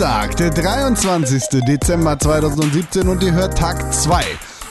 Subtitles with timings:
[0.00, 1.62] Samstag, der 23.
[1.68, 4.22] Dezember 2017 und ihr hört Tag 2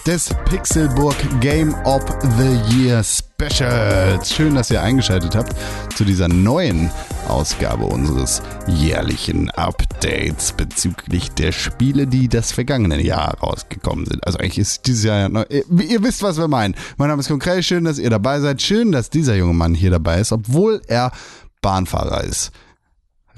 [0.07, 2.01] des Pixelburg Game of
[2.39, 4.33] the Year Specials.
[4.33, 5.53] Schön, dass ihr eingeschaltet habt
[5.95, 6.89] zu dieser neuen
[7.27, 14.25] Ausgabe unseres jährlichen Updates bezüglich der Spiele, die das vergangene Jahr rausgekommen sind.
[14.25, 16.73] Also eigentlich ist dieses Jahr ja ihr, ihr wisst, was wir meinen.
[16.97, 18.63] Mein Name ist Konkret, schön, dass ihr dabei seid.
[18.63, 21.11] Schön, dass dieser junge Mann hier dabei ist, obwohl er
[21.61, 22.51] Bahnfahrer ist.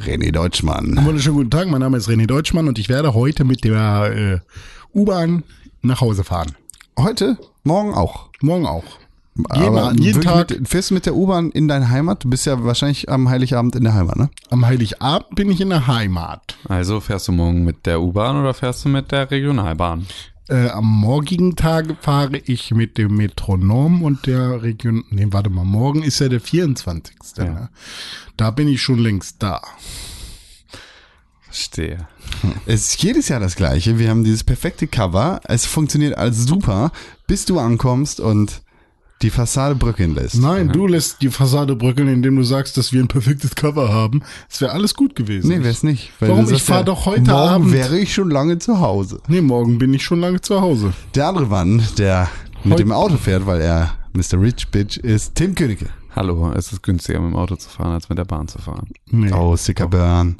[0.05, 0.99] René Deutschmann.
[1.05, 4.97] Wunderschönen guten Tag, mein Name ist René Deutschmann und ich werde heute mit der äh,
[4.97, 5.43] U-Bahn
[5.81, 6.53] nach Hause fahren.
[6.97, 7.37] Heute?
[7.63, 8.29] Morgen auch.
[8.41, 8.83] Morgen auch.
[9.35, 12.23] Jeden, Aber jeden Tag Mit, fährst du mit der U-Bahn in deine Heimat?
[12.23, 14.29] Du bist ja wahrscheinlich am Heiligabend in der Heimat, ne?
[14.49, 16.57] am Heiligabend bin ich in der Heimat.
[16.67, 20.05] Also fährst du morgen mit der U-Bahn oder fährst du mit der Regionalbahn?
[20.49, 25.05] Äh, am morgigen Tag fahre ich mit dem Metronom und der Region.
[25.09, 27.15] Nee, warte mal, morgen ist ja der 24.
[27.37, 27.69] Ne?
[28.35, 29.61] Da bin ich schon längst da.
[31.51, 32.07] Verstehe.
[32.65, 33.99] Es ist jedes Jahr das gleiche.
[33.99, 35.41] Wir haben dieses perfekte Cover.
[35.43, 36.91] Es funktioniert alles super,
[37.27, 38.61] bis du ankommst und
[39.21, 40.35] die Fassade bröckeln lässt.
[40.41, 44.23] Nein, du lässt die Fassade bröckeln, indem du sagst, dass wir ein perfektes Cover haben.
[44.49, 45.49] Es wäre alles gut gewesen.
[45.49, 46.11] Nee, wär's nicht.
[46.19, 46.45] weil Warum?
[46.45, 47.71] sagst Ich fahr ja, doch heute morgen Abend.
[47.73, 49.19] wäre ich schon lange zu Hause.
[49.27, 50.93] Nee, morgen bin ich schon lange zu Hause.
[51.15, 52.29] Der andere Mann, der
[52.63, 54.39] mit Heute- dem Auto fährt, weil er Mr.
[54.41, 55.87] Rich Bitch ist, Tim Königke.
[56.15, 58.87] Hallo, es ist günstiger mit dem Auto zu fahren, als mit der Bahn zu fahren.
[59.11, 60.37] Nee, Oh, Sicker Burn.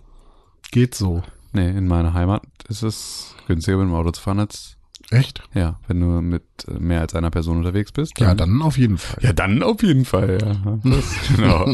[0.71, 1.21] Geht so.
[1.53, 4.77] Nee, in meiner Heimat ist es günstiger mit dem Auto zu fahren, als,
[5.09, 5.43] Echt?
[5.53, 8.17] ja, wenn du mit äh, mehr als einer Person unterwegs bist.
[8.19, 9.17] Ja, dann auf jeden Fall.
[9.21, 10.79] Ja, dann auf jeden Fall, ja.
[11.35, 11.65] Genau.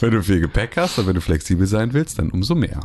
[0.00, 2.80] wenn du viel Gepäck hast und wenn du flexibel sein willst, dann umso mehr.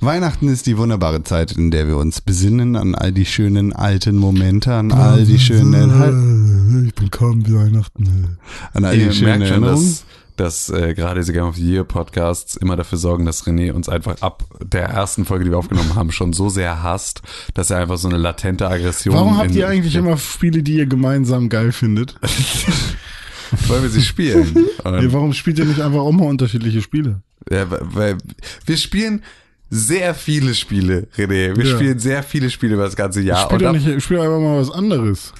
[0.00, 4.16] Weihnachten ist die wunderbare Zeit, in der wir uns besinnen an all die schönen alten
[4.16, 8.38] Momente, an all die schönen, Ich bin kaum wie Weihnachten.
[8.74, 10.04] Ihr schönen merkt schon, dass,
[10.36, 13.88] dass äh, gerade diese Game of the Year Podcasts immer dafür sorgen, dass René uns
[13.88, 17.22] einfach ab der ersten Folge, die wir aufgenommen haben, schon so sehr hasst,
[17.54, 19.14] dass er einfach so eine latente Aggression.
[19.14, 22.16] Warum habt ihr eigentlich immer Spiele, die ihr gemeinsam geil findet?
[23.68, 24.56] Weil wir sie spielen.
[24.84, 27.22] Nee, warum spielt ihr nicht einfach auch mal unterschiedliche Spiele?
[27.50, 28.18] ja, weil
[28.66, 29.22] wir spielen
[29.70, 31.56] sehr viele Spiele, René.
[31.56, 31.74] Wir Ja.
[31.76, 33.50] spielen sehr viele Spiele über das ganze Jahr.
[33.50, 35.32] Und ab- nicht, spielt einfach mal was anderes.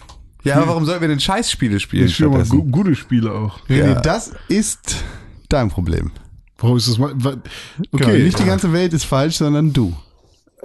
[0.44, 3.58] Ja, aber warum sollten wir denn Scheißspiele spielen Ich spiele mal gu gute Spiele auch.
[3.68, 4.00] René, Ja.
[4.00, 4.96] das ist
[5.48, 6.10] dein Problem.
[6.58, 7.12] Warum ist das mal?
[7.16, 7.30] wa-
[7.92, 9.94] Okay, Okay, nicht die ganze Welt ist falsch, sondern du.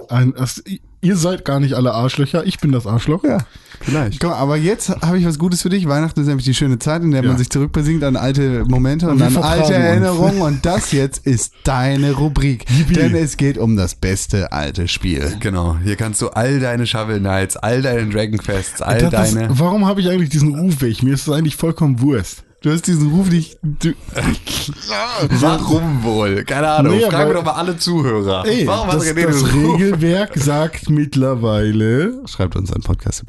[0.08, 0.62] Ein, das,
[1.00, 2.46] ihr seid gar nicht alle Arschlöcher.
[2.46, 3.24] Ich bin das Arschloch.
[3.24, 3.38] Ja,
[3.80, 4.20] vielleicht.
[4.20, 5.86] Komm, aber jetzt habe ich was Gutes für dich.
[5.88, 7.28] Weihnachten ist nämlich die schöne Zeit, in der Ja.
[7.28, 9.74] man sich zurückbesingt an alte Momente und, Und an alte.
[9.74, 10.40] Erinnerungen.
[10.42, 12.66] Und das jetzt ist deine Rubrik.
[12.94, 15.36] Denn es geht um das beste alte Spiel.
[15.40, 19.34] Genau, hier kannst du all deine Shovel Knights, all deine Dragon Quests, all Das, das,
[19.34, 19.48] deine.
[19.58, 21.02] warum habe ich eigentlich diesen Ruf weg?
[21.02, 22.44] Mir ist das eigentlich vollkommen Wurst.
[22.62, 23.58] Du hast diesen Ruf nicht.
[23.62, 23.92] Du,
[25.40, 26.44] Warum wohl?
[26.44, 26.94] Keine Ahnung.
[26.94, 28.44] Nee, Fragen wir doch mal alle Zuhörer.
[28.46, 29.80] Ey, Warum hat das, René das diesen Ruf?
[29.80, 33.24] Regelwerk sagt mittlerweile, schreibt uns einen Podcast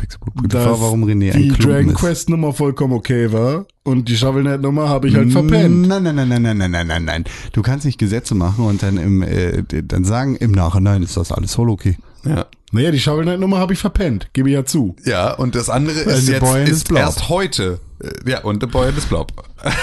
[0.49, 1.97] vor, warum René ein die Klumpen Dragon ist.
[1.97, 5.87] Quest Nummer vollkommen okay war und die Shovel Knight Nummer habe ich halt verpennt.
[5.87, 7.23] Nein, nein, nein, nein, nein, nein, nein, nein, nein.
[7.53, 11.31] Du kannst nicht Gesetze machen und dann im, äh, dann sagen im Nachhinein ist das
[11.31, 11.97] alles voll okay.
[12.25, 12.47] Ja.
[12.71, 14.95] Naja, die Shovel Knight Nummer habe ich verpennt, gebe ich ja zu.
[15.05, 17.79] ja, und das andere And ist jetzt ist erst heute.
[18.01, 19.31] Äh, Ja, und The Boy and the Blob.
[19.61, 19.73] Das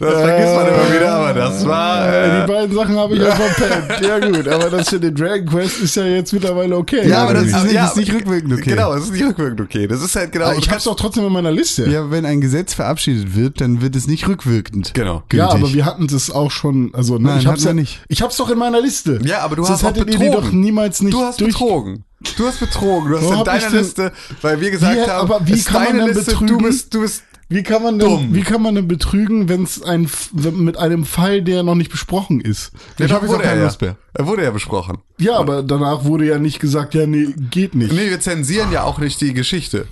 [0.00, 2.12] vergisst man immer wieder, aber das war.
[2.12, 4.02] Äh, die beiden Sachen habe ich ja verpennt.
[4.12, 7.08] Ja gut, aber das für den Dragon Quest ist ja jetzt mittlerweile okay.
[7.08, 8.70] Ja, aber das ist nicht- ja, ist nicht rückwirkend okay.
[8.70, 9.86] Genau, es ist nicht rückwirkend okay.
[9.86, 10.46] Das ist halt genau.
[10.46, 11.88] Aber ich es doch trotzdem in meiner Liste.
[11.88, 14.92] Ja, wenn ein Gesetz verabschiedet wird, dann wird es nicht rückwirkend.
[14.94, 15.22] Genau.
[15.32, 15.64] Ja, gültig.
[15.64, 18.00] aber wir hatten das auch schon, also ne, Nein, ich hab's ja nicht.
[18.08, 19.20] Ich hab's doch in meiner Liste.
[19.24, 20.32] Ja, aber du Sonst hast auch ihr die betrogen.
[20.32, 21.52] doch niemals nicht Du hast durch.
[21.52, 22.04] betrogen.
[22.36, 23.10] Du hast betrogen.
[23.10, 25.82] Du hast in deiner ich Liste, weil wir gesagt Wie- haben, aber wie ist kann
[25.84, 26.58] man deine denn Liste, betrügen?
[26.58, 28.28] du bist, du bist Wie kann man denn, Dumm.
[28.34, 32.40] wie kann man denn betrügen, wenn es ein mit einem Fall, der noch nicht besprochen
[32.40, 32.72] ist?
[32.98, 33.66] Hab ich auch wurde er keine ja.
[33.66, 33.96] Lust mehr.
[34.14, 34.98] Er wurde ja besprochen.
[35.18, 37.92] Ja, aber danach wurde ja nicht gesagt, ja, nee, geht nicht.
[37.92, 39.86] Nee, wir zensieren ja auch nicht die Geschichte.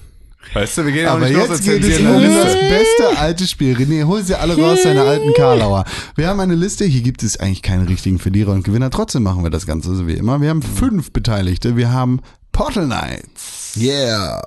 [0.53, 3.47] Weißt du, wir gehen Aber nicht los jetzt und geht es um das beste alte
[3.47, 3.77] Spiel.
[3.77, 5.85] René, hol sie alle raus, deine alten Karlauer.
[6.17, 8.91] Wir haben eine Liste, hier gibt es eigentlich keinen richtigen Verlierer und Gewinner.
[8.91, 10.41] Trotzdem machen wir das Ganze so wie immer.
[10.41, 11.77] Wir haben fünf Beteiligte.
[11.77, 12.21] Wir haben
[12.53, 13.77] Portal Knights.
[13.77, 14.43] Yeah.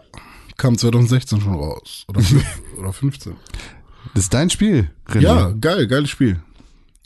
[0.57, 2.06] Kam 2016 schon raus.
[2.10, 2.22] Oder,
[2.78, 3.36] oder 15.
[4.13, 5.22] Das ist dein Spiel, René.
[5.22, 6.39] Ja, geil, geiles Spiel.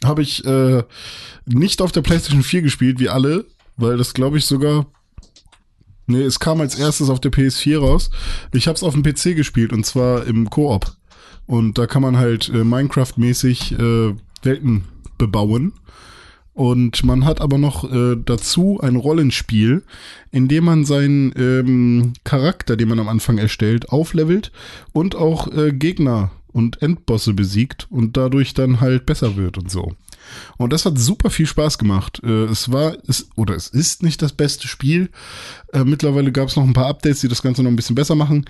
[0.03, 0.83] Habe ich äh,
[1.45, 3.45] nicht auf der PlayStation 4 gespielt, wie alle,
[3.77, 4.87] weil das glaube ich sogar.
[6.07, 8.09] Nee, es kam als erstes auf der PS4 raus.
[8.53, 10.95] Ich habe es auf dem PC gespielt und zwar im Koop.
[11.45, 14.85] Und da kann man halt äh, Minecraft-mäßig äh, Welten
[15.17, 15.73] bebauen.
[16.53, 19.83] Und man hat aber noch äh, dazu ein Rollenspiel,
[20.31, 24.51] in dem man seinen ähm, Charakter, den man am Anfang erstellt, auflevelt
[24.91, 29.91] und auch äh, Gegner und Endbosse besiegt und dadurch dann halt besser wird und so.
[30.57, 32.21] Und das hat super viel Spaß gemacht.
[32.23, 35.09] Äh, es war, es, oder es ist nicht das beste Spiel.
[35.73, 38.15] Äh, mittlerweile gab es noch ein paar Updates, die das Ganze noch ein bisschen besser
[38.15, 38.45] machen.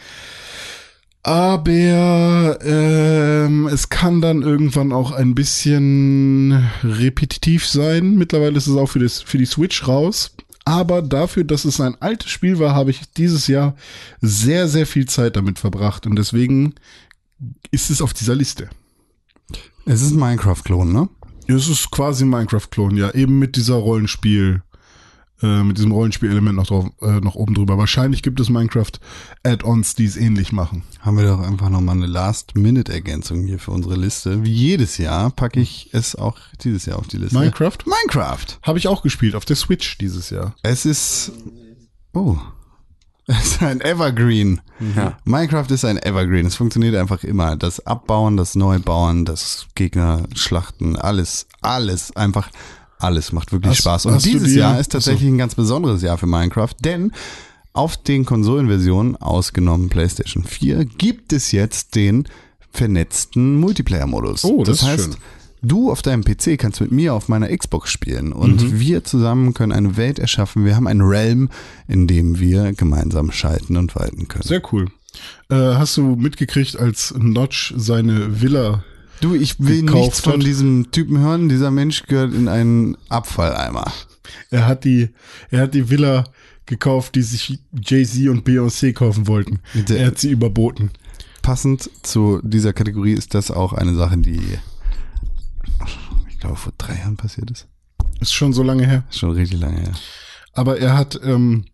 [1.24, 8.16] Aber ähm, es kann dann irgendwann auch ein bisschen repetitiv sein.
[8.16, 10.36] Mittlerweile ist es auch für, das, für die Switch raus.
[10.64, 13.76] Aber dafür, dass es ein altes Spiel war, habe ich dieses Jahr
[14.22, 16.06] sehr, sehr viel Zeit damit verbracht.
[16.06, 16.76] Und deswegen
[17.72, 18.70] ist es auf dieser Liste.
[19.86, 21.10] Es ist ein Minecraft-Klon, ne?
[21.48, 23.14] Es ist quasi ein Minecraft-Klon, ja.
[23.14, 24.64] Eben mit dieser Rollenspiel,
[25.42, 27.78] äh, mit diesem Rollenspielelement noch, drauf, äh, noch oben drüber.
[27.78, 30.84] Wahrscheinlich gibt es Minecraft-Add-ons, die es ähnlich machen.
[31.00, 34.44] Haben wir doch einfach nochmal eine Last-Minute-Ergänzung hier für unsere Liste.
[34.44, 37.38] Wie jedes Jahr packe ich es auch dieses Jahr auf die Liste.
[37.38, 37.78] Minecraft?
[37.86, 38.60] Minecraft.
[38.64, 40.56] Habe ich auch gespielt, auf der Switch dieses Jahr.
[40.64, 41.32] Es ist.
[42.14, 42.38] Oh.
[43.40, 44.62] Es ist ein Evergreen.
[44.96, 45.18] Ja.
[45.26, 46.46] Minecraft ist ein Evergreen.
[46.46, 47.58] Es funktioniert einfach immer.
[47.58, 52.50] Das Abbauen, das Neubauen, das Gegner schlachten, alles, alles, einfach
[53.00, 54.06] alles macht wirklich Hast- Spaß.
[54.08, 57.12] Und dieses Jahr ist tatsächlich ein ganz besonderes Jahr für Minecraft, denn
[57.74, 62.28] auf den Konsolenversionen, ausgenommen PlayStation 4, gibt es jetzt den
[62.72, 64.44] vernetzten Multiplayer-Modus.
[64.46, 65.16] Oh, das ist heißt, schön.
[65.62, 68.80] Du auf deinem PC kannst mit mir auf meiner Xbox spielen und Mhm.
[68.80, 70.66] wir zusammen können eine Welt erschaffen.
[70.66, 71.50] Wir haben einen Realm,
[71.88, 74.44] in dem wir gemeinsam schalten und walten können.
[74.44, 74.88] Sehr cool.
[75.50, 78.84] Äh, hast du mitgekriegt, als Notch seine Villa
[79.20, 80.44] Du, ich will nichts von hat.
[80.44, 81.50] diesem Typen hören.
[81.50, 83.92] Dieser Mensch gehört in einen Abfalleimer.
[84.52, 85.10] Er hat die,
[85.50, 86.26] er hat die Villa
[86.68, 89.60] gekauft, die sich Jay-Z und Beyoncé kaufen wollten.
[89.74, 90.92] Der- er hat sie überboten.
[91.42, 94.40] Passend zu dieser Kategorie ist das auch eine Sache, die
[96.30, 97.68] ich glaube vor drei Jahren passiert ist.
[98.20, 99.04] Ist schon so lange her.
[99.10, 99.94] Ist schon richtig lange her.
[100.54, 101.66] Aber er hat, ähm,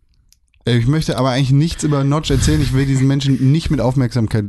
[0.66, 2.60] Äh, Ich möchte aber eigentlich nichts über Notch erzählen.
[2.62, 4.46] Ich will diesen Menschen nicht mit Aufmerksamkeit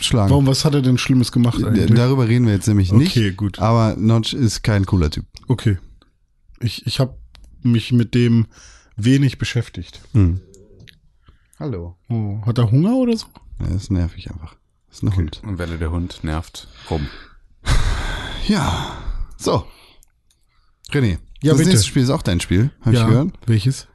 [0.00, 0.30] schlagen.
[0.30, 1.90] warum, was hat er denn Schlimmes gemacht eigentlich?
[1.94, 3.10] Darüber reden wir jetzt nämlich nicht.
[3.16, 3.58] Okay, gut.
[3.58, 5.24] Aber Notch ist kein cooler Typ.
[5.48, 5.78] Okay.
[6.60, 7.16] Ich, ich habe
[7.62, 8.46] mich mit dem
[8.96, 10.00] wenig beschäftigt.
[10.12, 10.40] Hm.
[11.58, 11.96] Hallo.
[12.08, 13.26] Oh, hat er Hunger oder so?
[13.60, 14.56] Ja, ist nervig einfach.
[14.90, 15.40] Ist ein Hund.
[15.44, 17.06] Und Welle der Hund nervt rum.
[18.48, 18.96] Ja.
[19.36, 19.66] So.
[20.90, 21.18] René.
[21.42, 21.70] Ja, das bitte.
[21.70, 23.30] nächste Spiel ist auch dein Spiel, habe ich gehört.
[23.46, 23.88] Welches?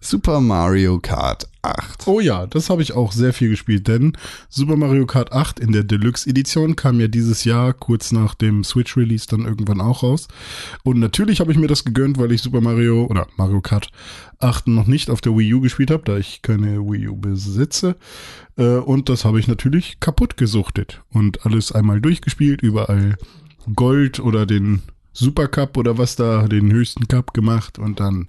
[0.00, 2.06] Super Mario Kart 8.
[2.06, 4.16] Oh ja, das habe ich auch sehr viel gespielt, denn
[4.48, 8.62] Super Mario Kart 8 in der Deluxe Edition kam ja dieses Jahr kurz nach dem
[8.64, 10.28] Switch Release dann irgendwann auch raus.
[10.84, 13.90] Und natürlich habe ich mir das gegönnt, weil ich Super Mario oder Mario Kart
[14.38, 17.96] 8 noch nicht auf der Wii U gespielt habe, da ich keine Wii U besitze.
[18.56, 23.16] Äh, Und das habe ich natürlich kaputt gesuchtet und alles einmal durchgespielt, überall
[23.74, 28.26] Gold oder den Super Cup oder was da, den höchsten Cup gemacht und dann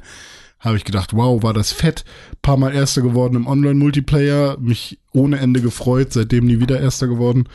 [0.59, 2.03] habe ich gedacht, wow, war das fett.
[2.41, 7.47] Paar Mal Erster geworden im Online-Multiplayer, mich ohne Ende gefreut, seitdem nie wieder Erster geworden.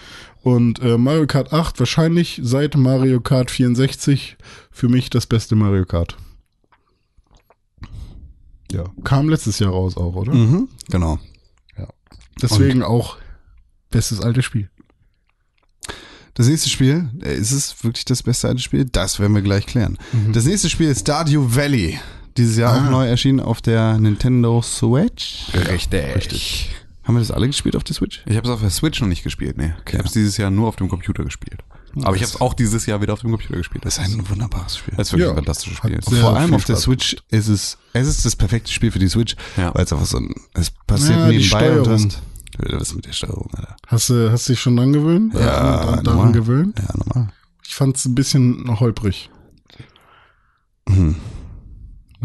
[0.42, 4.36] Und äh, Mario Kart 8 wahrscheinlich seit Mario Kart 64
[4.70, 6.16] für mich das beste Mario Kart.
[8.72, 10.34] Ja, kam letztes Jahr raus auch, oder?
[10.34, 11.18] Mhm, genau.
[12.42, 13.16] Deswegen auch
[13.90, 14.68] bestes altes Spiel.
[16.34, 18.84] Das nächste Spiel, äh, ist es wirklich das beste alte Spiel?
[18.84, 19.98] Das werden wir gleich klären.
[20.32, 21.98] Das nächste Spiel ist Stardew Valley.
[22.36, 22.86] Dieses Jahr Ah.
[22.86, 25.46] auch neu erschienen auf der Nintendo Switch.
[25.70, 26.14] Richtig.
[26.16, 26.70] Richtig.
[27.04, 28.22] Haben wir das alle gespielt auf der Switch?
[28.26, 29.72] Ich habe es auf der Switch noch nicht gespielt, nee.
[29.86, 31.60] Ich habe es dieses Jahr nur auf dem Computer gespielt.
[32.02, 33.84] Aber ich habe es auch dieses Jahr wieder auf dem Computer gespielt.
[33.84, 34.94] Das ist ein wunderbares Spiel.
[34.96, 36.00] das ist wirklich Ja, ein fantastisches Spiel.
[36.02, 39.08] sehr- Vor allem auf der Switch ist es, es ist das perfekte Spiel für die
[39.08, 39.72] Switch, Ja.
[39.74, 42.20] weil es einfach so ein, es passiert Ja, nebenbei und hast,
[42.58, 43.76] was ist mit der Steuerung, Alter?
[43.86, 45.34] Hast du hast dich schon dran gewöhnt?
[45.34, 46.78] Ja, Äh, daran gewöhnt?
[46.80, 47.32] Ja, normal.
[47.64, 49.30] Ich fand es ein bisschen holprig.
[50.88, 51.16] Mhm.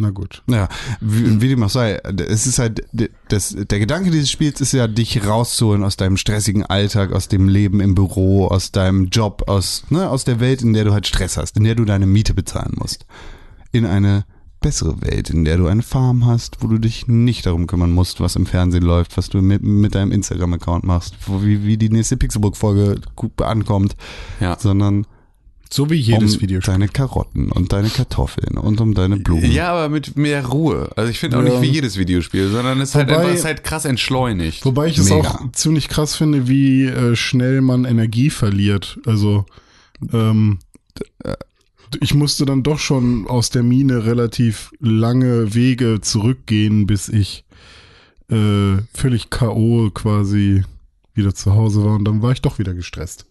[0.02, 0.44] Na gut.
[0.48, 0.70] Ja,
[1.02, 1.96] wie, wie dem auch sei,
[2.30, 2.84] es ist halt,
[3.28, 7.50] das, der Gedanke dieses Spiels ist ja, dich rauszuholen aus deinem stressigen Alltag, aus dem
[7.50, 11.06] Leben im Büro, aus deinem Job, aus, ne, aus der Welt, in der du halt
[11.06, 13.06] Stress hast, in der du deine Miete bezahlen musst.
[13.74, 14.24] In eine
[14.62, 18.20] bessere Welt, in der du eine Farm hast, wo du dich nicht darum kümmern musst,
[18.22, 22.16] was im Fernsehen läuft, was du mit, mit deinem Instagram-Account machst, wie, wie die nächste
[22.18, 23.96] Pixelbook-Folge gut ankommt,
[24.40, 24.58] Ja.
[24.60, 25.06] sondern
[25.72, 26.74] So wie jedes um Videospiel.
[26.74, 29.52] deine Karotten und deine Kartoffeln und um deine Blumen.
[29.52, 30.90] Ja, aber mit mehr Ruhe.
[30.96, 31.50] Also ich finde auch Ja.
[31.50, 34.66] nicht wie jedes Videospiel, sondern es ist halt einfach es ist halt krass entschleunigt.
[34.66, 35.30] Wobei ich es Mega.
[35.30, 39.00] auch ziemlich krass finde, wie äh, schnell man Energie verliert.
[39.06, 39.46] Also
[40.12, 40.58] ähm,
[41.24, 41.36] äh,
[42.02, 47.44] ich musste dann doch schon aus der Mine relativ lange Wege zurückgehen, bis ich
[48.32, 49.92] äh, völlig K.O.
[49.92, 50.64] quasi
[51.14, 53.26] wieder zu Hause war und dann war ich doch wieder gestresst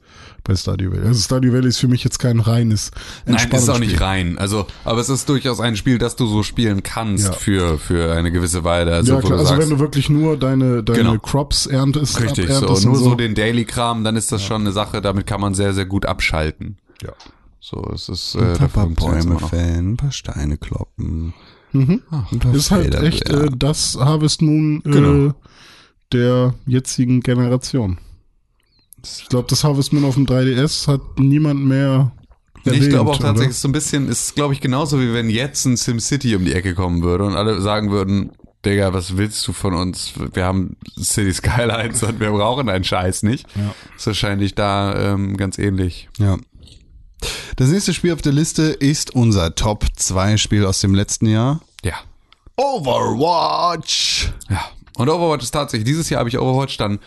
[0.45, 1.07] bei Stardew Valley.
[1.07, 2.91] Also Stardew Valley ist für mich jetzt kein reines
[3.27, 4.39] Nein, es ist auch nicht rein.
[4.39, 7.33] Also, aber es ist durchaus ein Spiel, das du so spielen kannst Ja.
[7.33, 8.95] für, für eine gewisse Weile.
[8.95, 11.19] Also, Ja wo klar, du also sagst, wenn du wirklich nur deine, deine Genau.
[11.19, 15.27] Crops erntest, richtig, so, nur so den Daily-Kram, dann ist das schon eine Sache, damit
[15.27, 16.79] kann man sehr, sehr gut abschalten.
[17.03, 17.13] Ja.
[17.61, 21.35] So, es ist äh, Ein paar Bäume fällen, ein paar Steine kloppen.
[21.73, 22.03] Mhm.
[22.39, 25.35] paar Ist halt echt äh, das Harvest Moon äh, Genau.
[26.13, 27.99] der jetzigen Generation.
[29.05, 32.12] Ich glaube, das Harvest Moon auf dem 3DS hat niemand mehr
[32.64, 35.31] Nee, ich erwähnt, glaube auch tatsächlich so ein bisschen, ist glaube ich genauso wie wenn
[35.31, 38.33] jetzt ein SimCity um die Ecke kommen würde und alle sagen würden,
[38.64, 40.12] Digga, was willst du von uns?
[40.35, 43.47] Wir haben City Skylines und wir brauchen deinen Scheiß nicht.
[43.55, 43.75] Ja.
[43.97, 46.09] Ist wahrscheinlich da ähm, ganz ähnlich.
[46.19, 46.37] Ja.
[47.57, 51.61] Das nächste Spiel auf der Liste ist unser Top 2 Spiel aus dem letzten Jahr.
[51.85, 51.95] Ja.
[52.57, 54.33] Overwatch.
[54.50, 54.64] Ja.
[54.97, 56.99] Und Overwatch ist tatsächlich, dieses Jahr habe ich Overwatch dann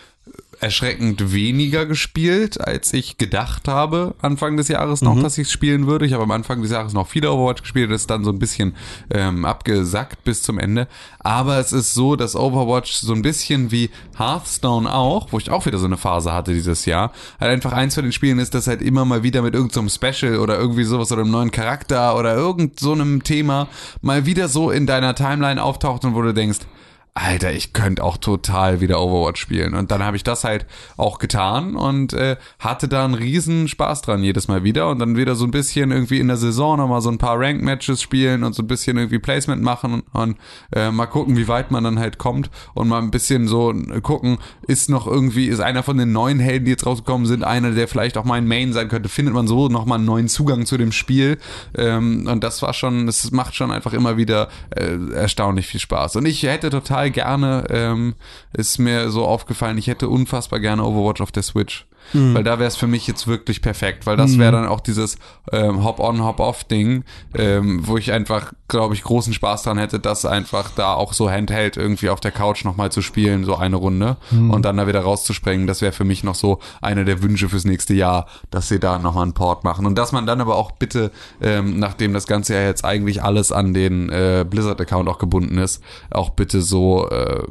[0.61, 5.87] erschreckend weniger gespielt, als ich gedacht habe, Anfang des Jahres noch, dass ich es spielen
[5.87, 6.05] würde.
[6.05, 8.37] Ich habe am Anfang des Jahres noch viele Overwatch gespielt, das ist dann so ein
[8.37, 8.75] bisschen
[9.09, 10.87] ähm, abgesackt bis zum Ende.
[11.19, 15.65] Aber es ist so, dass Overwatch so ein bisschen wie Hearthstone auch, wo ich auch
[15.65, 18.67] wieder so eine Phase hatte dieses Jahr, halt einfach eins von den Spielen ist, das
[18.67, 22.35] halt immer mal wieder mit irgendeinem Special oder irgendwie sowas oder einem neuen Charakter oder
[22.35, 23.67] irgend so einem Thema
[24.01, 26.59] mal wieder so in deiner Timeline auftaucht und wo du denkst,
[27.13, 29.73] Alter, ich könnte auch total wieder Overwatch spielen.
[29.73, 30.65] Und dann habe ich das halt
[30.95, 34.89] auch getan und äh, hatte da einen riesen Spaß dran jedes Mal wieder.
[34.89, 38.01] Und dann wieder so ein bisschen irgendwie in der Saison nochmal so ein paar Rank-Matches
[38.01, 40.37] spielen und so ein bisschen irgendwie Placement machen und
[40.73, 42.49] äh, mal gucken, wie weit man dann halt kommt.
[42.75, 46.63] Und mal ein bisschen so gucken, ist noch irgendwie, ist einer von den neuen Helden,
[46.63, 49.67] die jetzt rausgekommen sind, einer, der vielleicht auch mein Main sein könnte, findet man so
[49.67, 51.39] nochmal einen neuen Zugang zu dem Spiel.
[51.77, 56.15] Ähm, und das war schon, es macht schon einfach immer wieder äh, erstaunlich viel Spaß.
[56.15, 58.15] Und ich hätte total gerne, ähm,
[58.53, 61.87] ist mir so aufgefallen, ich hätte unfassbar gerne Overwatch auf der Switch.
[62.13, 65.17] Weil da wäre es für mich jetzt wirklich perfekt, weil das wäre dann auch dieses
[65.51, 67.03] ähm, Hop-on, Hop-off-Ding,
[67.35, 71.29] ähm, wo ich einfach, glaube ich, großen Spaß dran hätte, das einfach da auch so
[71.29, 75.01] Handheld irgendwie auf der Couch nochmal zu spielen, so eine Runde und dann da wieder
[75.01, 75.67] rauszuspringen.
[75.67, 78.99] Das wäre für mich noch so einer der Wünsche fürs nächste Jahr, dass sie da
[78.99, 79.85] nochmal einen Port machen.
[79.85, 83.51] Und dass man dann aber auch bitte, ähm, nachdem das Ganze ja jetzt eigentlich alles
[83.51, 87.43] an den äh, Blizzard-Account auch gebunden ist, auch bitte so äh,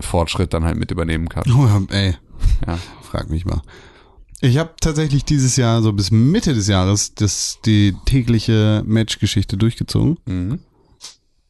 [0.00, 1.44] Fortschritt dann halt mit übernehmen kann.
[1.52, 2.16] Oh, ey,
[2.66, 2.78] Ja.
[3.02, 3.62] frag mich mal.
[4.40, 10.18] Ich habe tatsächlich dieses Jahr so bis Mitte des Jahres das, die tägliche Matchgeschichte durchgezogen.
[10.26, 10.60] Mhm.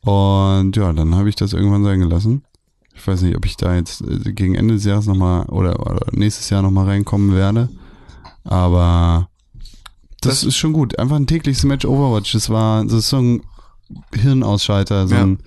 [0.00, 2.44] Und ja, dann habe ich das irgendwann sein gelassen.
[2.94, 6.06] Ich weiß nicht, ob ich da jetzt äh, gegen Ende des Jahres nochmal oder, oder
[6.12, 7.68] nächstes Jahr nochmal reinkommen werde.
[8.44, 9.28] Aber
[10.20, 10.98] das, Das- ist schon gut.
[10.98, 12.32] Einfach ein tägliches Match Overwatch.
[12.32, 13.42] Das war, das ist so ein
[14.14, 15.22] Hirnausschalter, so Ja.
[15.24, 15.38] ein,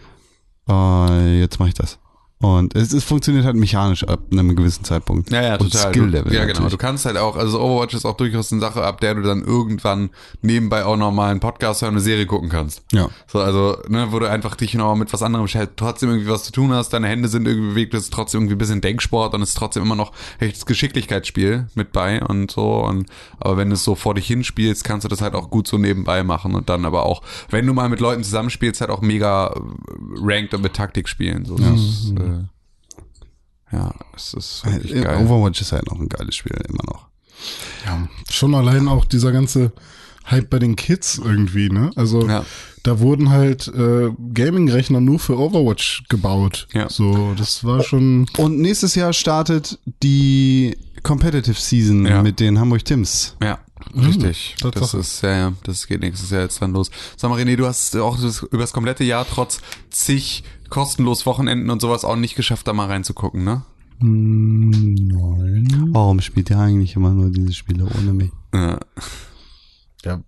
[0.69, 1.98] äh, jetzt mache ich das.
[2.41, 5.31] Und es, es funktioniert halt mechanisch ab einem gewissen Zeitpunkt.
[5.31, 5.91] Ja, ja, Und total.
[5.91, 6.53] Skill-Level Du, ja, genau.
[6.53, 6.71] natürlich.
[6.71, 9.43] Du kannst halt auch, also Overwatch ist auch durchaus eine Sache, ab der du dann
[9.43, 10.10] irgendwann
[10.41, 12.83] nebenbei auch nochmal einen Podcast hören, eine Serie gucken kannst.
[12.91, 13.10] Ja.
[13.27, 16.43] So, also, ne, wo du einfach dich noch mit was anderem halt trotzdem irgendwie was
[16.43, 19.33] zu tun hast, deine Hände sind irgendwie bewegt, es ist trotzdem irgendwie ein bisschen Denksport
[19.36, 22.83] und es ist trotzdem immer noch echtes Geschicklichkeitsspiel mit bei und so.
[22.83, 23.07] Und
[23.39, 25.77] aber wenn du es so vor dich hinspielst, kannst du das halt auch gut so
[25.77, 29.48] nebenbei machen und dann aber auch, wenn du mal mit Leuten zusammenspielst, halt auch mega
[29.48, 29.60] äh,
[30.21, 31.45] ranked und mit Taktik spielen.
[31.45, 32.31] So, das ist, äh,
[33.72, 35.25] ja, es ist wirklich Äh, geil.
[35.25, 37.08] Overwatch ist halt noch ein geiles Spiel, immer noch.
[37.86, 39.72] Ja, schon allein auch dieser ganze
[40.30, 41.90] Hype bei den Kids irgendwie, ne?
[41.96, 42.46] Also Ja.
[42.84, 46.68] da wurden halt äh, Gaming-Rechner nur für Overwatch gebaut.
[46.74, 46.90] Ja.
[46.90, 48.28] So, das war schon.
[48.38, 52.22] Und nächstes Jahr startet die Competitive Season Ja.
[52.22, 53.36] mit den Hamburg Tims.
[53.42, 53.58] Ja,
[53.96, 54.56] richtig.
[54.62, 54.80] Tatsache.
[54.82, 56.92] das ist, ja, ja, das geht nächstes Jahr jetzt dann los.
[57.18, 59.60] Sag mal, René, du hast auch das, über das komplette Jahr trotz
[59.90, 63.62] zig kostenlos Wochenenden und sowas auch nicht geschafft, da mal reinzugucken, ne?
[64.00, 65.90] Nein.
[65.92, 68.32] Warum spielt ihr eigentlich immer nur diese Spiele ohne mich?
[68.51, 68.80] Ja.
[70.04, 70.22] Ja.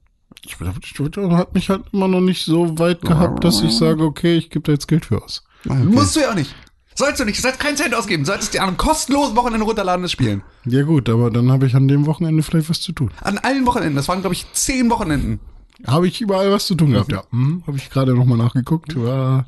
[0.45, 4.03] Ich, ich, ich hat mich halt immer noch nicht so weit gehabt, dass ich sage,
[4.03, 5.43] okay, ich gebe da jetzt Geld für aus.
[5.67, 5.83] Ah, okay.
[5.85, 6.53] Musst du ja auch nicht.
[6.95, 9.65] Sollst du nicht, du sollst keinen Cent ausgeben, du solltest dir an einem kostenlosen Wochenende
[9.65, 10.43] runterladen, das spielen.
[10.65, 13.09] Ja gut, aber dann habe ich an dem Wochenende vielleicht was zu tun.
[13.21, 15.39] An allen Wochenenden, das waren, glaube ich, zehn Wochenenden.
[15.87, 17.23] Habe ich überall was zu tun gehabt, ja.
[17.31, 18.95] Hm, habe ich gerade nochmal nachgeguckt.
[18.95, 19.45] War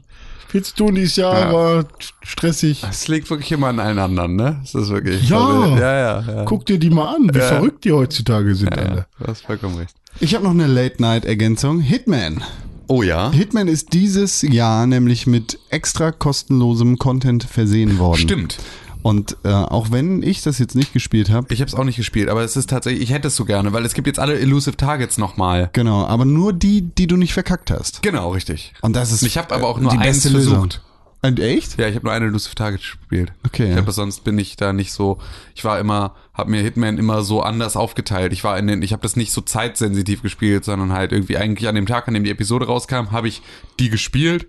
[0.48, 1.54] viel zu tun dieses Jahr, Ja.
[1.54, 1.86] war
[2.24, 2.84] stressig.
[2.90, 4.60] Es liegt wirklich immer an allen anderen, ne?
[4.62, 5.30] Das ist wirklich.
[5.30, 5.38] Ja.
[5.46, 6.44] Also, ja, ja, ja.
[6.46, 7.46] Guck dir die mal an, wie Ja.
[7.48, 9.06] verrückt die heutzutage sind ja, alle.
[9.20, 9.96] du hast vollkommen recht.
[10.20, 11.82] Ich habe noch eine Late-Night-Ergänzung.
[11.82, 12.42] Hitman.
[12.88, 13.32] Oh ja?
[13.32, 18.20] Hitman ist dieses Jahr nämlich mit extra kostenlosem Content versehen worden.
[18.20, 18.58] Stimmt.
[19.06, 21.98] Und äh, auch wenn ich das jetzt nicht gespielt habe, Ich habe es auch nicht
[21.98, 24.40] gespielt, aber es ist tatsächlich, ich hätte es so gerne, weil es gibt jetzt alle
[24.40, 25.70] Elusive Targets nochmal.
[25.74, 28.02] genau, aber nur die, die du nicht verkackt hast.
[28.02, 28.74] Genau, richtig.
[28.82, 30.54] Und das ist Ich habe aber auch nur die eins beste Lösung.
[30.56, 30.82] versucht.
[31.22, 31.78] Und echt?
[31.78, 33.32] Ja, ich habe nur eine Elusive Target gespielt.
[33.46, 33.76] Okay, Ich ja.
[33.78, 35.20] habe sonst bin ich da nicht so.
[35.54, 38.34] Ich war immer, habe mir Hitman immer so anders aufgeteilt.
[38.34, 41.68] Ich war in den, ich habe das nicht so zeitsensitiv gespielt, sondern halt irgendwie eigentlich
[41.70, 43.44] an dem Tag, an dem die Episode rauskam, habe ich
[43.80, 44.48] die gespielt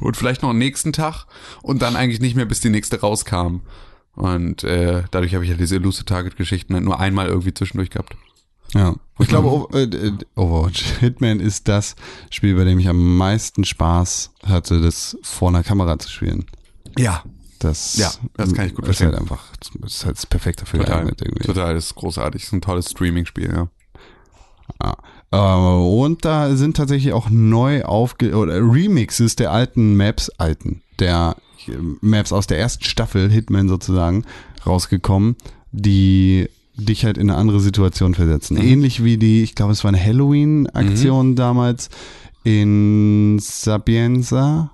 [0.00, 1.24] und vielleicht noch am nächsten Tag
[1.62, 3.56] und dann eigentlich nicht mehr, bis die nächste rauskam.
[4.18, 7.90] Und äh, dadurch habe ich halt diese Elusive Target Geschichten halt nur einmal irgendwie zwischendurch
[7.90, 8.16] gehabt.
[8.74, 8.96] Ja.
[9.20, 11.94] Ich glaube, äh, Overwatch Hitman ist das
[12.28, 16.46] Spiel, bei dem ich am meisten Spaß hatte, das vor einer Kamera zu spielen.
[16.98, 17.22] Ja,
[17.60, 19.20] Das, Ja, das kann ich gut ist halt verstehen.
[19.20, 19.44] einfach,
[19.80, 20.96] das ist halt perfekt dafür total.
[20.96, 21.44] geeignet irgendwie.
[21.44, 22.42] Total, das ist großartig.
[22.42, 23.68] Das ist ein tolles Streaming-Spiel, ja.
[24.82, 24.96] Ja.
[25.30, 31.36] Äh, Und da sind tatsächlich auch neu aufge oder Remixes der alten Maps, alten, der
[32.00, 34.24] Maps aus der ersten Staffel, Hitman sozusagen,
[34.66, 35.36] rausgekommen,
[35.72, 38.56] die dich halt in eine andere Situation versetzen.
[38.56, 41.90] Ähnlich wie die, ich glaube, es war eine Halloween-Aktion damals
[42.44, 44.70] in Sapienza,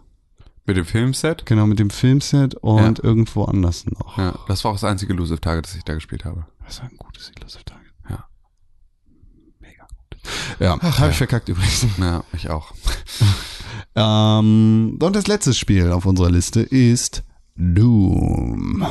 [0.67, 1.47] Mit dem Filmset?
[1.47, 3.05] genau mit dem Filmset und Ja.
[3.05, 4.19] irgendwo anders noch.
[4.19, 6.47] Ja, das war auch das einzige Elusive Target, das ich da gespielt habe.
[6.67, 7.93] Das war ein gutes Elusive Target.
[8.11, 8.25] Ja.
[9.61, 10.19] Mega gut.
[10.61, 11.87] Ja, habe ich verkackt übrigens.
[11.99, 12.73] Ja, ich auch.
[13.95, 17.23] Ähm, und das letzte Spiel auf unserer Liste ist
[17.57, 18.83] Doom.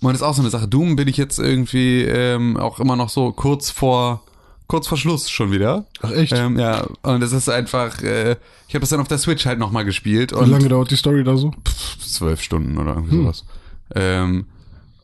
[0.00, 0.68] Und das ist auch so eine Sache.
[0.68, 4.22] Doom bin ich jetzt irgendwie ähm, auch immer noch so kurz vor
[4.70, 5.84] kurz vor Schluss schon wieder.
[6.00, 6.32] Ach echt?
[6.32, 8.36] Ähm, ja, und es ist einfach, äh,
[8.68, 11.24] ich habe das dann auf der Switch halt nochmal gespielt Wie lange dauert die Story
[11.24, 11.52] da so?
[12.00, 13.44] zwölf Stunden oder irgendwie sowas.
[13.94, 14.46] Ähm,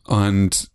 [0.05, 0.69] und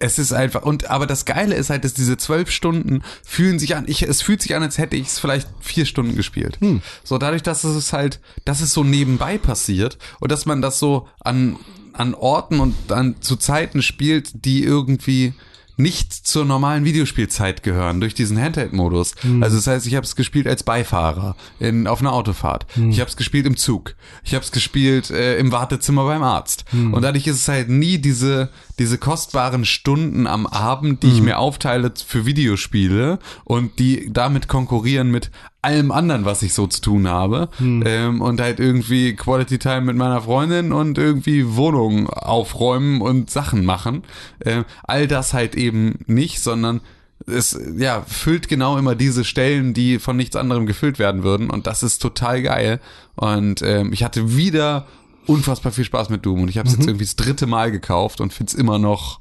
[0.00, 3.76] es ist einfach, und aber das Geile ist halt, dass diese zwölf Stunden fühlen sich
[3.76, 6.58] an, ich, es fühlt sich an, als hätte ich es vielleicht vier Stunden gespielt.
[7.04, 11.06] So dadurch, dass es halt, dass es so nebenbei passiert und dass man das so
[11.20, 11.56] an,
[11.92, 15.34] an Orten und an zu Zeiten spielt, die irgendwie
[15.82, 19.14] nicht zur normalen Videospielzeit gehören durch diesen Handheld-Modus.
[19.40, 22.66] Also das heißt, ich habe es gespielt als Beifahrer in, auf einer Autofahrt.
[22.90, 23.94] Ich habe es gespielt im Zug.
[24.24, 26.64] Ich habe es gespielt äh, im Wartezimmer beim Arzt.
[26.72, 31.38] Und dadurch ist es halt nie diese diese kostbaren Stunden am Abend, die ich mir
[31.38, 35.30] aufteile für Videospiele und die damit konkurrieren mit
[35.62, 37.48] allem anderen, was ich so zu tun habe.
[37.86, 43.64] Ähm, und halt irgendwie Quality Time mit meiner Freundin und irgendwie Wohnung aufräumen und Sachen
[43.64, 44.02] machen.
[44.44, 46.80] Ähm, all das halt eben nicht, sondern
[47.26, 51.50] es ja füllt genau immer diese Stellen, die von nichts anderem gefüllt werden würden.
[51.50, 52.80] Und das ist total geil.
[53.16, 54.86] Und ähm, ich hatte wieder
[55.26, 58.20] unfassbar viel Spaß mit Doom und ich habe es jetzt irgendwie das dritte Mal gekauft
[58.20, 59.20] und find's immer noch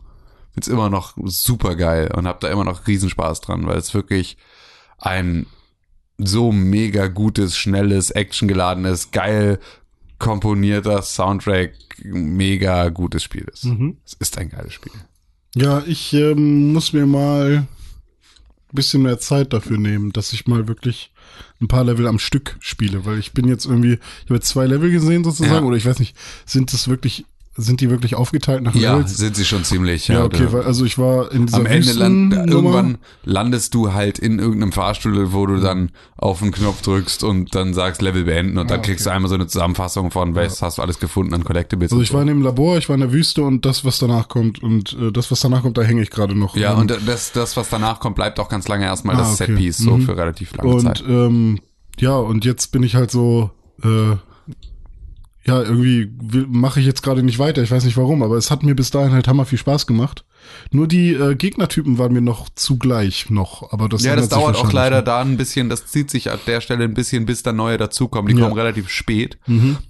[0.54, 4.38] find's immer noch super geil und habe da immer noch Riesenspaß dran, weil es wirklich
[4.98, 5.46] ein
[6.20, 9.60] so mega gutes, schnelles, actiongeladenes, geil
[10.20, 13.66] komponierter Soundtrack, mega gutes Spiel ist.
[14.06, 14.92] Es ist ein geiles Spiel.
[15.56, 17.68] Ja, ich ähm, muss mir mal ein
[18.76, 21.12] bisschen mehr Zeit dafür nehmen, dass ich mal wirklich
[21.62, 24.66] ein paar Level am Stück spiele, weil ich bin jetzt irgendwie, ich habe jetzt zwei
[24.68, 25.62] Level gesehen sozusagen, Ja.
[25.62, 27.26] oder ich weiß nicht, sind das wirklich,
[27.62, 29.18] sind die wirklich aufgeteilt nach Ja, Levels?
[29.18, 30.08] sind sie schon ziemlich.
[30.08, 33.94] Ja, okay, du- weil, also ich war in dieser am Ende land, irgendwann landest du
[33.94, 38.24] halt in irgendeinem Fahrstuhl, wo du dann auf den Knopf drückst und dann sagst Level
[38.24, 39.12] beenden und dann Ah, kriegst okay.
[39.12, 41.92] du einmal so eine Zusammenfassung von, was hast du alles gefunden an Collectibles.
[41.92, 44.00] Also und ich war in dem Labor, ich war in der Wüste und das, was
[44.00, 46.56] danach kommt und äh, das, was danach kommt, da hänge ich gerade noch.
[46.56, 49.34] ja, Ähm, und das, das, was danach kommt, bleibt auch ganz lange erstmal Ah, das
[49.42, 49.48] okay.
[49.48, 50.02] Setpiece, so Mhm.
[50.04, 51.04] für relativ lange Und Zeit.
[51.08, 51.60] ähm,
[52.00, 53.52] ja, und jetzt bin ich halt so,
[53.84, 54.16] äh,
[55.46, 56.12] ja, irgendwie
[56.50, 57.64] mache ich jetzt gerade nicht weiter.
[57.64, 60.26] Ich weiß nicht warum, aber es hat mir bis dahin halt hammer viel Spaß gemacht.
[60.72, 64.72] Nur die äh, Gegnertypen waren mir noch zugleich noch, aber das Ja, das dauert auch
[64.74, 65.04] leider ne?
[65.04, 68.34] da ein bisschen, das zieht sich an der Stelle ein bisschen, bis da neue dazukommen.
[68.34, 68.48] Die Ja.
[68.48, 69.38] kommen relativ spät.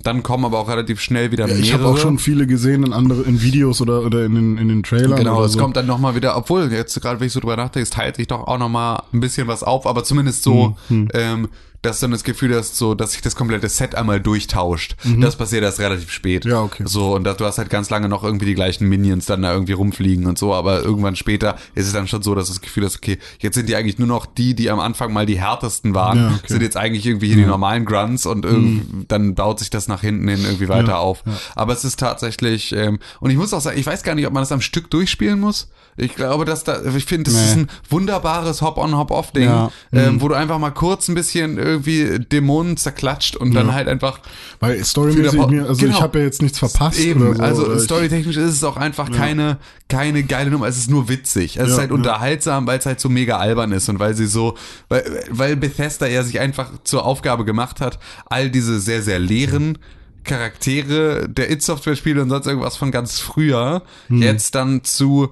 [0.03, 1.63] Dann kommen aber auch relativ schnell wieder Ja, mehrere.
[1.65, 4.67] ich habe auch schon viele gesehen in andere in Videos oder oder in den in
[4.69, 5.17] den Trailern.
[5.17, 5.59] Genau, es so.
[5.59, 8.27] kommt dann nochmal wieder, obwohl jetzt gerade, wenn ich so drüber nachdenke, es teilt sich
[8.27, 11.49] doch auch nochmal ein bisschen was auf, aber zumindest so, Hm, ähm,
[11.81, 14.95] dass du dann das Gefühl hast, so, dass sich das komplette Set einmal durchtauscht.
[15.19, 16.45] Das passiert erst relativ spät.
[16.45, 16.51] Mhm.
[16.51, 16.83] Ja, okay.
[16.85, 19.53] So, und dass du hast halt ganz lange noch irgendwie die gleichen Minions dann da
[19.53, 22.61] irgendwie rumfliegen und so, aber irgendwann später ist es dann schon so, dass du das
[22.61, 25.39] Gefühl hast, okay, jetzt sind die eigentlich nur noch die, die am Anfang mal die
[25.39, 26.47] härtesten waren, Ja, okay.
[26.47, 30.01] sind jetzt eigentlich irgendwie hier die normalen Grunts und irgendwie, dann baut sich das nach
[30.01, 30.87] hinten hin irgendwie weiter Mhm.
[30.89, 31.23] Ja, auf.
[31.55, 34.33] Aber es ist tatsächlich, ähm, und ich muss auch sagen, ich weiß gar nicht, ob
[34.33, 35.69] man das am Stück durchspielen muss.
[35.97, 37.45] Ich glaube, dass da, ich finde, das Nee.
[37.47, 39.71] ist ein wunderbares Hop-on, Hop-off-Ding, Ja.
[39.91, 43.73] ähm, wo du einfach mal kurz ein bisschen irgendwie Dämonen zerklatscht und dann Ja.
[43.73, 44.19] halt einfach
[44.59, 45.97] Weil storymäßig mir, also genau.
[45.97, 47.41] ich habe ja jetzt nichts verpasst Eben, so.
[47.43, 49.57] also storytechnisch ist es auch einfach keine,
[49.89, 50.67] keine geile Nummer.
[50.67, 51.57] Es ist nur witzig.
[51.57, 51.95] Es ist Ja, halt ja.
[51.95, 54.55] unterhaltsam, weil es halt so mega albern ist und weil sie so,
[54.87, 59.77] weil, weil Bethesda ja sich einfach zur Aufgabe gemacht hat, all diese sehr, sehr leeren
[60.23, 64.21] Charaktere der It-Software-Spiele und sonst irgendwas von ganz früher Hm.
[64.21, 65.29] jetzt dann zu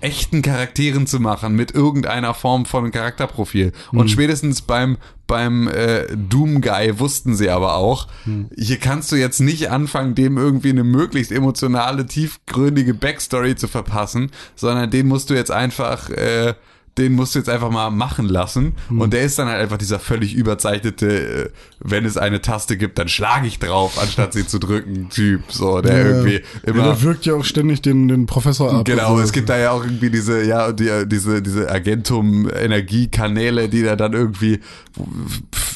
[0.00, 3.72] echten Charakteren zu machen mit irgendeiner Form von Charakterprofil.
[3.92, 4.08] Und Hm.
[4.08, 8.48] spätestens beim beim äh, Doom Guy wussten sie aber auch, Hm.
[8.56, 14.32] hier kannst du jetzt nicht anfangen, dem irgendwie eine möglichst emotionale, tiefgründige Backstory zu verpassen,
[14.56, 16.54] sondern den musst du jetzt einfach äh,
[16.98, 18.74] den musst du jetzt einfach mal machen lassen.
[18.88, 19.00] Hm.
[19.00, 21.48] Und der ist dann halt einfach dieser völlig überzeichnete, äh,
[21.78, 25.42] wenn es eine Taste gibt, dann schlage ich drauf, anstatt sie zu drücken, Typ.
[25.48, 26.82] So, der irgendwie Ja, immer.
[26.84, 28.84] der wirkt ja auch ständig den, den Professor ab.
[28.84, 29.22] Genau, so.
[29.22, 34.12] es gibt da ja auch irgendwie diese, ja, die, diese, diese Agentum-Energiekanäle, die er dann
[34.12, 34.60] irgendwie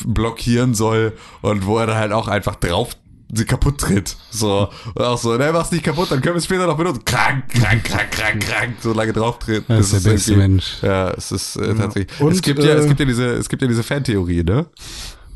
[0.04, 2.90] blockieren soll und wo er dann halt auch einfach drauf
[3.32, 4.16] sie kaputt tritt.
[4.30, 4.68] So.
[4.94, 7.04] Und auch so, ne, mach's nicht kaputt, dann können wir es später noch benutzen.
[7.04, 9.64] Krank, krank, krank, krank, krank, so lange drauf tritt.
[9.68, 10.82] Das ist der beste Mensch.
[10.82, 12.20] Ja, es ist äh, tatsächlich.
[12.20, 14.66] Und, es gibt ja, äh, es gibt ja diese, es gibt ja diese Fantheorie, ne?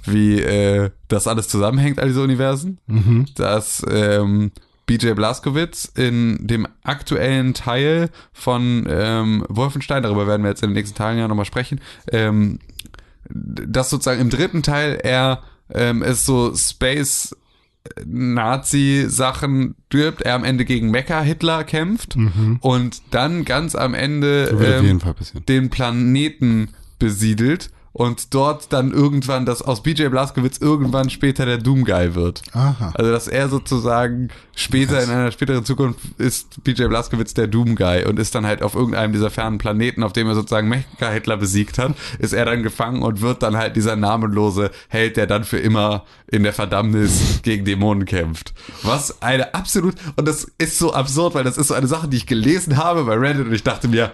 [0.05, 2.79] Wie äh, das alles zusammenhängt, all diese Universen.
[2.87, 3.27] Mhm.
[3.35, 4.53] Dass ähm,
[4.87, 10.75] BJ Blazkowicz in dem aktuellen Teil von ähm, Wolfenstein, darüber werden wir jetzt in den
[10.75, 12.59] nächsten Tagen ja nochmal sprechen, ähm,
[13.29, 15.43] dass sozusagen im dritten Teil er
[15.75, 17.37] ähm, es so Space
[18.07, 22.17] Nazi-Sachen stirbt, er am Ende gegen Mecha-Hitler kämpft
[22.61, 25.01] und dann ganz am Ende Mhm.
[25.01, 25.01] Ähm,
[25.49, 31.85] den Planeten besiedelt und dort dann irgendwann, dass aus BJ Blazkowicz irgendwann später der Doom
[31.85, 32.43] Guy wird.
[32.53, 32.93] Aha.
[32.95, 38.05] Also dass er sozusagen später in einer späteren Zukunft ist BJ Blazkowicz der Doom Guy
[38.05, 41.37] und ist dann halt auf irgendeinem dieser fernen Planeten, auf dem er sozusagen Mecha Hitler
[41.37, 45.45] besiegt hat, ist er dann gefangen und wird dann halt dieser namenlose Held, der dann
[45.45, 48.53] für immer in der Verdammnis gegen Dämonen kämpft.
[48.83, 52.19] Was eine absolut und das ist so absurd, weil das ist so eine Sache, die
[52.19, 54.13] ich gelesen habe bei Reddit und ich dachte mir,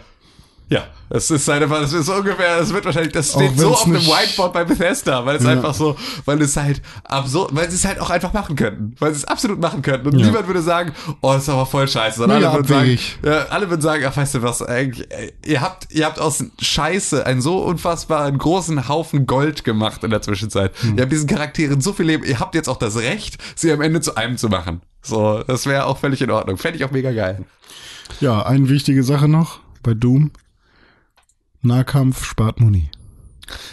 [0.74, 3.84] ja, es ist eine, das ist so ungefähr, es wird wahrscheinlich, das steht so auf
[3.84, 5.50] einem Whiteboard bei Bethesda, weil es Ja.
[5.50, 9.12] einfach so, weil es halt absurd, weil sie es halt auch einfach machen könnten, weil
[9.12, 10.26] sie es absolut machen könnten und Ja.
[10.26, 13.70] niemand würde sagen, oh, das ist aber voll scheiße, sondern alle würden sagen, ja, alle
[13.70, 17.40] würden sagen, ach, weißt du was, eigentlich, ey, ihr habt, ihr habt aus Scheiße einen
[17.40, 20.72] so unfassbaren großen Haufen Gold gemacht in der Zwischenzeit.
[20.80, 20.96] Hm.
[20.96, 23.80] Ihr habt diesen Charakteren so viel Leben, ihr habt jetzt auch das Recht, sie am
[23.80, 24.80] Ende zu einem zu machen.
[25.02, 26.56] So, das wäre auch völlig in Ordnung.
[26.56, 27.44] Fände ich auch mega geil.
[28.20, 30.30] Ja, eine wichtige Sache noch bei Doom.
[31.64, 32.90] Nahkampf spart Muni.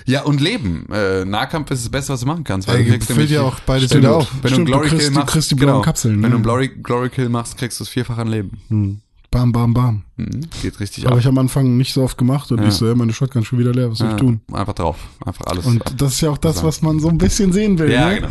[0.06, 0.86] Ja, und Leben.
[0.92, 2.68] Äh, Nahkampf ist das Beste, was du machen kannst.
[2.68, 4.04] Weil Ey, du kriegst fällt nämlich- ja auch beides Stimmt.
[4.04, 4.28] wieder auf.
[4.34, 6.14] Wenn du einen Stimmt, du Glory kriegst- Kill du machst, kriegst die blauen genau, Kapseln,
[6.16, 6.30] Wenn ne?
[6.30, 9.02] du einen Glory, Glory Kill machst, kriegst du es vierfach an Leben.
[9.32, 10.04] Bam, bam, bam.
[10.18, 10.42] Mhm.
[10.62, 11.22] Geht richtig Aber ab.
[11.22, 12.68] ich am Anfang nicht so oft gemacht und Ja.
[12.68, 14.42] ich so, ja, meine Shotgun schon wieder leer, was soll ich Ja, tun?
[14.52, 14.98] Einfach drauf.
[15.26, 15.66] Einfach alles.
[15.66, 15.94] Und ab.
[15.98, 17.90] das ist ja auch das, was man so ein bisschen sehen will.
[17.92, 18.16] ja, ne?
[18.16, 18.30] genau.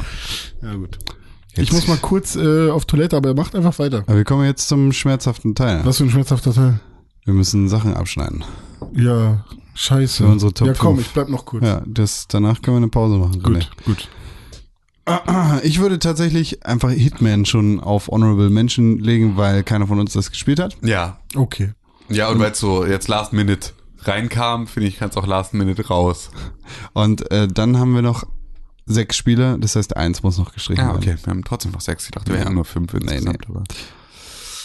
[0.62, 0.98] Ja, gut.
[1.56, 4.04] Ich muss mal kurz äh, auf Toilette, aber er macht einfach weiter.
[4.06, 5.80] Aber wir kommen jetzt zum schmerzhaften Teil.
[5.84, 6.80] Was für ein schmerzhafter Teil.
[7.24, 8.44] Wir müssen Sachen abschneiden.
[8.94, 10.24] Ja, scheiße.
[10.24, 11.06] Für unsere Top ja, komm, fünf.
[11.08, 11.64] ich bleib noch kurz.
[11.64, 13.42] Ja, das, danach können wir eine Pause machen.
[13.42, 13.66] René.
[13.84, 14.08] Gut, gut.
[15.64, 20.30] Ich würde tatsächlich einfach Hitman schon auf Honorable Mention legen, weil keiner von uns das
[20.30, 20.76] gespielt hat.
[20.82, 21.18] Ja.
[21.34, 21.72] Okay.
[22.08, 23.70] Ja, und weil es so jetzt Last Minute
[24.02, 26.30] reinkam, finde ich, kannst auch Last Minute raus.
[26.92, 28.24] Und äh, dann haben wir noch
[28.86, 30.98] sechs Spiele, das heißt, eins muss noch gestrichen Ja, werden.
[31.02, 31.16] okay.
[31.24, 32.04] Wir haben trotzdem noch sechs.
[32.04, 32.44] Ich dachte, wir Ja.
[32.44, 33.38] hätten nur fünf insgesamt.
[33.40, 33.46] nee.
[33.48, 33.64] aber-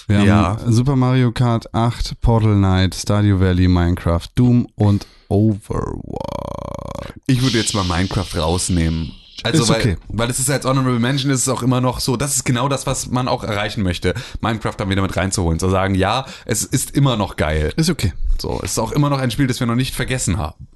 [0.07, 0.57] Wir haben Ja.
[0.67, 7.13] Super Mario Kart 8, Portal Knight, Stardew Valley, Minecraft, Doom und Overwatch.
[7.27, 9.11] Ich würde jetzt mal Minecraft rausnehmen.
[9.43, 9.97] Also, Ist weil, okay.
[10.07, 12.67] weil es ist als Honorable Mention ist es auch immer noch so, das ist genau
[12.69, 15.59] das, was man auch erreichen möchte, Minecraft dann wieder mit reinzuholen.
[15.59, 17.73] Zu sagen, ja, es ist immer noch geil.
[17.75, 18.13] Ist okay.
[18.39, 20.67] So, es ist auch immer noch ein Spiel, das wir noch nicht vergessen haben.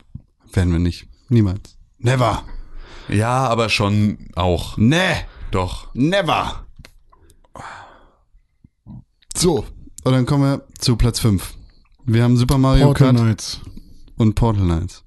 [0.53, 1.07] Werden wir nicht.
[1.29, 1.77] Niemals.
[1.99, 2.43] Never.
[3.07, 4.77] Ja, aber schon auch.
[4.77, 4.97] Nee.
[5.51, 5.87] Doch.
[5.93, 6.65] Never.
[9.35, 9.65] So.
[10.03, 11.53] Und dann kommen wir zu Platz 5.
[12.05, 13.59] Wir haben Super Mario Portal Kart Knights.
[14.17, 15.03] und Portal Knights.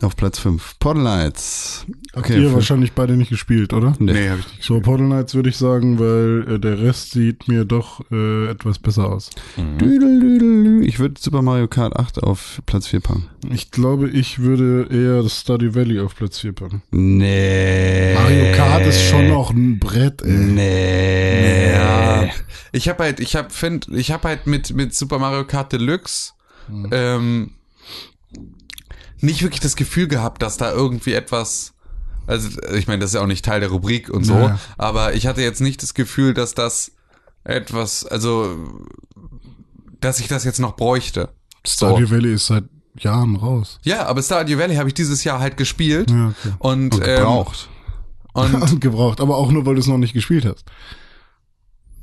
[0.00, 0.78] Auf Platz 5.
[0.78, 1.84] Portal Knights.
[2.14, 3.94] Habt ihr wahrscheinlich beide nicht gespielt, oder?
[3.98, 4.12] Nee.
[4.12, 4.62] Nee, habe ich nicht.
[4.62, 8.78] So, Portal Knights würde ich sagen, weil äh, der Rest sieht mir doch äh, etwas
[8.78, 9.30] besser aus.
[9.56, 10.84] Düdel, düdel, dü.
[10.84, 13.28] Ich würde Super Mario Kart 8 auf Platz 4 packen.
[13.50, 16.82] Ich glaube, ich würde eher das Stardew Valley auf Platz 4 packen.
[16.92, 18.14] Nee.
[18.14, 20.30] Mario Kart ist schon noch ein Brett, ey.
[20.30, 21.72] Nee.
[21.72, 22.28] Ja.
[22.70, 23.48] Ich habe halt, ich habe
[23.90, 26.32] ich habe halt mit mit Super Mario Kart Deluxe
[26.92, 27.50] ähm,
[29.20, 31.74] nicht wirklich das Gefühl gehabt, dass da irgendwie etwas
[32.26, 34.58] also ich meine, das ist ja auch nicht Teil der Rubrik und so, Naja.
[34.76, 36.92] aber ich hatte jetzt nicht das Gefühl, dass das
[37.42, 38.54] etwas, also
[39.98, 41.30] dass ich das jetzt noch bräuchte.
[41.66, 42.64] Stardew Valley ist seit
[42.98, 43.78] Jahren raus.
[43.82, 46.54] Ja, aber Stardew Valley habe ich dieses Jahr halt gespielt Ja, okay.
[46.58, 47.68] und, Und gebraucht.
[48.36, 50.64] Ähm, Und gebraucht, aber auch nur, weil du es noch nicht gespielt hast.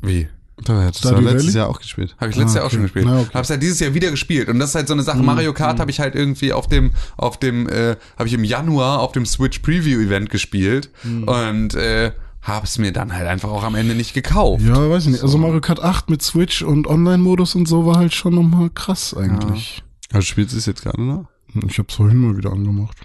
[0.01, 0.28] wie?
[0.63, 1.58] Da hättest du Stardew letztes Valley?
[1.58, 2.15] Jahr auch gespielt.
[2.18, 2.86] Habe ich letztes Ah, Jahr auch schon okay.
[2.94, 3.06] gespielt.
[3.08, 3.30] Na, okay.
[3.34, 5.18] Hab's ja dieses Jahr wieder gespielt und das ist halt so eine Sache.
[5.22, 9.00] Mario Kart habe ich halt irgendwie auf dem auf dem äh, habe ich im Januar
[9.02, 13.63] auf dem Switch Preview Event gespielt und äh, habe es mir dann halt einfach auch
[13.63, 14.63] am Ende nicht gekauft.
[14.63, 15.24] Ja, weiß ich nicht.
[15.24, 19.13] Also Mario Kart 8 mit Switch und Online-Modus und so war halt schon nochmal krass
[19.18, 19.84] eigentlich.
[20.13, 21.26] Also spielst du es jetzt gerade noch?
[21.68, 22.98] Ich habe es vorhin mal wieder angemacht.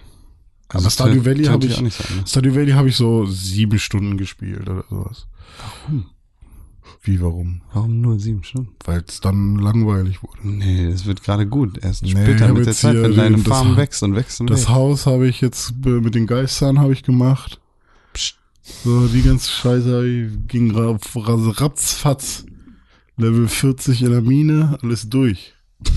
[0.68, 2.18] Also Aber Stardew Valley habe ich, auch nicht sein.
[2.18, 2.22] Ne?
[2.26, 5.26] Stardew Valley habe ich so sieben Stunden gespielt oder sowas.
[7.02, 7.62] Wie, warum?
[7.72, 8.72] Warum nur sieben Stunden?
[8.84, 10.36] Weil es dann langweilig wurde.
[10.46, 11.82] Nee, das wird gerade gut.
[11.82, 14.68] Erst Nee, später mit der Zeit, wenn deine Farm wächst und wächst und Das wächst.
[14.70, 17.58] Haus habe ich jetzt äh, mit den Geistern habe ich gemacht.
[18.12, 18.36] Psst.
[18.84, 22.44] So, die ganze Scheiße ging ra- ra- ratzfatz.
[23.16, 25.54] Level 40 in der Mine, alles durch.
[25.82, 25.90] Du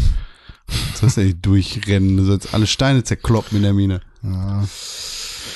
[0.96, 4.02] sollst ja nicht durchrennen, du sollst alle Steine zerkloppen in der Mine.
[4.24, 4.64] Ja,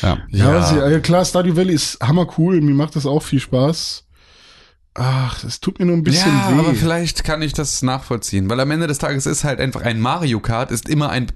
[0.01, 0.17] Ja.
[0.29, 4.03] ja, ja klar, Stardew Valley ist hammer cool, mir macht das auch viel Spaß.
[4.99, 6.59] Ach, es tut mir nur ein bisschen ja, weh.
[6.59, 9.99] aber vielleicht kann ich das nachvollziehen, weil am Ende des Tages ist halt einfach ein
[10.01, 11.27] Mario Kart ist immer ein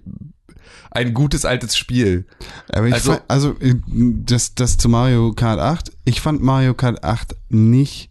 [0.94, 2.26] ein gutes altes Spiel.
[2.70, 6.74] Aber ich Also- also, also äh, das, das zu Mario Kart 8, ich fand Mario
[6.74, 8.10] Kart 8 nicht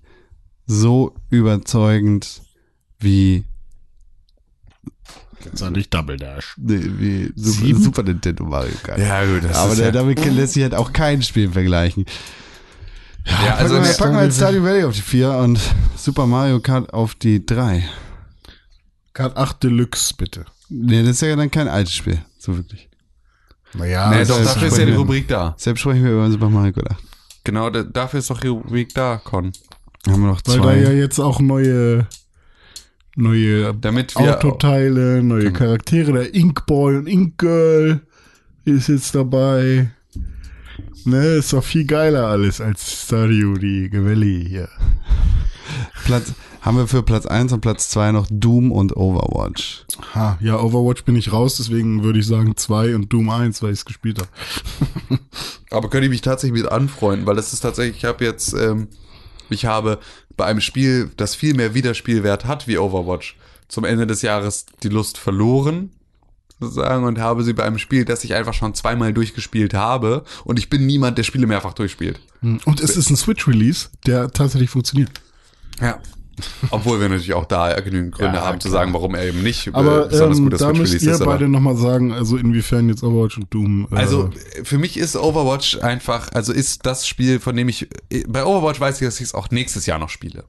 [0.66, 2.42] so überzeugend
[2.98, 3.44] wie,
[5.44, 6.54] Jetzt an dich Double Dash.
[6.58, 7.80] nee, wie Super?
[7.80, 8.98] Super Nintendo Mario Kart.
[8.98, 12.04] Ja, gut, das Aber ist der, ja, damit lässt sich halt auch kein Spiel vergleichen.
[13.26, 15.60] Ja, also packen, wir, packen wir jetzt Stardew Valley auf die 4 und
[15.96, 17.84] Super Mario Kart auf die 3.
[19.12, 20.44] Kart 8 Deluxe, bitte.
[20.68, 22.88] Nee, das ist ja dann kein altes Spiel, so wirklich.
[23.74, 25.54] Naja, nee, doch, dafür ist ja die Rubrik da.
[25.56, 27.02] Selbst sprechen wir über Super Mario Kart 8.
[27.44, 29.52] Genau, da, dafür ist doch die Rubrik da, Con.
[30.06, 30.78] Haben wir noch Weil da zwei.
[30.78, 32.06] ja jetzt auch neue,
[33.16, 38.00] neue Damit wir Autoteile, neue Charaktere, der Inkboy und Inkgirl
[38.64, 39.90] ist jetzt dabei.
[41.04, 44.68] Ne, ist doch viel geiler alles als Stadio, die Valley hier.
[46.04, 49.84] Platz, haben wir für Platz 1 und Platz 2 noch Doom und Overwatch.
[50.14, 53.72] Ha, ja, Overwatch bin ich raus, deswegen würde ich sagen 2 und Doom 1, weil
[53.72, 55.20] ich es gespielt habe.
[55.70, 58.88] Aber könnte ich mich tatsächlich mit anfreunden, weil das ist tatsächlich, ich habe jetzt, ähm,
[59.48, 59.98] ich habe
[60.36, 63.36] bei einem Spiel, das viel mehr Wiederspielwert hat wie Overwatch,
[63.68, 65.90] zum Ende des Jahres die Lust verloren,
[66.60, 70.58] sozusagen, und habe sie bei einem Spiel, das ich einfach schon zweimal durchgespielt habe, und
[70.58, 72.20] ich bin niemand, der Spiele mehrfach durchspielt.
[72.42, 75.10] Und es ist ein Switch-Release, der tatsächlich funktioniert.
[75.80, 75.98] Ja.
[76.70, 78.80] Obwohl wir natürlich auch da genügend Gründe Ja, haben zu klar.
[78.82, 81.20] sagen, warum er eben nicht Aber besonders ähm, guter da müsst Switch-Release ihr ist.
[81.20, 83.86] aber- beide nochmal sagen, also inwiefern jetzt Overwatch und Doom.
[83.90, 84.30] Äh, Also
[84.64, 87.88] für mich ist Overwatch einfach, also ist das Spiel, von dem ich,
[88.26, 90.44] bei Overwatch weiß ich, dass ich es auch nächstes Jahr noch spiele.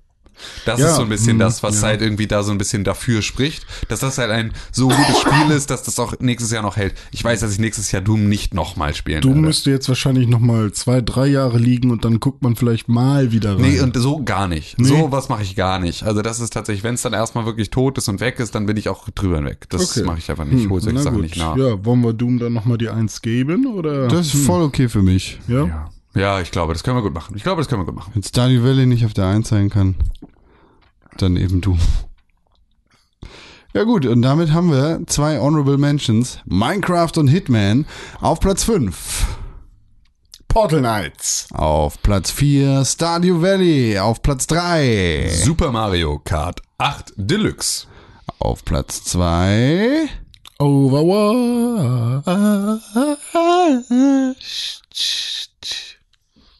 [0.66, 1.88] Das Ja, ist so ein bisschen mh, das, was ja.
[1.90, 5.52] halt irgendwie da so ein bisschen dafür spricht, dass das halt ein so gutes Spiel
[5.52, 6.94] ist, dass das auch nächstes Jahr noch hält.
[7.12, 9.48] Ich weiß, dass ich nächstes Jahr Doom nicht nochmal spielen Doom werde.
[9.48, 13.56] müsste jetzt wahrscheinlich nochmal zwei, drei Jahre liegen und dann guckt man vielleicht mal wieder
[13.56, 13.62] rein.
[13.62, 14.78] Nee, und so gar nicht.
[14.80, 14.88] Nee.
[14.88, 16.04] So was mache ich gar nicht.
[16.04, 18.66] Also das ist tatsächlich, wenn es dann erstmal wirklich tot ist und weg ist, dann
[18.66, 19.68] bin ich auch drüber hinweg.
[19.70, 20.06] Das Okay.
[20.06, 20.58] mache ich einfach nicht.
[20.60, 21.56] Ich Hm, hole solche Sachen nicht nach.
[21.58, 23.66] Ja, wollen wir Doom dann nochmal die Eins geben?
[23.68, 24.08] Oder?
[24.08, 25.40] Das ist voll okay für mich.
[25.48, 25.66] ja.
[25.66, 25.90] Ja.
[26.14, 27.36] ja, ich glaube, das können wir gut machen.
[27.38, 28.12] Ich glaube, das können wir gut machen.
[28.14, 29.96] Wenn Stardew Valley nicht auf der 1 sein kann,
[31.18, 31.78] dann eben du.
[33.74, 37.86] Ja gut, und damit haben wir zwei Honorable Mentions, Minecraft und Hitman,
[38.20, 39.26] auf Platz 5.
[40.50, 41.48] Portal Knights.
[41.54, 45.30] Auf Platz 4 Stardew Valley, auf Platz 3.
[45.32, 47.88] Super Mario Kart 8 Deluxe.
[48.40, 50.10] Auf Platz 2
[50.60, 52.26] Overwatch.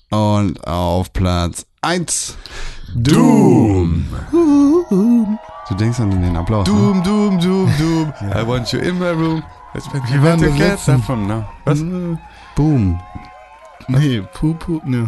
[0.10, 2.38] und auf Platz 1
[2.96, 4.06] Doom.
[5.70, 6.68] Du denkst an den Applaus.
[6.68, 6.74] ne?
[6.74, 8.14] Doom, Doom, Doom, Doom.
[8.36, 9.44] I want you in my room.
[9.74, 10.92] Wie waren das letzten?
[10.98, 11.46] davon, ne?
[11.66, 11.80] Was?
[12.56, 13.00] Boom.
[13.88, 15.08] Nee, Puh, Puh, ne.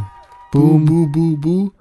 [0.52, 1.72] Boo, Boo, Boo, Boo.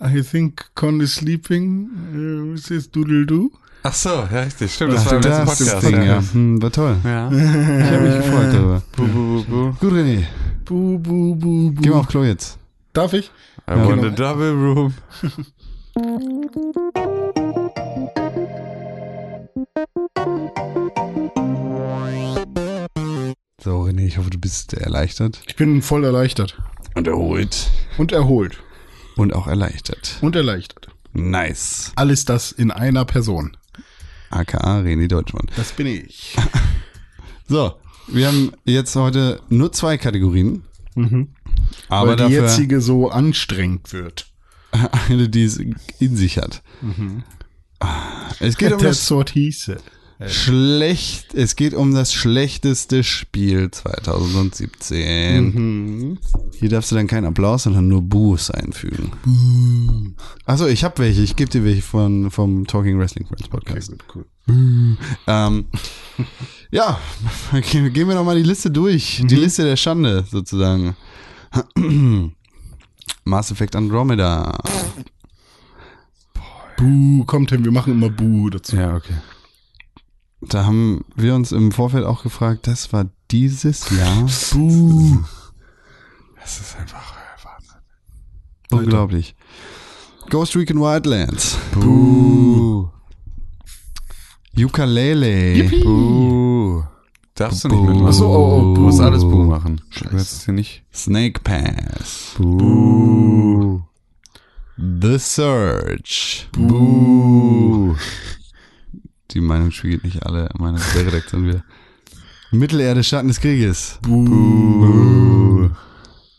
[0.00, 1.88] I think Con is sleeping.
[2.14, 3.50] Uh, is this Doodle Doo?
[3.82, 4.74] Ach so, ja, richtig.
[4.74, 5.86] Stimmt, das Ach, war im letzten das Podcast.
[5.86, 6.04] Ding, ja.
[6.04, 6.22] ja.
[6.32, 6.96] Hm, war toll.
[7.04, 7.28] Ja.
[7.30, 7.40] Ich
[7.90, 8.82] habe mich gefreut darüber.
[8.96, 9.76] Bu, bu, bu, bu.
[9.80, 10.24] Gut, René,
[10.64, 11.80] Boo, Boo, Boo, Boo.
[11.82, 12.58] geh mal auf Klo jetzt.
[12.94, 13.30] Darf ich?
[13.68, 14.06] I want Genau.
[14.06, 14.94] a double room.
[23.62, 25.40] So, René, ich hoffe, du bist erleichtert.
[25.46, 26.58] Ich bin voll erleichtert.
[26.94, 27.70] Und erholt.
[27.96, 28.58] Und erholt.
[29.16, 30.18] Und auch erleichtert.
[30.20, 30.88] Und erleichtert.
[31.12, 31.92] Nice.
[31.96, 33.56] Alles das in einer Person.
[34.30, 35.46] AKA René Deutschmann.
[35.56, 36.36] Das bin ich.
[37.46, 37.74] So,
[38.08, 40.64] wir haben jetzt heute nur zwei Kategorien.
[41.88, 44.26] Aber Weil die dafür jetzige so anstrengend wird.
[45.08, 45.60] eine, die es
[46.00, 46.62] in sich hat.
[48.40, 49.32] Es geht um das said.
[50.26, 56.18] schlecht, es geht um das schlechteste Spiel 2017.
[56.58, 59.12] Hier darfst du dann keinen Applaus, sondern nur Boos einfügen.
[60.44, 61.22] Achso, ich habe welche.
[61.22, 63.92] Ich gebe dir welche von, vom Talking Wrestling Friends Podcast.
[64.14, 64.26] cool.
[64.46, 65.66] Ähm,
[66.70, 66.98] ja,
[67.52, 69.22] okay, gehen wir noch mal die Liste durch.
[69.24, 70.96] Die Liste der Schande sozusagen.
[73.24, 74.58] Mass Effect Andromeda.
[76.76, 78.76] Buh, kommt hin, wir machen immer Buh dazu.
[78.76, 79.14] Ja, okay.
[80.40, 84.28] Da haben wir uns im Vorfeld auch gefragt, das war dieses Jahr.
[84.52, 85.22] Buh.
[86.40, 87.80] Das ist einfach äh, Wahnsinn.
[88.70, 89.34] Unglaublich.
[90.28, 91.56] Ghost Recon Wildlands.
[91.72, 92.88] Buh.
[94.56, 95.68] Ukulele.
[95.82, 96.53] Buh.
[97.34, 98.06] Darfst du nicht mitmachen.
[98.06, 99.04] Achso, oh, oh, Du musst Buh.
[99.04, 99.80] alles Buh machen.
[99.98, 100.84] Du kannst es hier nicht.
[100.94, 102.34] Snake Pass.
[102.38, 103.80] Buh.
[104.76, 106.48] The Search.
[106.52, 107.96] Buh.
[109.32, 111.64] Die Meinung spiegelt nicht alle meine Redaktion wieder.
[112.52, 113.98] Mittelerde, Schatten des Krieges.
[114.02, 115.70] Buh.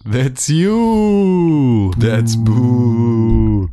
[0.09, 1.91] That's you.
[1.99, 3.67] That's Boo.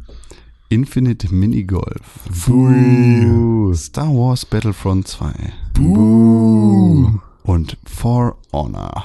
[0.71, 2.01] Infinite Minigolf.
[2.47, 3.75] Buh.
[3.75, 5.33] Star Wars Battlefront 2.
[5.75, 6.22] Buh.
[7.45, 9.05] Und For Honor.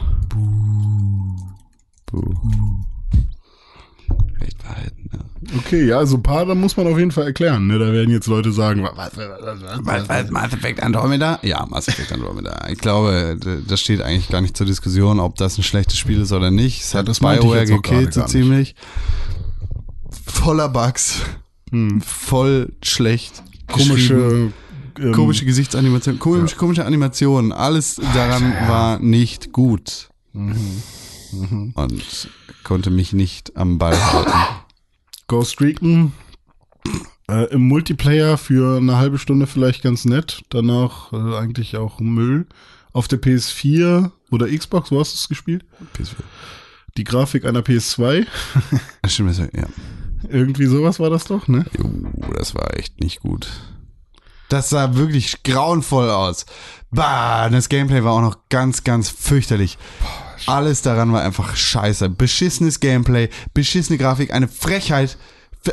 [2.06, 2.24] Buh.
[4.40, 5.20] Recht behalten, ja.
[5.58, 7.68] Okay, ja, so ein paar, da muss man auf jeden Fall erklären.
[7.68, 7.80] Ne?
[7.80, 11.40] Da werden jetzt Leute sagen, was, was, was, was, Was, was, Mass Effect Andromeda?
[11.42, 12.68] Ja, Mass Effect Andromeda.
[12.70, 16.32] Ich glaube, das steht eigentlich gar nicht zur Diskussion, ob das ein schlechtes Spiel ist
[16.32, 16.82] oder nicht.
[16.82, 18.76] Es Ja, hat BioWare gekillt, so ziemlich.
[20.26, 21.22] Voller Bugs.
[21.72, 22.02] Hm.
[22.02, 23.44] Voll schlecht.
[23.68, 24.52] komische,
[25.00, 27.52] ähm, Komische Gesichtsanimation, komische, komische Animationen.
[27.52, 30.10] Alles daran war nicht gut.
[30.34, 31.74] Mhm.
[31.76, 32.30] Und
[32.64, 34.32] konnte mich nicht am Ball halten.
[35.28, 36.14] Ghost Recon
[37.30, 40.44] äh, im Multiplayer für eine halbe Stunde vielleicht ganz nett.
[40.50, 42.48] Danach äh, eigentlich auch Müll.
[42.94, 45.64] Auf der PS4 oder Xbox, wo hast du es gespielt?
[46.98, 48.26] Die Grafik einer PS2.
[49.04, 49.68] Das stimmt, ja.
[50.30, 51.66] Irgendwie sowas war das doch, ne?
[51.78, 51.92] Jo,
[52.36, 53.50] das war echt nicht gut.
[54.50, 56.46] Das sah wirklich grauenvoll aus.
[56.92, 59.78] Bah, das Gameplay war auch noch ganz, ganz fürchterlich.
[60.46, 62.10] Alles daran war einfach scheiße.
[62.10, 65.18] Beschissenes Gameplay, beschissene Grafik, eine Frechheit.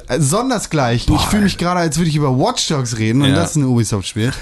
[0.09, 1.15] Äh, Sondersgleichen.
[1.15, 3.37] Ich fühle mich gerade, als würde ich über Watch Dogs reden und Ja.
[3.37, 4.33] das ist ein Ubisoft-Spiel.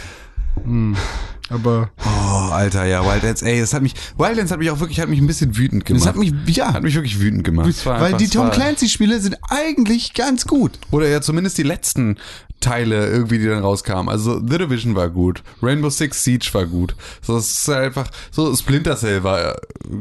[1.50, 5.08] Aber Oh, Alter, ja, Wildlands, ey, das hat mich, Wildlands hat mich auch wirklich, hat
[5.10, 6.02] mich ein bisschen wütend gemacht.
[6.02, 7.84] Das hat mich, ja, hat mich wirklich wütend gemacht.
[7.84, 10.78] Weil die Tom Clancy-Spiele sind eigentlich ganz gut.
[10.90, 12.16] Oder ja zumindest die letzten
[12.62, 14.08] Teile irgendwie, die dann rauskamen.
[14.08, 16.94] Also The Division war gut, Rainbow Six Siege war gut.
[17.20, 19.56] So, es ist einfach, so Splinter Cell war äh,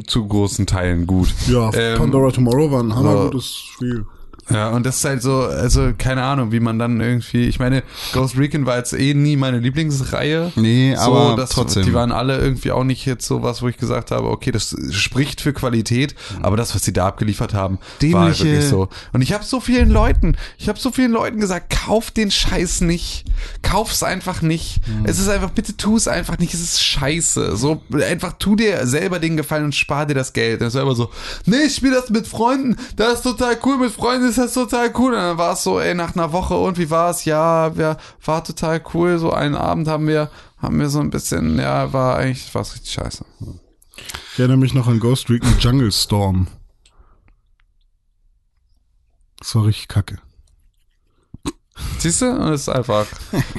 [0.07, 1.27] zu großen Teilen gut.
[1.49, 4.05] ja, Ähm, Pandora Tomorrow war ein so- hammergutes Spiel.
[4.53, 7.83] Ja, und das ist halt so, also keine Ahnung, wie man dann irgendwie, ich meine,
[8.13, 10.51] Ghost Recon war jetzt eh nie meine Lieblingsreihe.
[10.55, 11.83] Nee, so, aber das, trotzdem.
[11.83, 14.75] Die waren alle irgendwie auch nicht jetzt so was, wo ich gesagt habe, okay, das
[14.91, 18.89] spricht für Qualität, aber das, was sie da abgeliefert haben, war halt Dämliche- wirklich so.
[19.13, 22.81] Und ich habe so vielen Leuten, ich habe so vielen Leuten gesagt, kauf den Scheiß
[22.81, 23.25] nicht,
[23.61, 24.81] kauf's einfach nicht.
[25.03, 27.55] Es ist einfach, bitte tu es einfach nicht, es ist scheiße.
[27.57, 30.61] So, einfach tu dir selber den Gefallen und spar dir das Geld.
[30.61, 31.09] Das ist immer so,
[31.45, 34.91] nee, ich spiel das mit Freunden, das ist total cool, mit Freunden ist das total
[34.97, 35.13] cool.
[35.13, 37.25] Und dann war es so, ey, nach einer Woche und wie war es?
[37.25, 39.17] Ja, wir, war total cool.
[39.19, 42.91] So einen Abend haben wir, haben wir so ein bisschen, ja, war eigentlich, war richtig
[42.91, 43.25] scheiße.
[44.33, 46.47] Ich erinnere mich noch an Ghost Recon Jungle Storm.
[49.37, 50.19] Das war richtig kacke.
[51.99, 52.31] Siehst du?
[52.31, 53.05] Und es ist einfach,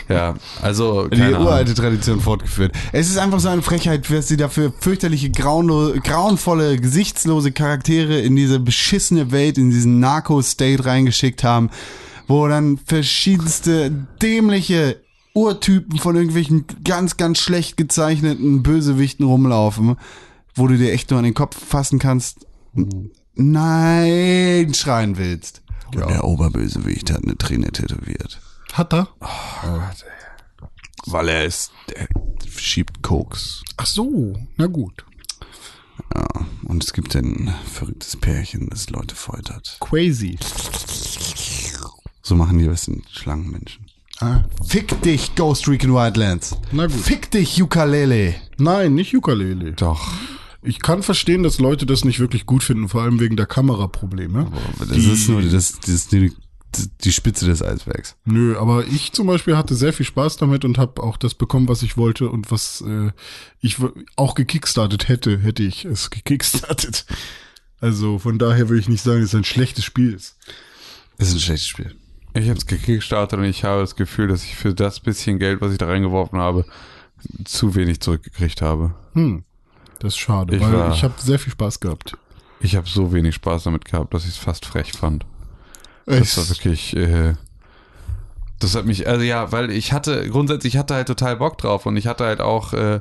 [0.09, 1.43] ja, also, Die Ahnung.
[1.43, 2.73] uralte Tradition fortgeführt.
[2.93, 8.61] Es ist einfach so eine Frechheit, was sie dafür fürchterliche, grauenvolle, gesichtslose Charaktere in diese
[8.61, 11.71] beschissene Welt, in diesen Narco-State reingeschickt haben,
[12.29, 15.01] wo dann verschiedenste dämliche
[15.35, 19.97] Urtypen von irgendwelchen ganz, ganz schlecht gezeichneten Bösewichten rumlaufen,
[20.55, 22.47] wo du dir echt nur an den Kopf fassen kannst,
[23.35, 25.63] nein, schreien willst.
[25.95, 28.41] Und der Oberbösewicht hat eine Träne tätowiert.
[28.73, 29.09] Hat er?
[31.07, 32.09] Weil er ist, der
[32.49, 33.63] schiebt Koks.
[33.77, 35.05] Ach so, na gut.
[36.15, 36.27] Ja,
[36.65, 39.77] und es gibt ein verrücktes Pärchen, das Leute foltert.
[39.81, 40.39] Crazy.
[42.23, 43.87] So machen die, was sind Schlangenmenschen.
[44.21, 44.45] Ah.
[44.65, 46.57] Fick dich, Ghost Recon Wildlands.
[46.71, 47.01] Na gut.
[47.01, 48.37] Fick dich, Ukulele.
[48.57, 49.73] Nein, nicht Ukulele.
[49.73, 50.13] Doch.
[50.63, 54.51] Ich kann verstehen, dass Leute das nicht wirklich gut finden, vor allem wegen der Kameraprobleme.
[54.79, 56.33] Das Die- ist nur das, das ist die,
[57.03, 58.15] die Spitze des Eisbergs.
[58.25, 61.69] Nö, aber ich zum Beispiel hatte sehr viel Spaß damit und habe auch das bekommen,
[61.69, 63.11] was ich wollte und was äh,
[63.61, 63.77] ich
[64.17, 67.07] auch gekickstartet hätte, hätte ich es gekickstartet.
[67.81, 70.37] Also von daher würde ich nicht sagen, dass es ein schlechtes Spiel ist.
[71.19, 71.95] Das ist ein schlechtes Spiel.
[72.35, 75.61] Ich habe es gekickstartet und ich habe das Gefühl, dass ich für das bisschen Geld,
[75.61, 76.65] was ich da reingeworfen habe,
[77.45, 78.95] zu wenig zurückgekriegt habe.
[79.15, 79.45] Hm,
[80.03, 82.17] das ist schade, Ich weil war- ich habe sehr viel Spaß gehabt.
[82.61, 85.25] Ich habe so wenig Spaß damit gehabt, dass ich es fast frech fand.
[86.07, 87.35] Das war wirklich, äh,
[88.59, 91.87] das hat mich, also ja, weil ich hatte, grundsätzlich ich hatte halt total Bock drauf
[91.87, 93.01] und ich hatte halt auch, äh,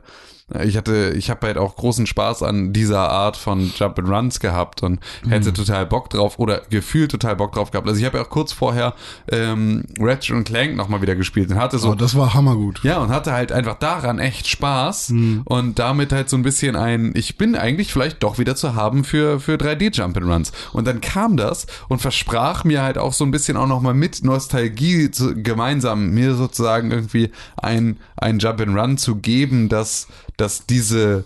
[0.64, 4.40] ich hatte, ich habe halt auch großen Spaß an dieser Art von Jump and Runs
[4.40, 5.54] gehabt und hätte Mhm.
[5.56, 7.88] total Bock drauf oder gefühlt total Bock drauf gehabt.
[7.88, 8.94] Also ich habe ja auch kurz vorher
[9.32, 12.82] ähm, Ratchet und Clank nochmal wieder gespielt und hatte so Oh, das war hammergut.
[12.84, 15.42] ja, und hatte halt einfach daran echt Spaß Mhm.
[15.46, 19.04] und damit halt so ein bisschen ein, ich bin eigentlich vielleicht doch wieder zu haben
[19.04, 20.52] für, für 3D Jump'n'Runs.
[20.74, 24.24] Und dann kam das und versprach mir halt auch so ein bisschen auch nochmal mit
[24.24, 30.08] Nostalgie zu, gemeinsam mir sozusagen irgendwie ein, ein Jump'n'Run zu geben, dass,
[30.38, 31.26] dass diese,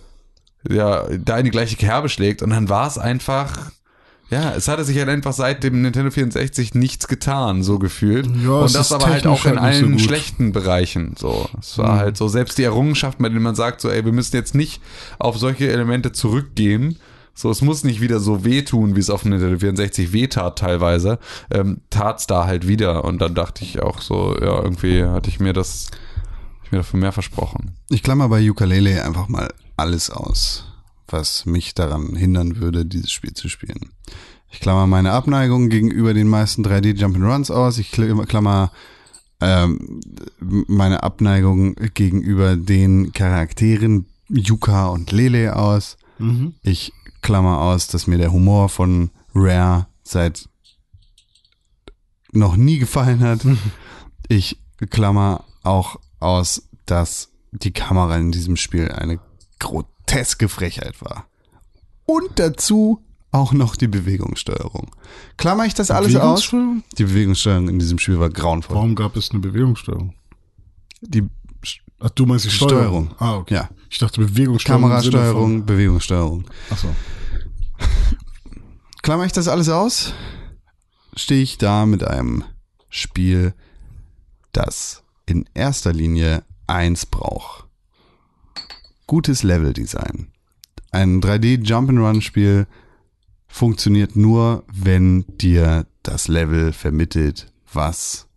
[0.68, 2.42] ja, da in die gleiche Kerbe schlägt.
[2.42, 3.72] Und dann war es einfach,
[4.30, 8.28] ja, es hatte sich halt einfach seit dem Nintendo 64 nichts getan, so gefühlt.
[8.44, 10.02] Ja, und das aber halt auch in halt so allen gut.
[10.02, 11.16] schlechten Bereichen.
[11.18, 14.14] So, es war halt so selbst die Errungenschaften, bei denen man sagt, so, ey, wir
[14.14, 14.82] müssen jetzt nicht
[15.20, 16.98] auf solche Elemente zurückgehen.
[17.38, 21.20] So, es muss nicht wieder so wehtun, wie es auf dem Nintendo 64 wehtat teilweise.
[21.52, 23.04] Ähm, tat's da halt wieder.
[23.04, 25.92] Und dann dachte ich auch so, ja, irgendwie hatte ich mir das,
[26.76, 27.76] mir dafür mehr versprochen.
[27.90, 30.66] Ich klammer bei Ukulele einfach mal alles aus,
[31.08, 33.92] was mich daran hindern würde, dieses Spiel zu spielen.
[34.52, 37.78] Ich klammer meine Abneigung gegenüber den meisten 3D Jump'n'Runs aus.
[37.78, 38.72] Ich kl- klammer
[39.42, 40.02] ähm,
[40.40, 45.98] meine Abneigung gegenüber den Charakteren Yuka und Lele aus.
[46.62, 50.48] Ich klammer aus, dass mir der Humor von Rare seit
[52.32, 53.46] noch nie gefallen hat.
[54.28, 54.58] Ich
[54.90, 59.20] klammer auch aus, dass die Kamera in diesem Spiel eine
[59.60, 61.28] groteske Frechheit war.
[62.06, 63.02] Und dazu
[63.32, 64.92] auch noch die Bewegungssteuerung.
[65.38, 66.50] Klammer ich das alles aus?
[66.98, 68.76] Die Bewegungssteuerung in diesem Spiel war grauenvoll.
[68.76, 70.14] Warum gab es eine Bewegungssteuerung?
[71.02, 71.28] Die
[72.00, 73.08] Ach, du meinst die Steuerung.
[73.08, 73.16] Steuerung.
[73.20, 73.54] Ah, okay.
[73.56, 73.70] Ja.
[73.90, 74.82] Ich dachte Bewegungssteuerung.
[74.84, 76.46] Kamerasteuerung, Bewegungssteuerung.
[76.70, 76.94] Ach so.
[79.02, 80.14] Klammer ich das alles aus,
[81.16, 82.44] stehe ich da mit einem
[82.90, 83.54] Spiel,
[84.52, 87.66] das in erster Linie eins braucht.
[89.08, 90.28] Gutes Leveldesign.
[90.92, 92.68] Ein 3D Jump'n'Run Spiel
[93.48, 98.28] funktioniert nur, wenn dir das Level vermittelt, was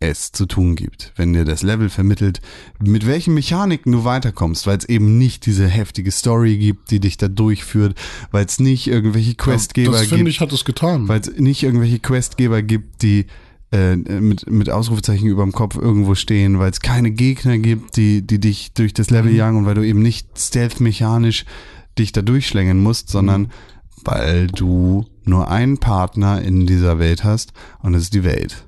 [0.00, 1.12] es zu tun gibt.
[1.16, 2.40] Wenn dir das Level vermittelt,
[2.80, 7.16] mit welchen Mechaniken du weiterkommst, weil es eben nicht diese heftige Story gibt, die dich
[7.16, 7.98] da durchführt,
[8.30, 11.08] weil es nicht irgendwelche Questgeber das gibt finde ich, hat es getan.
[11.08, 13.26] weil es nicht irgendwelche Questgeber gibt, die
[13.74, 18.24] äh, mit, mit Ausrufezeichen über dem Kopf irgendwo stehen, weil es keine Gegner gibt, die,
[18.24, 21.44] die dich durch das Level jagen und weil du eben nicht stealth-mechanisch
[21.98, 23.50] dich da durchschlängen musst, sondern
[24.04, 27.52] weil du nur einen Partner in dieser Welt hast
[27.82, 28.64] und das ist die Welt.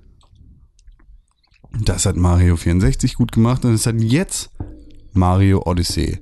[1.85, 4.51] Das hat Mario 64 gut gemacht und es hat jetzt
[5.13, 6.19] Mario Odyssey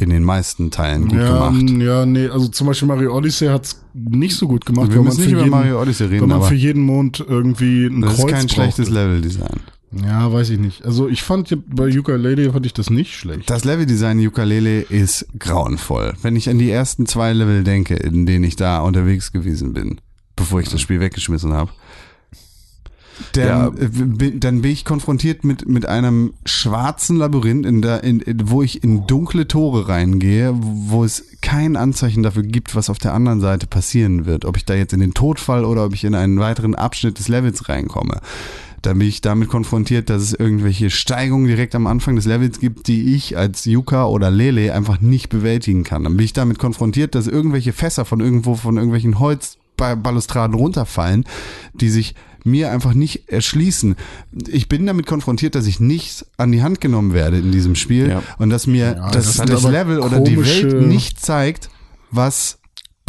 [0.00, 1.70] in den meisten Teilen gut ja, gemacht.
[1.80, 5.06] ja, nee, also zum Beispiel Mario Odyssey hat es nicht so gut gemacht, Wir man,
[5.06, 8.00] müssen nicht für über jeden, Mario Odyssey reden, man aber für jeden Mond irgendwie ein
[8.00, 9.00] das ist Kreuz kein schlechtes brauchte.
[9.06, 9.60] Leveldesign.
[10.04, 10.84] Ja, weiß ich nicht.
[10.84, 13.50] Also ich fand bei Ukulele fand ich das nicht schlecht.
[13.50, 16.14] Das Leveldesign Ukulele ist grauenvoll.
[16.22, 20.00] Wenn ich an die ersten zwei Level denke, in denen ich da unterwegs gewesen bin,
[20.36, 21.72] bevor ich das Spiel weggeschmissen habe,
[23.32, 23.66] dann, Ja.
[23.68, 28.50] äh, bin, dann bin ich konfrontiert mit, mit einem schwarzen Labyrinth, in der, in, in,
[28.50, 33.14] wo ich in dunkle Tore reingehe, wo es kein Anzeichen dafür gibt, was auf der
[33.14, 34.44] anderen Seite passieren wird.
[34.44, 37.18] Ob ich da jetzt in den Tod fall oder ob ich in einen weiteren Abschnitt
[37.18, 38.20] des Levels reinkomme.
[38.82, 42.88] Dann bin ich damit konfrontiert, dass es irgendwelche Steigungen direkt am Anfang des Levels gibt,
[42.88, 46.04] die ich als Yuka oder Lele einfach nicht bewältigen kann.
[46.04, 51.24] Dann bin ich damit konfrontiert, dass irgendwelche Fässer von irgendwo, von irgendwelchen Holzbalustraden runterfallen,
[51.74, 52.14] die sich
[52.46, 53.96] mir einfach nicht erschließen.
[54.48, 58.08] Ich bin damit konfrontiert, dass ich nicht an die Hand genommen werde in diesem Spiel
[58.08, 58.22] Ja.
[58.38, 61.68] und dass mir Ja, das, das das, Level oder die Welt nicht zeigt,
[62.10, 62.59] was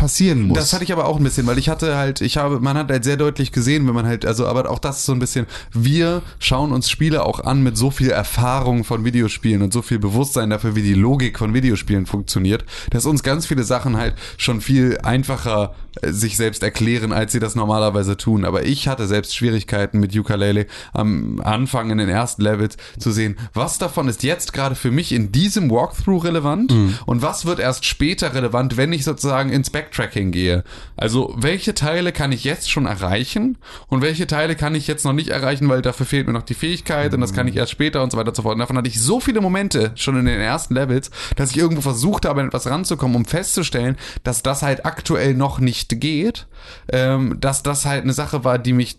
[0.02, 0.58] passieren muss.
[0.58, 2.90] Das hatte ich aber auch ein bisschen, weil ich hatte halt, ich habe, man hat
[2.90, 5.46] halt sehr deutlich gesehen, wenn man halt, also, aber auch das ist so ein bisschen,
[5.74, 10.00] wir schauen uns Spiele auch an mit so viel Erfahrung von Videospielen und so viel
[10.00, 14.60] Bewusstsein dafür, wie die Logik von Videospielen funktioniert, dass uns ganz viele Sachen halt schon
[14.60, 18.44] viel einfacher äh, sich selbst erklären, als sie das normalerweise tun.
[18.44, 23.38] Aber ich hatte selbst Schwierigkeiten mit Ukulele am Anfang in den ersten Levels zu sehen,
[23.54, 26.74] was davon ist jetzt gerade für mich in diesem Walkthrough relevant
[27.06, 30.64] und was wird erst später relevant, wenn ich sozusagen ins Backtracking gehe.
[30.96, 35.14] Also welche Teile kann ich jetzt schon erreichen und welche Teile kann ich jetzt noch
[35.14, 38.02] nicht erreichen, weil dafür fehlt mir noch die Fähigkeit und das kann ich erst später
[38.02, 38.54] und so weiter und so fort.
[38.54, 41.82] Und davon hatte ich so viele Momente schon in den ersten Levels, dass ich irgendwo
[41.82, 46.48] versucht habe, an etwas ranzukommen, um festzustellen, dass das halt aktuell noch nicht geht,
[46.92, 48.98] ähm, dass das halt eine Sache war, die mich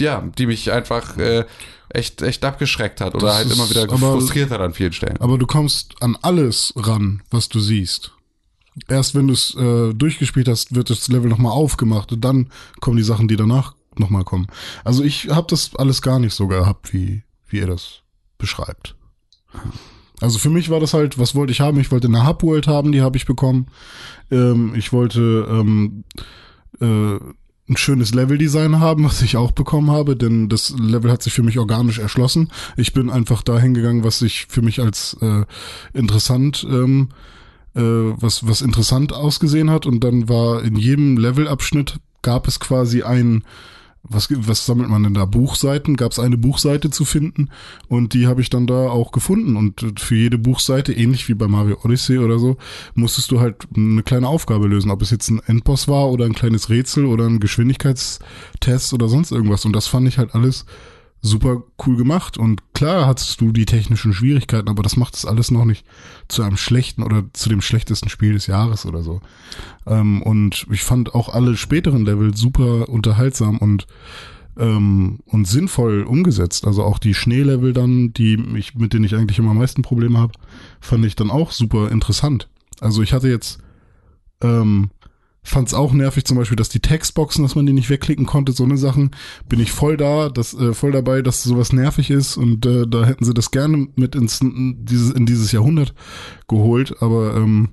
[0.00, 1.44] ja, die mich einfach äh,
[1.88, 4.92] echt, echt abgeschreckt hat oder Das halt ist immer wieder aber- frustriert hat an vielen
[4.92, 5.16] Stellen.
[5.18, 8.12] Aber du kommst an alles ran, was du siehst.
[8.88, 12.50] Erst wenn du es äh, durchgespielt hast, wird das Level nochmal aufgemacht und dann
[12.80, 14.46] kommen die Sachen, die danach nochmal kommen.
[14.84, 18.02] Also ich habe das alles gar nicht so gehabt, wie, wie ihr das
[18.38, 18.94] beschreibt.
[20.20, 21.78] Also für mich war das halt, was wollte ich haben?
[21.80, 23.66] Ich wollte eine Hub-World haben, die habe ich bekommen.
[24.30, 26.04] Ähm, ich wollte ähm,
[26.80, 27.18] äh,
[27.68, 31.42] ein schönes Leveldesign haben, was ich auch bekommen habe, denn das Level hat sich für
[31.42, 32.50] mich organisch erschlossen.
[32.76, 35.44] Ich bin einfach dahin gegangen, was sich für mich als äh,
[35.92, 37.10] interessant ähm,
[37.74, 43.02] äh, was was interessant ausgesehen hat und dann war in jedem Levelabschnitt gab es quasi
[43.02, 43.44] ein
[44.02, 45.24] was, was sammelt man denn da?
[45.24, 45.96] Buchseiten?
[45.96, 47.50] Gab es eine Buchseite zu finden
[47.88, 49.56] und die habe ich dann da auch gefunden.
[49.56, 52.56] Und für jede Buchseite, ähnlich wie bei Mario Odyssey oder so,
[52.94, 54.90] musstest du halt eine kleine Aufgabe lösen.
[54.90, 59.32] Ob es jetzt ein Endboss war oder ein kleines Rätsel oder ein Geschwindigkeitstest oder sonst
[59.32, 59.64] irgendwas.
[59.64, 60.64] Und das fand ich halt alles
[61.20, 62.38] super cool gemacht.
[62.38, 65.84] Und klar hattest du die technischen Schwierigkeiten, aber das macht es alles noch nicht
[66.28, 69.20] zu einem schlechten oder zu dem schlechtesten Spiel des Jahres oder so.
[69.86, 73.86] Ähm, und ich fand auch alle späteren Level super unterhaltsam und
[74.58, 76.66] ähm, und sinnvoll umgesetzt.
[76.66, 80.18] Also auch die Schneelevel dann, die ich, mit denen ich eigentlich immer am meisten Probleme
[80.18, 80.32] habe,
[80.80, 82.48] fand ich dann auch super interessant.
[82.80, 83.60] Also ich hatte jetzt
[84.42, 84.90] ähm,
[85.48, 88.52] Fand es auch nervig, zum Beispiel, dass die Textboxen, dass man die nicht wegklicken konnte,
[88.52, 89.12] so eine Sachen.
[89.48, 93.04] Bin ich voll da, das, äh, voll dabei, dass sowas nervig ist und äh, da
[93.04, 95.94] hätten sie das gerne mit ins dieses, in dieses Jahrhundert
[96.48, 97.70] geholt, aber ähm,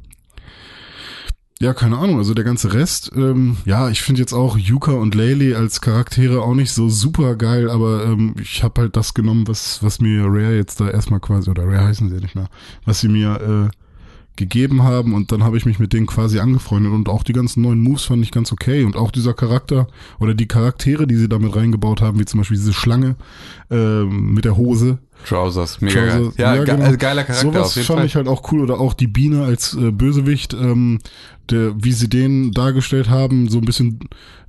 [1.60, 5.16] ja, keine Ahnung, also der ganze Rest, ähm, ja, ich finde jetzt auch Yuka und
[5.16, 9.48] Laylee als Charaktere auch nicht so super geil, aber ähm, ich habe halt das genommen,
[9.48, 12.50] was, was mir Rare jetzt da erstmal quasi, oder Rare heißen sie nicht mehr,
[12.84, 13.85] was sie mir äh,
[14.36, 17.62] gegeben haben und dann habe ich mich mit denen quasi angefreundet und auch die ganzen
[17.62, 19.88] neuen Moves fand ich ganz okay und auch dieser Charakter
[20.20, 23.16] oder die Charaktere, die sie damit reingebaut haben, wie zum Beispiel diese Schlange
[23.72, 25.00] äh, mit der Hose.
[25.26, 26.46] Trousers, mega Trousers, geil.
[26.46, 26.98] Ja, ja, ge genau.
[26.98, 28.06] geiler Charakter Sowas fand Fall.
[28.06, 31.00] ich halt auch cool oder auch die Biene als äh, Bösewicht, ähm,
[31.52, 34.00] der, wie sie den dargestellt haben, so ein bisschen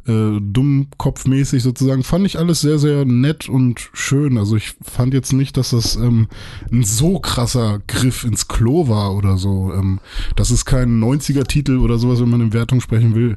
[0.08, 4.38] äh, dummkopfmäßig sozusagen, fand ich alles sehr, sehr nett und schön.
[4.38, 6.28] Also ich fand jetzt nicht, dass das ähm,
[6.70, 9.72] ein so krasser Griff ins Klo war oder so.
[9.74, 9.98] Ähm,
[10.36, 13.36] das ist kein 90er-Titel oder sowas, wenn man in Wertung sprechen will,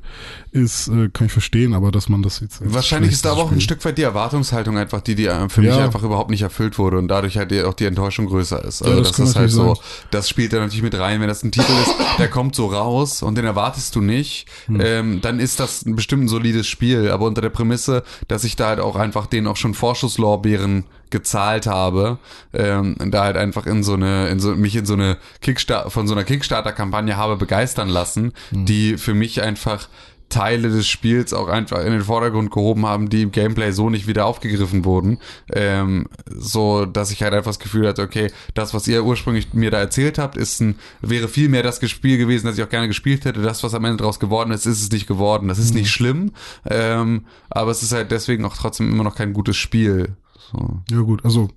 [0.51, 2.61] ist, äh, kann ich verstehen, aber dass man das jetzt.
[2.63, 5.61] Wahrscheinlich ist da aber auch ein Stück weit die Erwartungshaltung einfach, die, die äh, für
[5.61, 5.83] mich Ja.
[5.85, 8.83] einfach überhaupt nicht erfüllt wurde und dadurch halt auch die Enttäuschung größer ist.
[8.83, 9.83] Also Ja, das das, ist halt so, sein.
[10.11, 13.23] das spielt da natürlich mit rein, wenn das ein Titel ist, der kommt so raus
[13.23, 14.81] und den erwartest du nicht, Hm.
[14.81, 18.55] ähm, dann ist das ein bestimmt ein solides Spiel, aber unter der Prämisse, dass ich
[18.55, 22.19] da halt auch einfach denen auch schon Vorschusslorbeeren gezahlt habe,
[22.53, 26.07] ähm, da halt einfach in so eine, in so, mich in so eine Kickstarter, von
[26.07, 28.65] so einer Kickstarter-Kampagne habe begeistern lassen, Hm.
[28.65, 29.87] die für mich einfach
[30.29, 34.07] Teile des Spiels auch einfach in den Vordergrund gehoben haben, die im Gameplay so nicht
[34.07, 35.19] wieder aufgegriffen wurden,
[35.51, 39.71] ähm, so dass ich halt einfach das Gefühl hatte, okay, das, was ihr ursprünglich mir
[39.71, 42.87] da erzählt habt, ist ein, wäre viel mehr das Spiel gewesen, das ich auch gerne
[42.87, 43.41] gespielt hätte.
[43.41, 45.47] Das, was am Ende draus geworden ist, ist es nicht geworden.
[45.47, 46.31] Das ist nicht schlimm,
[46.69, 50.15] ähm, aber es ist halt deswegen auch trotzdem immer noch kein gutes Spiel.
[50.51, 50.81] So.
[50.89, 51.49] Ja gut, also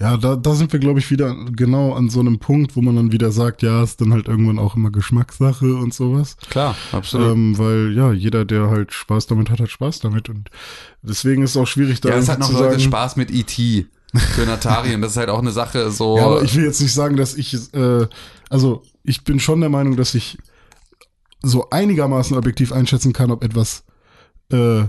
[0.00, 2.94] ja, da, da sind wir, glaube ich, wieder genau an so einem Punkt, wo man
[2.94, 6.36] dann wieder sagt, ja, ist dann halt irgendwann auch immer Geschmackssache und sowas.
[6.50, 7.32] Klar, absolut.
[7.32, 10.28] Ähm, weil ja, jeder, der halt Spaß damit hat, hat Spaß damit.
[10.28, 10.50] Und
[11.02, 13.86] deswegen ist es auch schwierig, da ja, es hat noch Leute sagen, Spaß mit E.T.
[14.14, 16.16] für den Atari und das ist halt auch eine Sache so.
[16.16, 18.06] Ja, aber ich will jetzt nicht sagen, dass ich, äh,
[18.48, 20.38] also ich bin schon der Meinung, dass ich
[21.42, 23.84] so einigermaßen objektiv einschätzen kann, ob etwas
[24.52, 24.84] äh,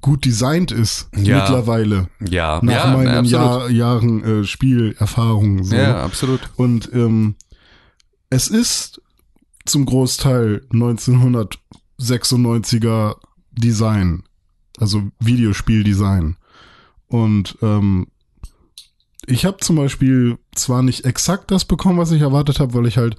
[0.00, 1.38] gut designt ist Ja.
[1.40, 2.08] mittlerweile.
[2.20, 3.24] ja, Nach ja, meinen.
[3.24, 5.64] Jahr, Jahren äh, Spielerfahrung.
[5.64, 5.74] So.
[5.76, 6.40] Ja, absolut.
[6.56, 7.34] Und ähm,
[8.30, 9.00] es ist
[9.66, 13.16] zum Großteil 1996er
[13.52, 14.22] Design,
[14.78, 16.36] also Videospieldesign.
[17.08, 18.06] Und ähm,
[19.26, 22.96] ich habe zum Beispiel zwar nicht exakt das bekommen, was ich erwartet habe, weil ich
[22.96, 23.16] halt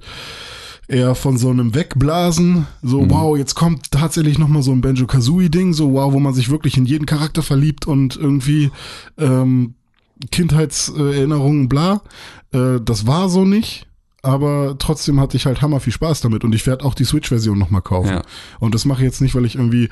[0.88, 5.72] eher von so einem Wegblasen, so wow, jetzt kommt tatsächlich noch mal so ein Banjo-Kazooie-Ding,
[5.72, 8.70] so wow, wo man sich wirklich in jeden Charakter verliebt und irgendwie
[9.18, 9.74] ähm,
[10.30, 12.02] Kindheitserinnerungen, bla.
[12.52, 13.86] Äh, das war so nicht.
[14.24, 17.58] Aber trotzdem hatte ich halt hammer viel Spaß damit und ich werde auch die Switch-Version
[17.58, 18.10] nochmal kaufen.
[18.10, 18.22] Ja.
[18.60, 19.86] Und das mache ich jetzt nicht, weil ich irgendwie,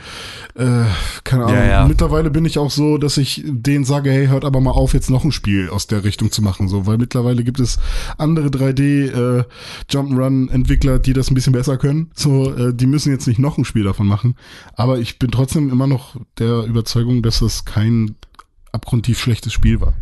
[0.55, 0.85] äh,
[1.25, 1.89] keine Ahnung, Ja, ja.
[1.89, 5.11] mittlerweile bin ich auch so, dass ich denen sage, hey, hört aber mal auf, jetzt
[5.11, 7.81] noch ein Spiel aus der Richtung zu machen, so, weil mittlerweile gibt es
[8.19, 9.09] andere 3D
[9.41, 9.45] äh,
[9.91, 12.13] Jump'n'Run-Entwickler, die das ein bisschen besser können.
[12.15, 14.37] So, äh, die müssen jetzt nicht noch ein Spiel davon machen.
[14.75, 18.15] Aber ich bin trotzdem immer noch der Überzeugung, dass es kein
[18.71, 19.95] abgrundtief schlechtes Spiel war.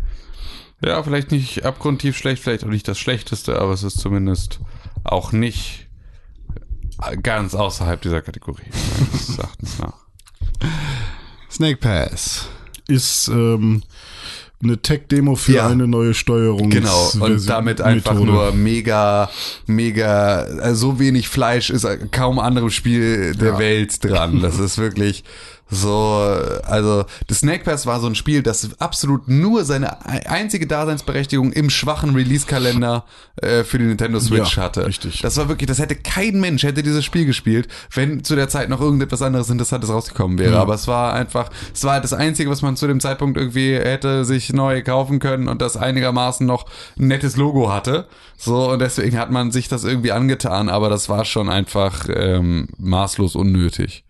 [0.83, 4.59] Ja, vielleicht nicht abgrundtief schlecht, vielleicht auch nicht das Schlechteste, aber es ist zumindest
[5.03, 5.87] auch nicht
[7.23, 8.63] ganz außerhalb dieser Kategorie,
[9.11, 9.93] meines Erachtens nach.
[11.51, 12.47] Snake Pass.
[12.87, 13.83] Ist ähm,
[14.63, 15.67] eine Tech-Demo für Ja.
[15.67, 16.69] eine neue Steuerung.
[16.69, 19.29] Genau, und damit einfach nur mega,
[19.67, 23.59] mega, äh, so wenig Fleisch ist kaum anderem Spiel der Ja.
[23.59, 24.41] Welt dran.
[24.41, 25.23] Das ist wirklich
[25.71, 25.91] So,
[26.63, 31.69] also das Snake Pass war so ein Spiel, das absolut nur seine einzige Daseinsberechtigung im
[31.69, 33.05] schwachen Release-Kalender
[33.35, 34.87] äh, für die Nintendo Switch Ja, hatte.
[34.87, 35.21] richtig.
[35.21, 38.69] Das war wirklich, das hätte kein Mensch hätte dieses Spiel gespielt, wenn zu der Zeit
[38.69, 40.53] noch irgendetwas anderes Interessantes rausgekommen wäre.
[40.53, 40.61] Ja.
[40.61, 43.75] Aber es war einfach, es war halt das Einzige, was man zu dem Zeitpunkt irgendwie
[43.75, 46.65] hätte sich neu kaufen können und das einigermaßen noch
[46.97, 48.07] ein nettes Logo hatte.
[48.37, 52.69] So, und deswegen hat man sich das irgendwie angetan, aber das war schon einfach ähm,
[52.79, 54.03] maßlos unnötig.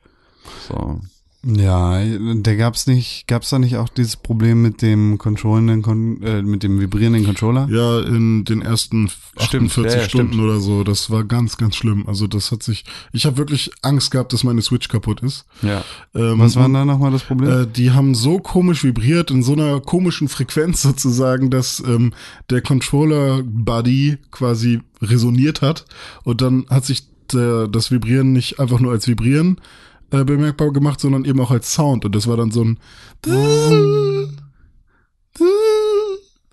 [0.69, 1.01] So.
[1.45, 6.41] Ja, da gab's nicht, gab's da nicht auch dieses Problem mit dem controllenden, Kon äh,
[6.41, 7.69] mit dem vibrierenden Controller?
[7.71, 10.43] Ja, in den ersten Stimmt, 48 ja, ja, Stunden stimmt.
[10.43, 10.83] oder so.
[10.83, 12.05] Das war ganz, ganz schlimm.
[12.07, 12.83] Also das hat sich.
[13.13, 15.45] Ich habe wirklich Angst gehabt, dass meine Switch kaputt ist.
[15.61, 15.85] Ja.
[16.13, 17.61] Ähm, Was war denn da nochmal das Problem?
[17.61, 22.13] Äh, die haben so komisch vibriert, in so einer komischen Frequenz sozusagen, dass ähm,
[22.49, 25.85] der Controller-Buddy quasi resoniert hat.
[26.25, 29.61] Und dann hat sich der, das Vibrieren nicht einfach nur als Vibrieren
[30.11, 32.05] äh, bemerkbar gemacht, sondern eben auch als Sound.
[32.05, 32.79] Und das war dann so ein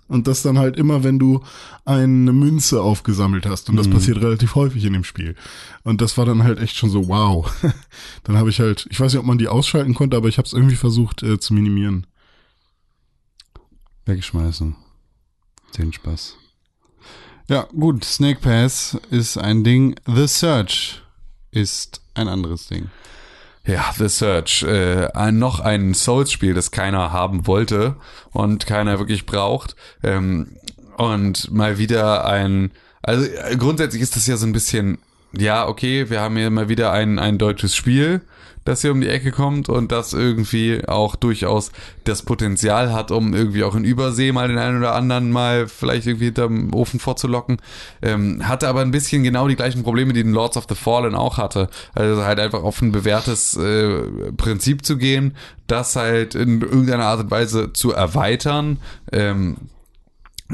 [0.07, 1.43] und das dann halt immer, wenn du
[1.83, 3.69] eine Münze aufgesammelt hast.
[3.69, 5.35] Und das passiert relativ häufig in dem Spiel.
[5.83, 7.51] Und das war dann halt echt schon so, wow.
[8.23, 10.45] dann habe ich halt, ich weiß nicht, ob man die ausschalten konnte, aber ich habe
[10.45, 12.07] es irgendwie versucht äh, zu minimieren.
[14.05, 14.75] Wegschmeißen.
[15.77, 16.35] Den Spaß.
[17.49, 19.95] Ja, gut, Snake Pass ist ein Ding.
[20.05, 21.01] The Search
[21.51, 22.89] ist ein anderes Ding.
[23.67, 24.63] Ja, The Search.
[24.63, 27.97] Äh, ein, noch ein Souls-Spiel, das keiner haben wollte
[28.31, 29.75] und keiner wirklich braucht.
[30.03, 30.55] Ähm,
[30.95, 32.71] und mal wieder ein.
[33.03, 34.99] Also äh, grundsätzlich ist das ja so ein bisschen.
[35.37, 38.21] Ja, okay, wir haben hier mal wieder ein, ein deutsches Spiel,
[38.67, 41.71] das hier um die Ecke kommt und das irgendwie auch durchaus
[42.03, 46.05] das Potenzial hat, um irgendwie auch in Übersee mal den einen oder anderen mal vielleicht
[46.05, 47.57] irgendwie hinterm Ofen vorzulocken.
[48.01, 51.15] Ähm, hatte aber ein bisschen genau die gleichen Probleme, die den Lords of the Fallen
[51.15, 51.69] auch hatte.
[51.95, 54.01] Also halt einfach auf ein bewährtes äh,
[54.35, 55.37] Prinzip zu gehen,
[55.67, 58.79] das halt in irgendeiner Art und Weise zu erweitern.
[59.13, 59.55] Ähm,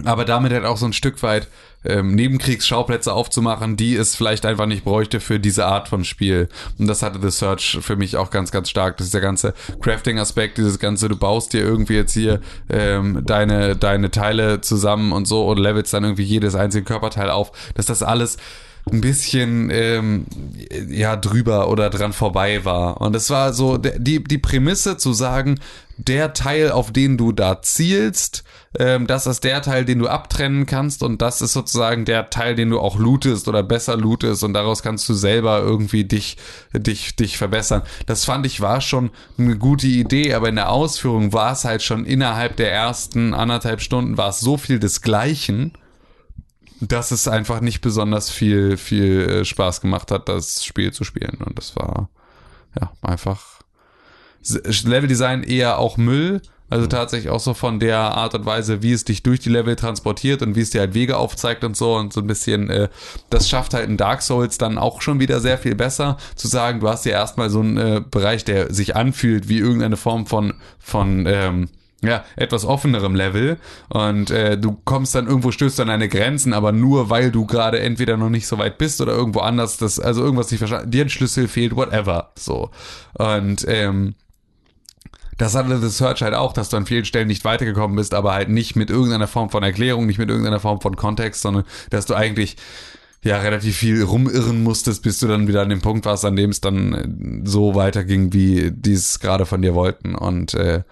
[0.05, 1.47] aber damit halt auch so ein Stück weit
[1.85, 6.49] ähm, Nebenkriegsschauplätze aufzumachen, die es vielleicht einfach nicht bräuchte für diese Art von Spiel.
[6.77, 8.97] Und das hatte The Search für mich auch ganz, ganz stark.
[8.97, 13.75] Das ist der ganze Crafting-Aspekt, dieses ganze, du baust dir irgendwie jetzt hier ähm, deine,
[13.75, 18.03] deine Teile zusammen und so und levelst dann irgendwie jedes einzelne Körperteil auf, dass das
[18.03, 18.37] alles
[18.91, 20.25] ein bisschen ähm,
[20.89, 25.59] ja drüber oder dran vorbei war und es war so die die Prämisse zu sagen
[25.97, 28.43] der Teil auf den du da zielst
[28.79, 32.55] ähm, das ist der Teil den du abtrennen kannst und das ist sozusagen der Teil
[32.55, 36.37] den du auch lootest oder besser lootest und daraus kannst du selber irgendwie dich
[36.73, 41.33] dich dich verbessern das fand ich war schon eine gute Idee aber in der Ausführung
[41.33, 45.73] war es halt schon innerhalb der ersten anderthalb Stunden war es so viel desgleichen
[46.87, 51.37] dass es einfach nicht besonders viel, viel äh, Spaß gemacht hat, das Spiel zu spielen.
[51.43, 52.09] Und das war
[52.79, 53.61] ja einfach
[54.43, 56.41] Leveldesign eher auch Müll.
[56.73, 59.75] Also tatsächlich auch so von der Art und Weise, wie es dich durch die Level
[59.75, 62.89] transportiert und wie es dir halt Wege aufzeigt und so und so ein bisschen, äh,
[63.29, 66.79] das schafft halt in Dark Souls dann auch schon wieder sehr viel besser, zu sagen,
[66.79, 70.55] du hast ja erstmal so einen äh, Bereich, der sich anfühlt wie irgendeine Form von,
[70.79, 71.69] von ähm,
[72.01, 73.57] ja, etwas offenerem Level
[73.89, 77.81] und äh, du kommst dann irgendwo, stößt an deine Grenzen, aber nur weil du gerade
[77.81, 81.05] entweder noch nicht so weit bist oder irgendwo anders, das, also irgendwas nicht verstanden, dir
[81.05, 82.71] ein Schlüssel fehlt, whatever, so.
[83.13, 84.15] Und ähm,
[85.37, 88.33] das hatte The Search halt auch, dass du an vielen Stellen nicht weitergekommen bist, aber
[88.33, 92.05] halt nicht mit irgendeiner Form von Erklärung, nicht mit irgendeiner Form von Kontext, sondern dass
[92.05, 92.57] du eigentlich
[93.23, 96.49] ja relativ viel rumirren musstest, bis du dann wieder an dem Punkt warst, an dem
[96.49, 100.15] es dann äh, so weiterging, wie die es gerade von dir wollten.
[100.15, 100.83] Und äh,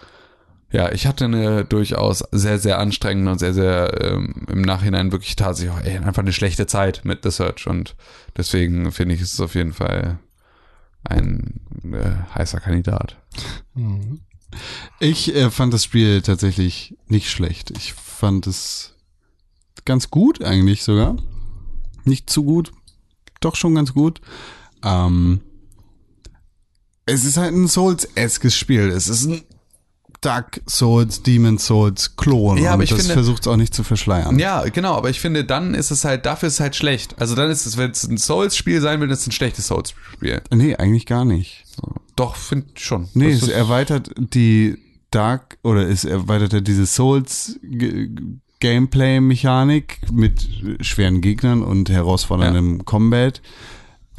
[0.72, 5.36] ja, ich hatte eine durchaus sehr, sehr anstrengende und sehr, sehr ähm, im Nachhinein wirklich
[5.36, 7.96] tatsächlich auch, ey, einfach eine schlechte Zeit mit The Search und
[8.38, 10.20] deswegen finde ich es auf jeden Fall
[11.04, 13.18] ein äh, heißer Kandidat.
[15.00, 17.72] Ich äh, fand das Spiel tatsächlich nicht schlecht.
[17.72, 18.96] Ich fand es
[19.86, 21.18] ganz gut eigentlich sogar.
[22.04, 22.72] Nicht zu gut,
[23.40, 24.22] doch schon ganz gut.
[24.84, 25.42] Ähm,
[27.06, 28.90] es ist halt ein Souls-eskes Spiel.
[28.90, 29.44] Es ist ein
[30.22, 32.58] Dark Souls, Demon Souls Klon.
[32.60, 34.38] Ja, aber und ich das versucht es auch nicht zu verschleiern.
[34.38, 37.20] Ja, genau, aber ich finde, dann ist es halt, dafür ist es halt schlecht.
[37.20, 40.42] Also dann ist es, wenn es ein Souls-Spiel sein will, ist es ein schlechtes Souls-Spiel.
[40.54, 41.64] Nee, eigentlich gar nicht.
[41.76, 41.96] So.
[42.16, 43.10] Doch, finde ich schon.
[43.16, 44.78] Nee, Das es erweitert die
[45.10, 48.10] Dark oder es erweitert ja diese Souls G-
[48.60, 50.48] Gameplay Mechanik mit
[50.82, 53.42] schweren Gegnern und herausforderndem Combat.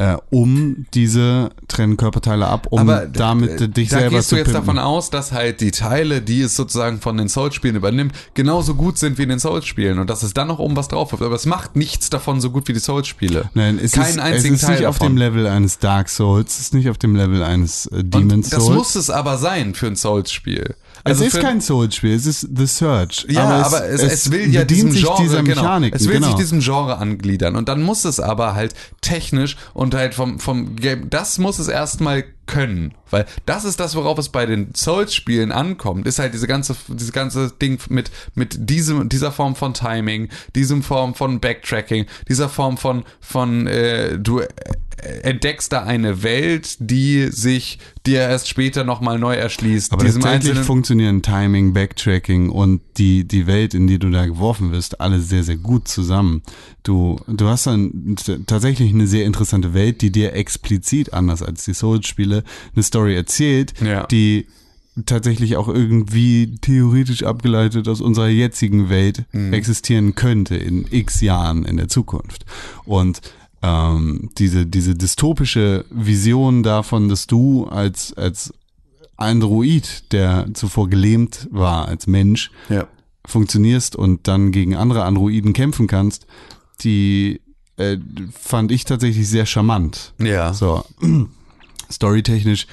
[0.02, 4.34] Äh, um diese trennen Körperteile ab, um Aber damit äh, dich da selber gehst zu
[4.34, 4.66] du jetzt pimpen.
[4.66, 8.98] davon aus, dass halt die Teile, die es sozusagen von den Souls-Spielen übernimmt, genauso gut
[8.98, 11.22] sind wie in den Souls-Spielen und dass es dann noch oben was drauf wird.
[11.22, 13.50] Aber es macht nichts davon so gut wie die Souls-Spiele.
[13.54, 15.14] Nein, es Keinen ist, einzigen es ist Teil nicht auf davon.
[15.14, 18.50] dem Level eines Dark Souls, es ist nicht auf dem Level eines äh, Und Demon's
[18.50, 18.76] das Souls.
[18.76, 20.74] muss es aber sein für ein Souls-Spiel.
[21.04, 23.26] Es Also ist für- kein Souls-Spiel, es ist The Search.
[23.28, 26.28] Ja, aber, es, es, will ja diesem sich Genre, dieser genau, Mechaniken, es will genau.
[26.28, 30.76] sich diesem Genre angliedern und dann muss es aber halt technisch und halt vom, vom
[30.76, 35.52] Game, das muss es erstmal können, weil das ist das, worauf es bei den Souls-Spielen
[35.52, 40.28] ankommt, ist halt diese ganze, dieses ganze Ding mit, mit diesem, dieser Form von Timing,
[40.54, 44.42] diesem Form von Backtracking, dieser Form von, von, äh, du
[45.22, 49.92] entdeckst da eine Welt, die sich dir erst später nochmal neu erschließt.
[49.92, 54.70] Aber diesem tatsächlich funktionieren Timing, Backtracking und die, die Welt, in die du da geworfen
[54.72, 56.42] wirst, alle sehr, sehr gut zusammen.
[56.84, 61.74] Du, du hast dann tatsächlich eine sehr interessante Welt, die dir explizit, anders als die
[61.74, 62.44] Souls-Spiele,
[62.74, 64.06] eine Story erzählt, Ja.
[64.06, 64.46] die
[65.06, 69.52] tatsächlich auch irgendwie theoretisch abgeleitet aus unserer jetzigen Welt Mhm.
[69.54, 72.44] existieren könnte in x Jahren in der Zukunft.
[72.84, 73.22] Und
[73.62, 78.52] ähm, diese, diese dystopische Vision davon, dass du als, als
[79.16, 82.86] Android, der zuvor gelähmt war als Mensch, ja.
[83.24, 86.26] funktionierst und dann gegen andere Androiden kämpfen kannst,
[86.80, 87.40] die
[87.76, 87.98] äh,
[88.32, 90.12] fand ich tatsächlich sehr charmant.
[90.18, 90.52] Ja.
[90.52, 90.84] So,
[91.90, 92.66] storytechnisch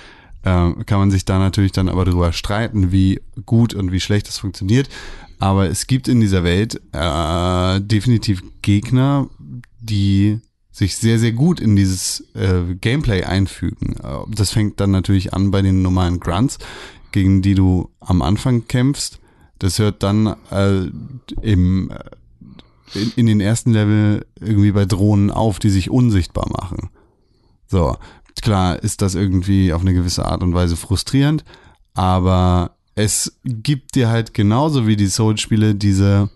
[0.44, 4.28] äh, kann man sich da natürlich dann aber drüber streiten, wie gut und wie schlecht
[4.28, 4.90] das funktioniert.
[5.38, 9.30] Aber es gibt in dieser Welt äh, definitiv Gegner,
[9.80, 10.40] die
[10.72, 13.96] sich sehr, sehr gut in dieses äh, Gameplay einfügen.
[14.04, 16.60] Äh, Das fängt dann natürlich an bei den normalen Grunts,
[17.12, 19.20] gegen die du am Anfang kämpfst.
[19.58, 20.90] Das hört dann äh,
[21.42, 26.90] im, äh, in, in den ersten Level irgendwie bei Drohnen auf, die sich unsichtbar machen.
[27.68, 27.98] So,
[28.42, 31.44] klar ist das irgendwie auf eine gewisse Art und Weise frustrierend,
[31.94, 36.30] aber es gibt dir halt genauso wie die Souls-Spiele diese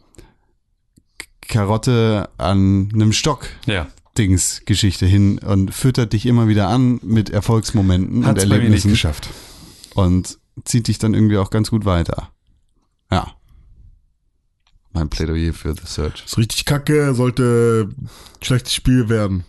[1.41, 3.47] Karotte an einem Stock.
[3.65, 3.87] Ja.
[4.17, 8.69] Dings Geschichte hin und füttert dich immer wieder an mit Erfolgsmomenten Hat's und bei mir
[8.69, 9.29] nicht Erlebnissen geschafft.
[9.95, 12.29] und zieht dich dann irgendwie auch ganz gut weiter.
[13.11, 13.33] Ja.
[14.91, 16.23] Mein Plädoyer für The Search.
[16.25, 18.09] Ist richtig kacke, sollte ein
[18.43, 19.43] schlechtes Spiel werden.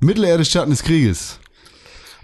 [0.00, 1.38] Mittelerde Schatten des Krieges.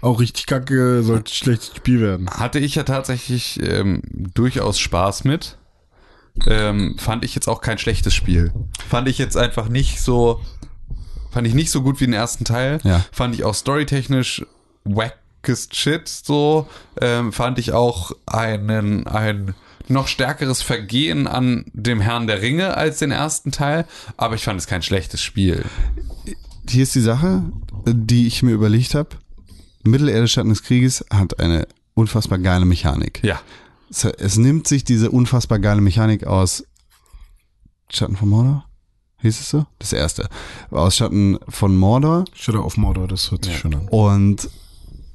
[0.01, 2.29] Auch richtig kacke, sollte ein schlechtes Spiel werden.
[2.29, 4.01] Hatte ich ja tatsächlich ähm,
[4.33, 5.57] durchaus Spaß mit.
[6.47, 8.53] Ähm, fand ich jetzt auch kein schlechtes Spiel.
[8.87, 10.41] Fand ich jetzt einfach nicht so,
[11.31, 12.79] fand ich nicht so gut wie den ersten Teil.
[12.83, 13.05] Ja.
[13.11, 14.45] Fand ich auch storytechnisch
[14.83, 16.67] wackest shit so.
[16.99, 19.53] Ähm, fand ich auch einen, ein
[19.87, 23.85] noch stärkeres Vergehen an dem Herrn der Ringe als den ersten Teil.
[24.17, 25.65] Aber ich fand es kein schlechtes Spiel.
[26.69, 27.43] Hier ist die Sache,
[27.85, 29.09] die ich mir überlegt habe.
[29.83, 33.21] Mittelerde Schatten des Krieges hat eine unfassbar geile Mechanik.
[33.23, 33.39] Ja.
[33.89, 36.63] Es, es nimmt sich diese unfassbar geile Mechanik aus
[37.91, 38.68] Schatten von Mordor?
[39.21, 39.65] Hieß es so?
[39.79, 40.27] Das erste.
[40.71, 43.87] Aus Schatten von Mordor Shadow of Mordor, das hört sich schön an.
[43.89, 44.49] und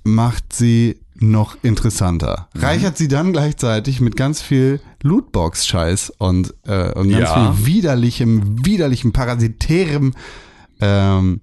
[0.04, 2.48] macht sie noch interessanter.
[2.54, 7.52] Reichert sie dann gleichzeitig mit ganz viel Lootbox-Scheiß und, äh, und ganz Ja.
[7.54, 10.12] viel widerlichem, widerlichem, parasitärem
[10.80, 11.40] ähm,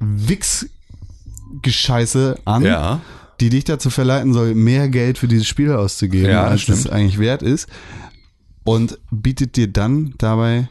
[0.00, 3.00] Wix-Gescheiße an, Ja.
[3.40, 6.94] die dich dazu verleiten soll, mehr Geld für dieses Spiel auszugeben, Ja, als es stimmt.
[6.94, 7.68] eigentlich wert ist.
[8.64, 10.68] Und bietet dir dann dabei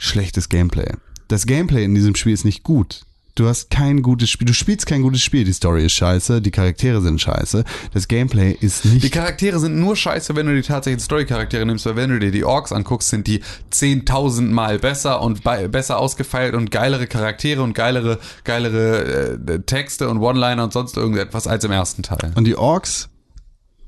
[0.00, 0.92] schlechtes Gameplay.
[1.28, 3.02] Das Gameplay in diesem Spiel ist nicht gut.
[3.36, 5.44] Du hast kein gutes Spiel, du spielst kein gutes Spiel.
[5.44, 7.64] Die Story ist scheiße, die Charaktere sind scheiße.
[7.94, 9.04] Das Gameplay ist nicht.
[9.04, 12.32] Die Charaktere sind nur scheiße, wenn du die tatsächlichen Story-Charaktere nimmst, weil wenn du dir
[12.32, 13.40] die Orks anguckst, sind die
[13.72, 20.18] 10.000 Mal besser und besser ausgefeilt und geilere Charaktere und geilere, geilere äh, Texte und
[20.18, 22.32] One-Liner und sonst irgendetwas als im ersten Teil.
[22.34, 23.08] Und die Orks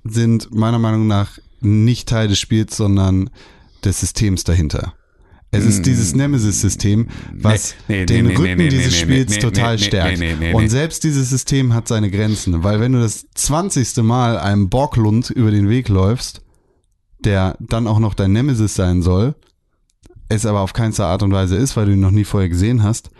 [0.04, 3.30] sind meiner Meinung nach nicht Teil des Spiels, sondern
[3.84, 4.94] des Systems dahinter.
[5.55, 7.92] Es ist dieses Nemesis-System, was Mm.
[7.92, 10.22] Nee, nee, den nee, Rücken dieses Spiels total stärkt.
[10.55, 13.98] Und selbst dieses System hat seine Grenzen, weil wenn du das 20.
[13.98, 16.40] Mal einem Borglund über den Weg läufst,
[17.20, 19.34] der dann auch noch dein Nemesis sein soll,
[20.28, 22.82] es aber auf keinster Art und Weise ist, weil du ihn noch nie vorher gesehen
[22.82, 23.11] hast,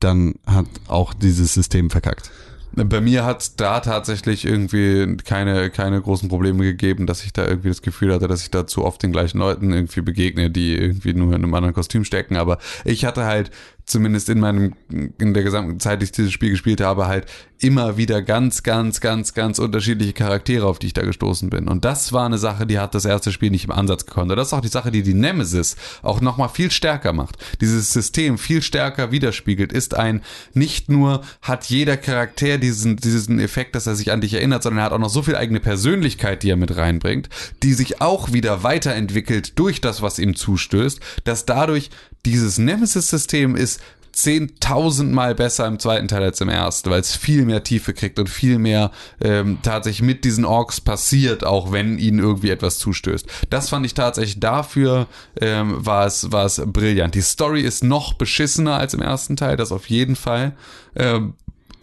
[0.00, 2.30] dann hat auch dieses System verkackt.
[2.76, 7.68] Bei mir hat da tatsächlich irgendwie keine, keine großen Probleme gegeben, dass ich da irgendwie
[7.68, 11.14] das Gefühl hatte, dass ich da zu oft den gleichen Leuten irgendwie begegne, die irgendwie
[11.14, 12.36] nur in einem anderen Kostüm stecken.
[12.36, 13.52] Aber ich hatte halt
[13.86, 14.74] zumindest in meinem,
[15.18, 17.26] in der gesamten Zeit, die ich dieses Spiel gespielt habe, halt
[17.58, 21.68] immer wieder ganz, ganz, ganz, ganz unterschiedliche Charaktere, auf die ich da gestoßen bin.
[21.68, 24.30] Und das war eine Sache, die hat das erste Spiel nicht im Ansatz gekonnt.
[24.30, 27.36] Und das ist auch die Sache, die die Nemesis auch nochmal viel stärker macht.
[27.60, 30.22] Dieses System viel stärker widerspiegelt, ist ein,
[30.52, 34.80] nicht nur hat jeder Charakter diesen, diesen Effekt, dass er sich an dich erinnert, sondern
[34.80, 37.28] er hat auch noch so viel eigene Persönlichkeit, die er mit reinbringt,
[37.62, 41.90] die sich auch wieder weiterentwickelt durch das, was ihm zustößt, dass dadurch
[42.24, 43.80] dieses Nemesis-System ist
[44.14, 48.18] 10.000 Mal besser im zweiten Teil als im ersten, weil es viel mehr Tiefe kriegt
[48.18, 53.26] und viel mehr ähm, tatsächlich mit diesen Orks passiert, auch wenn ihnen irgendwie etwas zustößt.
[53.50, 55.08] Das fand ich tatsächlich dafür
[55.40, 57.14] ähm, war es war es brillant.
[57.14, 60.52] Die Story ist noch beschissener als im ersten Teil, das auf jeden Fall.
[60.94, 61.34] Ähm,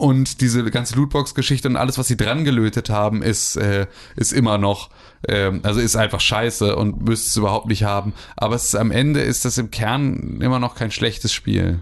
[0.01, 3.85] und diese ganze Lootbox-Geschichte und alles, was sie dran gelötet haben, ist, äh,
[4.15, 4.89] ist immer noch,
[5.27, 8.13] ähm, also ist einfach scheiße und müsste es überhaupt nicht haben.
[8.35, 11.81] Aber es ist, am Ende ist das im Kern immer noch kein schlechtes Spiel.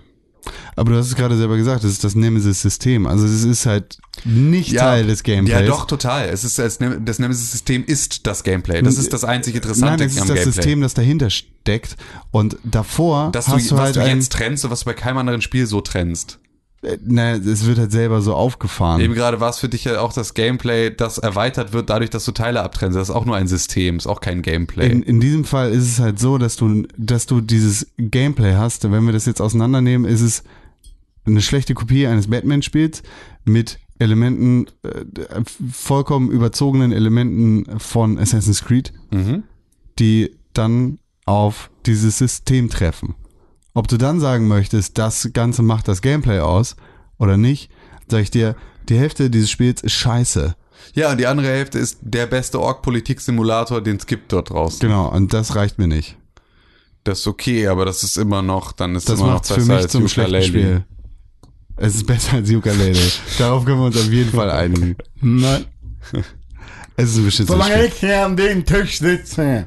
[0.76, 3.08] Aber du hast es gerade selber gesagt, das ist das Nemesis-System.
[3.08, 5.62] Also es ist halt nicht Teil des Gameplays.
[5.62, 6.28] Ja, doch, total.
[6.28, 8.82] Es ist das, das Nemesis-System ist das Gameplay.
[8.82, 10.52] Das ist das einzig Interessante Nein, es ist am das Gameplay.
[10.52, 11.96] System, das dahinter steckt.
[12.32, 14.88] Und davor dass du, hast du was halt du ein, jetzt trennst und was du
[14.88, 16.40] bei keinem anderen Spiel so trennst.
[16.82, 19.02] Äh, na, es wird halt selber so aufgefahren.
[19.02, 22.26] Eben gerade war es für dich ja auch das Gameplay, das erweitert wird dadurch, dass
[22.26, 22.98] du Teile abtrennst.
[22.98, 24.90] Das ist auch nur ein System, ist auch kein Gameplay.
[24.90, 28.90] In, in diesem Fall ist es halt so, dass du, dass du dieses Gameplay hast.
[28.90, 30.44] Wenn wir das jetzt auseinandernehmen, ist es
[31.26, 33.04] eine schlechte Kopie eines Batman-Spiels
[33.44, 39.44] mit Elementen, äh, vollkommen überzogenen Elementen von Assassin's Creed, mhm.
[40.00, 43.16] die dann auf dieses System treffen.
[43.74, 46.76] Ob du dann sagen möchtest, das Ganze macht das Gameplay aus
[47.18, 47.70] oder nicht,
[48.10, 48.56] sag ich dir,
[48.90, 50.56] die Hälfte dieses Spiels ist scheiße.
[50.94, 54.80] Ja, und die andere Hälfte ist der beste Org-Politik-Simulator, den es gibt dort draußen.
[54.80, 56.18] Genau, und das reicht mir nicht.
[57.04, 59.56] Das ist okay, aber das ist immer noch, dann ist Das immer noch macht für
[59.56, 60.44] besser mich als zum schlechten.
[60.50, 60.86] Spiel.
[61.78, 63.00] Es ist besser als Ukulele.
[63.38, 64.98] Darauf können wir uns auf jeden Fall einigen.
[65.22, 65.66] Nein.
[66.98, 67.86] Es ist ein beschissenes Solange Spiel.
[67.86, 69.66] ich hier an dem Tisch sitze,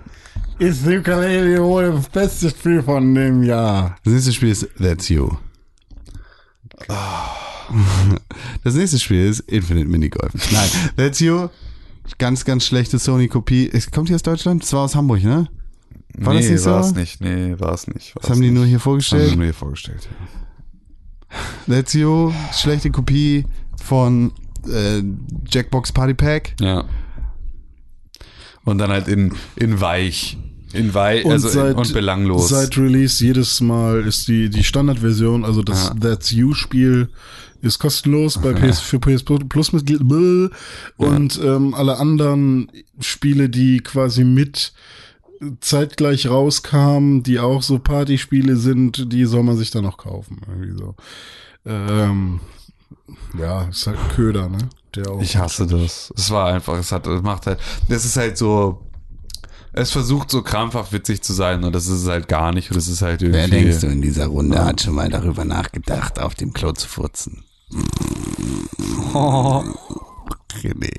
[0.59, 3.97] ist Ukulele wohl das beste Spiel von dem Jahr.
[4.05, 5.31] Das nächste Spiel ist That's You.
[8.65, 10.33] Das nächste Spiel ist Infinite Minigolf.
[10.53, 11.49] Nein, That's You.
[12.19, 13.71] Ganz, ganz schlechte Sony-Kopie.
[13.73, 14.63] Es kommt hier aus Deutschland?
[14.63, 15.49] Das war aus Hamburg, ne?
[16.19, 16.71] War nee, das nicht so?
[16.73, 17.21] war's nicht.
[17.21, 18.15] Nee, war es nicht.
[18.21, 19.37] Das haben die nur hier Das haben die vorgestellt.
[19.37, 20.09] nur hier vorgestellt.
[21.67, 22.33] That's You.
[22.53, 23.47] Schlechte Kopie
[23.83, 24.33] von
[24.69, 25.03] äh,
[25.49, 26.55] Jackbox Party Pack.
[26.61, 26.85] Ja.
[28.65, 30.37] Und dann halt in, in weich.
[30.73, 32.49] In weich, also in, und belanglos.
[32.49, 35.95] Seit Release jedes Mal ist die, die Standardversion, also das Ja.
[35.95, 37.11] That's You Spiel,
[37.61, 40.01] ist kostenlos bei PS, für PS Plus Mitglied
[40.97, 44.73] und ähm, alle anderen Spiele, die quasi mit
[45.61, 50.41] zeitgleich rauskamen, die auch so Partyspiele sind, die soll man sich dann noch kaufen.
[50.49, 50.95] Irgendwie so.
[51.67, 52.41] Ähm,
[53.39, 54.59] ja, ist halt ein Köder, ne?
[54.95, 56.12] Der auch Ich hasse das.
[56.16, 58.90] Es war einfach, es hat, es macht halt, das ist halt so,
[59.72, 62.76] es versucht so krampfhaft witzig zu sein und das ist es halt gar nicht und
[62.76, 63.38] das ist halt irgendwie.
[63.38, 66.88] Wer denkst du in dieser Runde hat schon mal darüber nachgedacht, auf dem Klo zu
[66.88, 67.45] furzen?
[70.62, 70.93] René.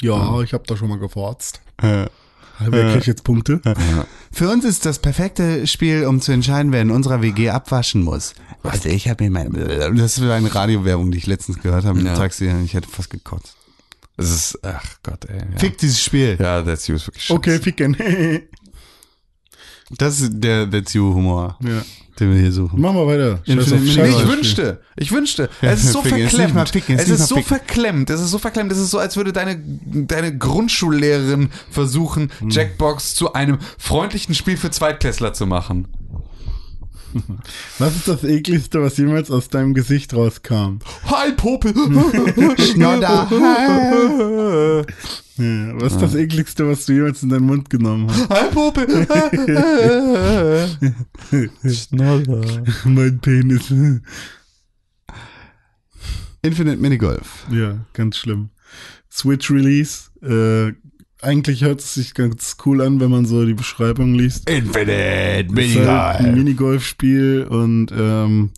[0.00, 1.60] Ja, ich habe da schon mal geforzt.
[2.68, 3.60] Wer kriegt jetzt Punkte?
[4.30, 8.34] Für uns ist das perfekte Spiel, um zu entscheiden, wer in unserer WG abwaschen muss.
[8.62, 9.92] Also ich habe mir meine...
[9.94, 12.00] Das war eine Radiowerbung, die ich letztens gehört habe.
[12.00, 12.06] Ja.
[12.06, 12.14] Ja.
[12.14, 13.56] Taxi, ich hätte fast gekotzt.
[14.16, 15.38] Es ist, ach Gott, ey.
[15.38, 15.58] Ja.
[15.58, 16.36] Fick dieses Spiel.
[16.38, 17.30] Ja, that's you ist wirklich.
[17.30, 17.96] Okay, ficken.
[19.98, 21.82] Das ist der That's You Humor, ja.
[22.18, 22.80] den wir hier suchen.
[22.80, 23.40] Machen wir weiter.
[23.44, 23.86] Infinite.
[23.92, 25.48] Scheiß Ich wünschte, ich wünschte.
[25.60, 26.56] Es ist so verklemmt.
[26.88, 28.10] es ist so verklemmt.
[28.10, 28.72] Es ist so verklemmt.
[28.72, 32.50] Es ist so, als würde deine, deine Grundschullehrerin versuchen, Hm.
[32.50, 35.88] Jackbox zu einem freundlichen Spiel für Zweitklässler zu machen.
[37.78, 40.78] Was ist das ekligste, was jemals aus deinem Gesicht rauskam?
[41.06, 41.72] Hi, Popel.
[42.58, 43.28] Schnodder.
[45.38, 48.28] Ja, was ist das ekligste, was du jemals in deinen Mund genommen hast?
[48.28, 49.06] Hi, Popel.
[51.64, 52.62] Schnoller.
[52.84, 53.72] mein Penis.
[56.42, 57.46] Infinite Minigolf.
[57.50, 58.50] ja, ganz schlimm.
[59.10, 60.10] Switch Release.
[60.22, 60.74] Äh,
[61.22, 64.48] eigentlich hört es sich ganz cool an, wenn man so die Beschreibung liest.
[64.50, 68.50] Infinite ist halt ein Minigolfspiel und ähm,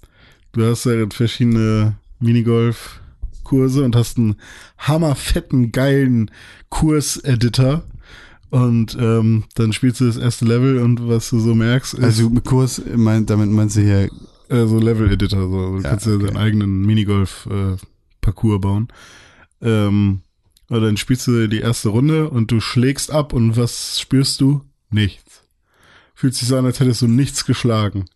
[0.52, 4.36] du hast halt verschiedene Minigolf-Kurse und hast einen
[4.78, 6.30] hammerfetten, geilen
[6.70, 7.82] Kurs-Editor.
[8.50, 12.30] Und ähm, dann spielst du das erste Level und was du so merkst, ist Also
[12.30, 14.08] mit Kurs, mein, damit meinst du hier
[14.48, 15.42] äh, so Level-Editor.
[15.50, 15.76] So.
[15.76, 18.88] Du Ja, kannst ja deinen eigenen Minigolf-Parcours bauen.
[19.60, 20.20] Ähm,
[20.68, 24.64] und dann spielst du die erste Runde und du schlägst ab und was spürst du?
[24.90, 25.42] Nichts.
[26.14, 28.06] Fühlt sich so an, als hättest du nichts geschlagen.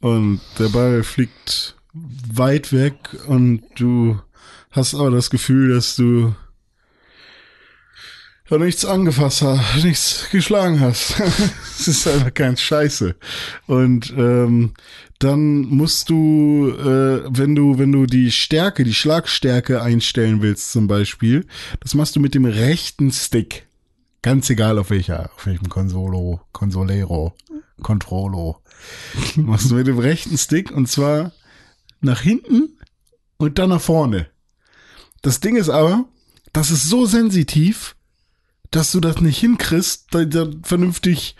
[0.00, 2.94] und der Ball fliegt weit weg
[3.26, 4.20] und du
[4.70, 6.34] hast aber das Gefühl, dass du
[8.50, 11.14] ja nichts angefasst hast, nichts geschlagen hast.
[11.78, 13.16] Es ist einfach kein Scheiße.
[13.66, 14.74] Und ähm,
[15.24, 20.86] dann musst du, äh, wenn du, wenn du die Stärke, die Schlagstärke einstellen willst, zum
[20.86, 21.46] Beispiel,
[21.80, 23.66] das machst du mit dem rechten Stick.
[24.20, 27.34] Ganz egal auf welcher, auf welchem Consolo, Consolero,
[27.82, 28.58] Controlo.
[29.36, 31.32] Machst du mit dem rechten Stick und zwar
[32.02, 32.78] nach hinten
[33.38, 34.28] und dann nach vorne.
[35.22, 36.04] Das Ding ist aber,
[36.52, 37.96] das ist so sensitiv,
[38.70, 41.34] dass du das nicht hinkriegst, da, da vernünftig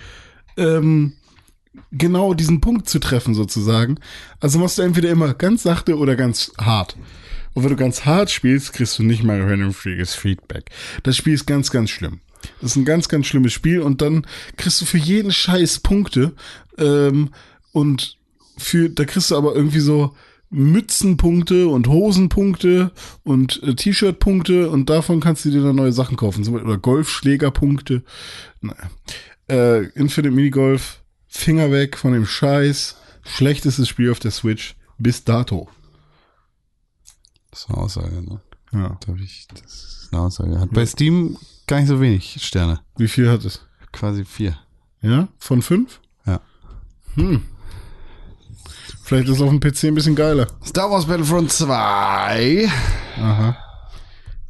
[0.57, 1.15] ähm,
[1.93, 3.99] genau diesen Punkt zu treffen sozusagen.
[4.41, 6.97] Also machst du entweder immer ganz sachte oder ganz hart.
[7.55, 10.71] Und wenn du ganz hart spielst, kriegst du nicht mal vernünftiges Feedback.
[11.03, 12.21] Das Spiel ist ganz, ganz schlimm.
[12.61, 16.33] Das ist ein ganz, ganz schlimmes Spiel und dann kriegst du für jeden Scheiß Punkte
[16.77, 17.31] ähm,
[17.73, 18.19] und
[18.59, 20.15] für da kriegst du aber irgendwie so
[20.51, 22.93] Mützenpunkte und Hosenpunkte
[23.25, 26.47] und äh, T-Shirt-Punkte und davon kannst du dir dann neue Sachen kaufen.
[26.49, 28.03] Oder Golfschlägerpunkte.
[28.61, 28.91] Naja.
[29.49, 31.03] Äh, Infinite Minigolf,
[31.37, 32.97] Finger weg von dem Scheiß.
[33.25, 35.69] Schlechtestes Spiel auf der Switch bis dato.
[37.51, 38.41] Das ist eine Aussage, ne?
[38.73, 38.99] Ja.
[39.07, 40.59] Darf ich, das ist eine Aussage.
[40.59, 42.81] Hat bei Steam gar nicht so wenig Sterne.
[42.97, 43.61] Wie viel hat es?
[43.93, 44.59] Quasi vier.
[45.03, 45.29] Ja?
[45.39, 46.01] Von fünf?
[46.25, 46.41] Ja.
[47.17, 47.43] Hm.
[49.03, 50.47] Vielleicht ist es auf dem PC ein bisschen geiler.
[50.65, 52.69] Star Wars Battlefront 2.
[53.19, 53.57] Aha.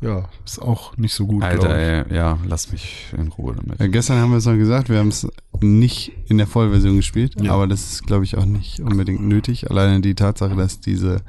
[0.04, 1.42] Ja, ist auch nicht so gut.
[1.42, 1.70] Alter,
[2.04, 2.10] ich.
[2.10, 3.80] ey, ja, lass mich in Ruhe damit.
[3.80, 5.26] Ja, gestern haben wir es noch gesagt, wir haben es
[5.60, 7.52] nicht in der Vollversion gespielt, Ja.
[7.54, 9.70] aber das ist, glaube ich, auch nicht unbedingt nötig.
[9.70, 11.22] Alleine die Tatsache, dass diese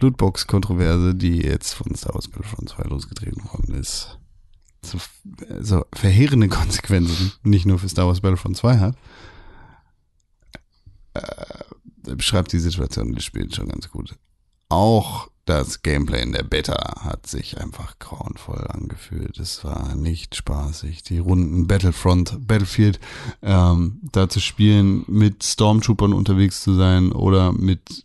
[0.00, 4.18] Lootbox-Kontroverse, die jetzt von Star Wars Battlefront 2 losgetreten worden ist,
[4.82, 4.98] so,
[5.60, 8.96] so verheerende Konsequenzen nicht nur für Star Wars Battlefront 2 hat,
[11.14, 14.16] äh, beschreibt die Situation des Spiels schon ganz gut.
[14.68, 19.38] Auch das Gameplay in der Beta hat sich einfach grauenvoll angefühlt.
[19.38, 21.02] Es war nicht spaßig.
[21.02, 22.98] Die Runden Battlefront, Battlefield,
[23.42, 28.04] ähm, da zu spielen, mit Stormtroopern unterwegs zu sein oder mit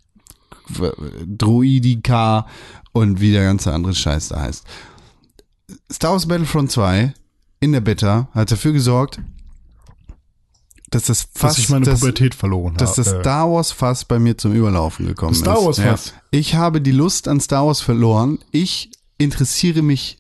[1.26, 2.46] Droidika
[2.92, 4.66] und wie der ganze andere Scheiß da heißt.
[5.92, 7.14] Star Wars Battlefront 2
[7.60, 9.20] in der Beta hat dafür gesorgt,
[10.90, 13.22] dass das Dass fast ich meine das, Pubertät verloren dass das habe.
[13.22, 15.66] Star Wars Fass bei mir zum Überlaufen gekommen Star ist.
[15.66, 16.14] Wars Fass?
[16.16, 16.22] Ja.
[16.32, 18.40] Ich habe die Lust an Star Wars verloren.
[18.52, 20.18] Ich interessiere mich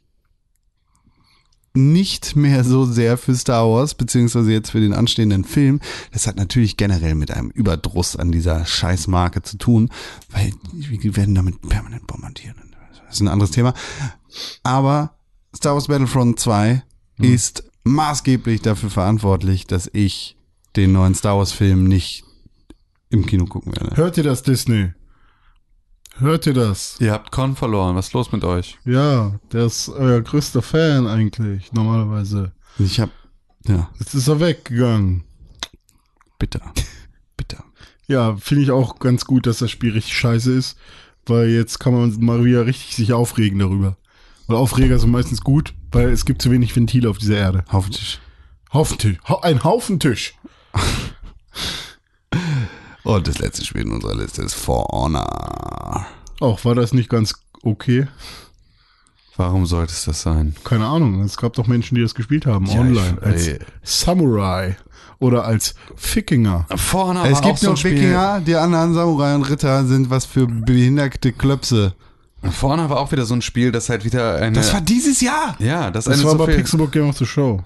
[1.73, 5.79] nicht mehr so sehr für Star Wars, beziehungsweise jetzt für den anstehenden Film.
[6.11, 9.89] Das hat natürlich generell mit einem Überdruss an dieser Scheißmarke zu tun,
[10.29, 12.55] weil wir werden damit permanent bombardiert.
[13.05, 13.73] Das ist ein anderes Thema.
[14.63, 15.15] Aber
[15.55, 16.83] Star Wars Battlefront 2
[17.19, 20.37] ist maßgeblich dafür verantwortlich, dass ich
[20.75, 22.23] den neuen Star Wars Film nicht
[23.09, 23.97] im Kino gucken werde.
[23.97, 24.93] Hört ihr das, Disney?
[26.17, 26.97] Hört ihr das?
[26.99, 28.77] Ihr habt Con verloren, was ist los mit euch?
[28.85, 32.51] Ja, der ist euer größter Fan eigentlich, normalerweise.
[32.77, 33.09] Ich hab,
[33.65, 35.23] ja, Jetzt ist er weggegangen.
[36.37, 36.61] bitter.
[37.37, 37.63] Bitter.
[38.07, 40.77] Ja, finde ich auch ganz gut, dass das Spiel richtig scheiße ist,
[41.25, 43.95] weil jetzt kann man mal wieder richtig sich aufregen darüber.
[44.47, 47.63] Weil Aufreger sind meistens gut, weil es gibt zu wenig Ventile auf dieser Erde.
[47.71, 48.19] Haufentisch.
[48.73, 49.17] Haufentisch.
[49.25, 50.33] Ha ein Haufentisch.
[53.03, 56.05] Und das letzte Spiel in unserer Liste ist For Honor.
[56.39, 58.07] Auch war das nicht ganz okay?
[59.35, 60.53] Warum sollte es das sein?
[60.63, 61.21] Keine Ahnung.
[61.23, 63.17] Es gab doch Menschen, die das gespielt haben, Ja, online.
[63.21, 63.59] ich- als ey.
[63.83, 64.77] Samurai.
[65.19, 66.65] Oder als Fickinger.
[66.77, 71.93] Vorne Es gibt nur Wikinger, die anderen Samurai und Ritter sind was für behinderte Klöpse.
[72.51, 74.53] Vorne war auch wieder so ein Spiel, das halt wieder eine.
[74.55, 75.55] Das war dieses Jahr.
[75.59, 77.61] ja, das, Das eine war so bei Pixelbook Game of the Show.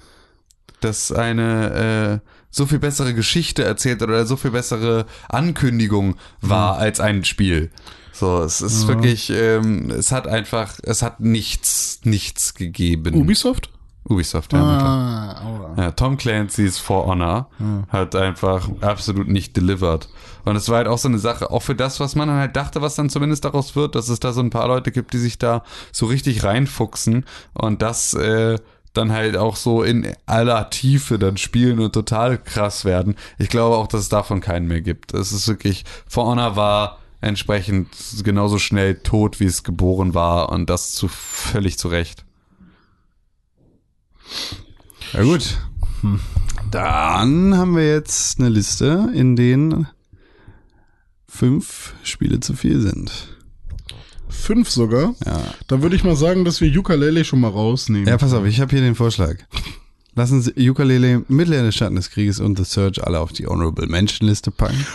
[0.81, 6.99] das eine äh, so viel bessere Geschichte erzählt oder so viel bessere Ankündigung war als
[6.99, 7.71] ein Spiel.
[8.13, 13.15] So, es ist wirklich, ähm, es hat einfach, es hat nichts, nichts gegeben.
[13.15, 13.71] Ubisoft?
[14.07, 14.59] Ubisoft, ja.
[14.61, 15.73] Ah.
[15.77, 17.49] Ja, Tom Clancy's For Honor
[17.87, 20.09] hat einfach absolut nicht delivered.
[20.45, 22.55] Und es war halt auch so eine Sache, auch für das, was man dann halt
[22.55, 25.19] dachte, was dann zumindest daraus wird, dass es da so ein paar Leute gibt, die
[25.19, 28.59] sich da so richtig reinfuchsen und das äh,
[28.93, 33.15] dann halt auch so in aller Tiefe dann spielen und total krass werden.
[33.37, 35.13] Ich glaube auch, dass es davon keinen mehr gibt.
[35.13, 37.89] Es ist wirklich, For Honor war entsprechend
[38.23, 42.25] genauso schnell tot, wie es geboren war und das zu völlig zu Recht.
[45.13, 45.57] Ja gut.
[46.69, 49.87] Dann haben wir jetzt eine Liste, in denen
[51.27, 53.32] fünf Spiele zu viel sind.
[54.43, 55.15] Fünf sogar.
[55.25, 55.41] Ja.
[55.67, 58.07] Da würde ich mal sagen, dass wir Ukulele schon mal rausnehmen.
[58.07, 59.35] Ja, pass auf, ich habe hier den Vorschlag.
[60.15, 64.27] Lassen Sie Ukulele, Mittelerde Schatten des Krieges und The Search alle auf die Honorable Mention
[64.27, 64.85] Liste packen.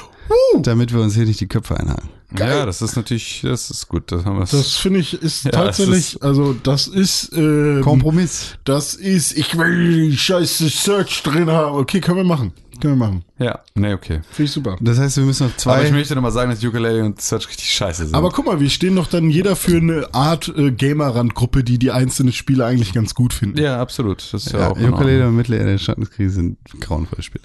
[0.61, 2.11] damit wir uns hier nicht die Köpfe einhaken.
[2.39, 4.13] Ja, das ist natürlich, das ist gut.
[4.13, 8.59] Das haben wir Das finde ich ist Ja, tatsächlich, es also das ist, ähm, Kompromiss.
[8.65, 11.77] das ist, ich will die scheiße Search drin haben.
[11.79, 12.53] Okay, können wir machen.
[12.81, 13.25] Können wir machen.
[13.39, 14.21] Ja, nee, okay.
[14.31, 14.77] Finde ich super.
[14.81, 15.97] Das heißt, wir müssen noch Aber ich zwei.
[15.97, 18.15] möchte nochmal sagen, dass Ukulele und Search richtig scheiße sind.
[18.15, 21.91] Aber guck mal, wir stehen doch dann jeder für eine Art äh, Gamer-Randgruppe, die die
[21.91, 23.59] einzelnen Spiele eigentlich ganz gut finden.
[23.59, 24.23] ja, absolut.
[24.33, 27.45] Das ist ja, Ja, auch Ukulele und Mittel der Schattenkriege sind grauenvolle Spiele.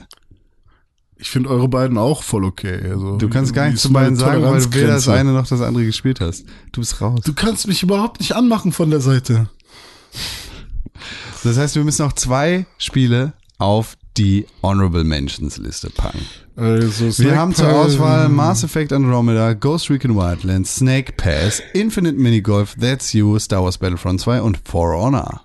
[1.15, 2.79] Ich finde eure beiden auch voll okay.
[2.89, 5.61] Also, Du kannst gar nichts zu beiden sagen, weil du weder das eine noch das
[5.61, 6.45] andere gespielt hast.
[6.73, 7.21] Du bist raus.
[7.23, 9.47] Du kannst mich überhaupt nicht anmachen von der Seite.
[11.43, 16.19] Das heißt, wir müssen noch zwei Spiele auf die Honorable Mentions Liste packen.
[16.55, 22.75] Also, Wir haben zur Auswahl Mass Effect Andromeda, Ghost Recon Wildlands, Snake Pass, Infinite Minigolf,
[22.79, 25.41] That's You, Star Wars Battlefront 2 und For Honor.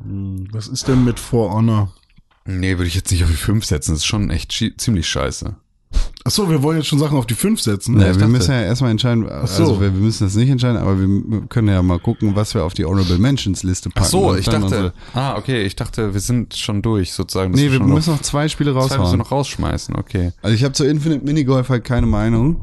[0.00, 1.94] Was ist denn mit For Honor?
[2.46, 3.92] Nee, würde ich jetzt nicht auf die 5 setzen.
[3.92, 5.54] Das ist schon echt ziemlich scheiße.
[6.22, 7.94] Achso, wir wollen jetzt schon Sachen auf die 5 setzen.
[7.98, 9.30] Ja, ich wir dachte- müssen ja erstmal entscheiden, so.
[9.30, 12.62] also wir, wir müssen das nicht entscheiden, aber wir können ja mal gucken, was wir
[12.62, 14.04] auf die Honorable Mentions Liste packen.
[14.06, 14.92] Ach so, ich dachte.
[15.14, 17.52] Ah, okay, ich dachte, wir sind schon durch, sozusagen.
[17.52, 19.18] Nee, wir müssen noch zwei Spiele noch, zwei müssen wir raushauen.
[19.18, 20.32] noch rausschmeißen, okay.
[20.42, 22.60] Also ich habe zu Infinite Minigolf halt keine Meinung.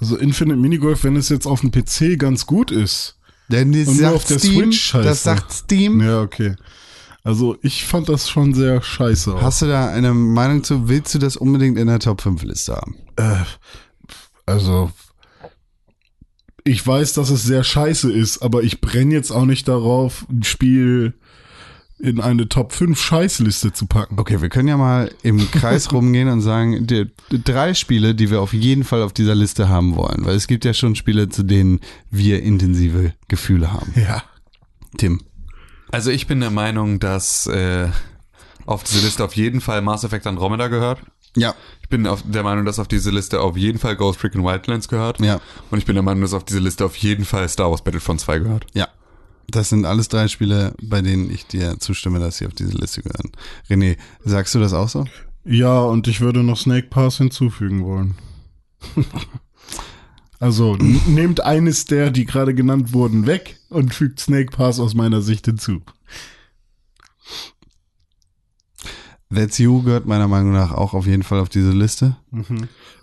[0.00, 3.16] Also Infinite Minigolf, wenn es jetzt auf dem PC ganz gut ist.
[3.48, 6.00] Denn das sagt auf der Steam, das sagt Steam.
[6.00, 6.56] Ja, okay.
[7.24, 9.40] Also ich fand das schon sehr scheiße.
[9.40, 10.88] Hast du da eine Meinung zu?
[10.88, 12.96] Willst du das unbedingt in der Top 5 Liste haben?
[13.16, 13.44] Äh,
[14.44, 14.92] also
[16.64, 20.42] ich weiß, dass es sehr scheiße ist, aber ich brenne jetzt auch nicht darauf, ein
[20.42, 21.14] Spiel
[21.98, 24.18] in eine Top 5 Scheißliste zu packen.
[24.18, 28.30] Okay, wir können ja mal im Kreis rumgehen und sagen, die, die drei Spiele, die
[28.30, 30.26] wir auf jeden Fall auf dieser Liste haben wollen.
[30.26, 33.94] Weil es gibt ja schon Spiele, zu denen wir intensive Gefühle haben.
[33.96, 34.22] Ja.
[34.98, 35.22] Tim.
[35.94, 37.86] Also ich bin der Meinung, dass äh,
[38.66, 41.00] auf diese Liste auf jeden Fall Mass Effect Andromeda gehört.
[41.36, 41.54] Ja.
[41.82, 44.88] Ich bin auf der Meinung, dass auf diese Liste auf jeden Fall Ghost Recon Wildlands
[44.88, 45.20] gehört.
[45.20, 45.40] Ja.
[45.70, 48.20] Und ich bin der Meinung, dass auf diese Liste auf jeden Fall Star Wars Battlefront
[48.20, 48.66] 2 gehört.
[48.74, 48.88] Ja.
[49.46, 53.02] Das sind alles drei Spiele, bei denen ich dir zustimme, dass sie auf diese Liste
[53.02, 53.30] gehören.
[53.70, 55.04] René, sagst du das auch so?
[55.44, 58.16] Ja, und ich würde noch Snake Pass hinzufügen wollen.
[60.40, 65.22] also nehmt eines der, die gerade genannt wurden, weg und fügt Snake Pass aus meiner
[65.22, 65.80] Sicht hinzu.
[69.34, 72.14] That's You gehört meiner Meinung nach auch auf jeden Fall auf diese Liste.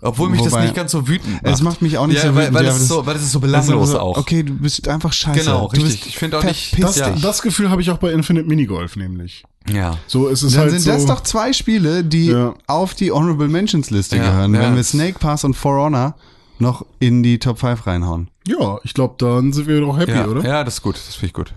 [0.00, 1.46] Obwohl mich das Wobei- nicht ganz so wütend macht.
[1.54, 3.22] Es macht mich auch nicht ja, so weil, wütend, weil, das ist so, weil das
[3.24, 4.16] ist so belanglos Also, auch.
[4.16, 5.40] Okay, du bist einfach scheiße.
[5.40, 5.94] Genau, du richtig.
[6.00, 7.10] Bist Ich finde auch nicht- Das, Ja.
[7.10, 9.44] das Gefühl habe ich auch bei Infinite Minigolf nämlich.
[9.70, 9.98] Ja.
[10.06, 12.54] So, es ist Dann halt sind so, das doch zwei Spiele, die Ja.
[12.66, 14.60] auf die Honorable Mentions Liste Ja, gehören, ja.
[14.60, 16.14] wenn wir Snake Pass und For Honor
[16.62, 18.30] noch in die Top 5 reinhauen.
[18.46, 20.42] Ja, ich glaube, dann sind wir doch happy, Ja, oder?
[20.44, 20.94] ja, das ist gut.
[20.96, 21.52] Das finde ich gut.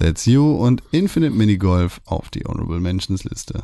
[0.00, 3.62] That's You und Infinite Minigolf auf die Honorable Mentions Liste.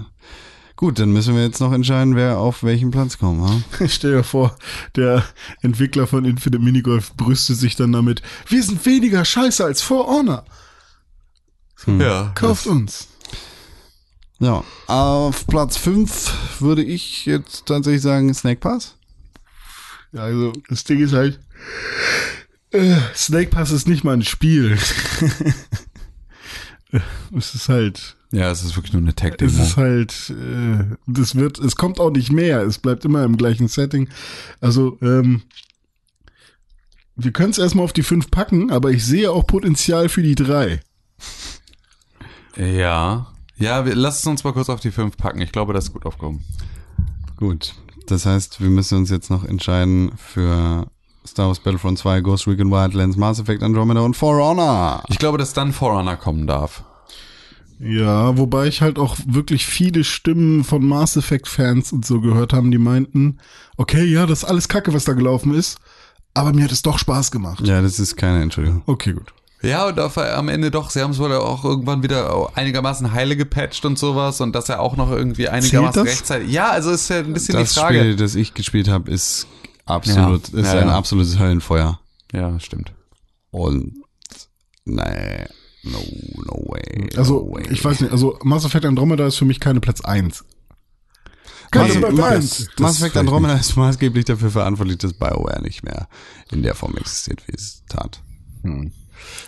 [0.76, 3.40] Gut, dann müssen wir jetzt noch entscheiden, wer auf welchen Platz kommt.
[3.40, 3.86] Ha?
[3.88, 4.54] Stell dir vor,
[4.94, 5.24] der
[5.62, 10.44] Entwickler von Infinite Minigolf brüstet sich dann damit, wir sind weniger scheiße als For Honor.
[11.86, 12.32] Ja.
[12.34, 13.08] Kauft uns.
[14.38, 18.95] Ja, auf Platz 5 würde ich jetzt tatsächlich sagen Snake Pass.
[20.16, 21.38] Ja, also, das Ding ist halt,
[22.70, 24.78] äh, Snake Pass ist nicht mal ein Spiel.
[27.36, 29.62] es ist halt, Ja, es ist wirklich nur eine es Tag-Demo.
[29.62, 32.62] ist halt, äh, das wird, es kommt auch nicht mehr.
[32.62, 34.08] Es bleibt immer im gleichen Setting.
[34.62, 35.42] Also, ähm,
[37.14, 40.34] wir können es erstmal auf die 5 packen, aber ich sehe auch Potenzial für die
[40.34, 40.80] 3.
[42.56, 43.32] Ja.
[43.58, 45.40] Ja, wir, lass es uns mal kurz auf die 5 packen.
[45.42, 46.42] Ich glaube, das ist gut aufgehoben.
[47.36, 47.74] Gut,
[48.10, 50.86] das heißt, wir müssen uns jetzt noch entscheiden für
[51.26, 55.02] Star Wars Battlefront 2, Ghost Recon Wildlands, Mass Effect Andromeda und For Honor.
[55.08, 56.84] Ich glaube, dass dann Forerunner kommen darf.
[57.78, 62.52] Ja, wobei ich halt auch wirklich viele Stimmen von Mass Effect Fans und so gehört
[62.52, 63.38] haben, die meinten,
[63.76, 65.78] okay, ja, das ist alles Kacke, was da gelaufen ist,
[66.32, 67.66] aber mir hat es doch Spaß gemacht.
[67.66, 68.82] Ja, das ist keine Entschuldigung.
[68.86, 69.32] Okay, gut.
[69.62, 73.36] Ja, und auf, am Ende doch, sie haben es wohl auch irgendwann wieder einigermaßen heile
[73.36, 76.12] gepatcht und sowas und dass er auch noch irgendwie einigermaßen das?
[76.12, 76.50] rechtzeitig.
[76.50, 77.98] Ja, also ist ja ein bisschen Das die Frage.
[78.00, 79.46] Spiel, das ich gespielt habe, ist
[79.86, 80.94] absolut, Ja, ist ja, ein ja.
[80.96, 81.98] absolutes Höllenfeuer.
[82.32, 82.92] Ja, stimmt.
[83.50, 83.94] Und
[84.84, 85.46] nee,
[85.84, 85.98] no,
[86.44, 87.08] no way.
[87.14, 87.66] no Also, way.
[87.70, 90.44] ich weiß nicht, also Mass Effect Andromeda ist für mich keine Platz 1.
[91.74, 92.68] Mass, Keine Platz Mass, 1.
[92.78, 96.08] Mass Effect Andromeda ist maßgeblich dafür verantwortlich, dass BioWare nicht mehr
[96.52, 98.20] in der Form existiert, wie es tat.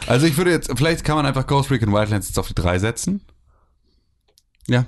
[0.07, 2.79] Also ich würde jetzt, vielleicht kann man einfach Ghost Recon Wildlands jetzt auf die 3
[2.79, 3.21] setzen.
[4.67, 4.87] Ja.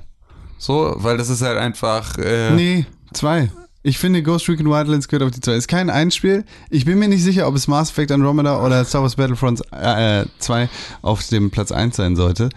[0.59, 2.19] So, weil das ist halt einfach.
[2.19, 3.51] Äh, Nee, zwei.
[3.83, 5.55] Ich finde, Ghost Recon Wildlands gehört auf die zwei.
[5.55, 6.45] Ist kein Einspiel.
[6.69, 10.27] Ich bin mir nicht sicher, ob es Mass Effect Andromeda oder Star Wars Battlefront äh,
[10.39, 10.69] 2
[11.01, 12.51] auf dem Platz 1 sein sollte.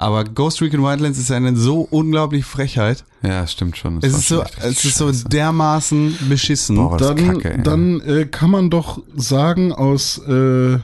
[0.00, 3.04] Aber Ghost Recon Wildlands ist eine so unglaublich Frechheit.
[3.22, 3.98] Ja, stimmt schon.
[4.02, 6.76] Es ist so, es ist so dermaßen beschissen.
[6.76, 10.78] Boah, was dann Kacke, dann äh, kann man doch sagen, aus, äh,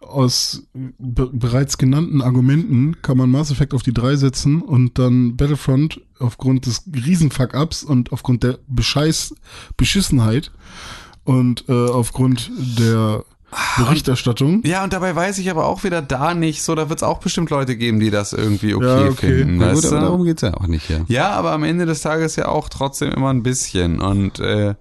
[0.00, 5.36] aus be bereits genannten Argumenten kann man Mass Effect auf die 3 setzen und dann
[5.36, 9.34] Battlefront aufgrund des Riesenfuck-Ups und aufgrund der Bescheiß
[9.76, 10.52] Beschissenheit
[11.24, 13.24] und äh, aufgrund der
[13.78, 14.62] Berichterstattung.
[14.64, 17.18] Ja, und dabei weiß ich aber auch wieder da nicht so, da wird es auch
[17.18, 19.38] bestimmt Leute geben, die das irgendwie okay, Ja, okay.
[19.38, 19.56] finden.
[19.58, 21.04] Na gut, weißt aber darum geht's ja auch nicht hier.
[21.08, 24.00] Ja, aber am Ende des Tages ja auch trotzdem immer ein bisschen.
[24.00, 24.74] Und äh,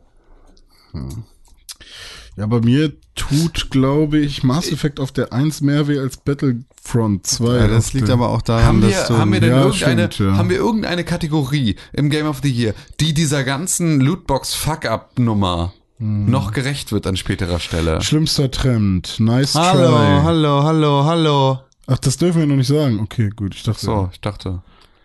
[2.37, 7.25] Ja, bei mir tut, glaube ich, Mass Effect auf der 1 mehr weh als Battlefront
[7.25, 7.57] 2.
[7.57, 9.17] Ja, das liegt aber auch daran, haben wir, dass du...
[9.17, 10.37] haben wir denn ja, irgendeine, stimmt, ja.
[10.37, 16.29] haben wir irgendeine Kategorie im Game of the Year, die dieser ganzen Lootbox Fuck-Up-Nummer Hm.
[16.29, 18.01] noch gerecht wird an späterer Stelle?
[18.01, 19.17] Schlimmster Trend.
[19.19, 20.23] Nice hallo, try.
[20.23, 21.59] hallo, hallo, hallo.
[21.87, 22.99] Ach, das dürfen wir noch nicht sagen.
[22.99, 23.55] Okay, gut.
[23.55, 23.85] Ich dachte.
[23.85, 24.61] So, ich dachte,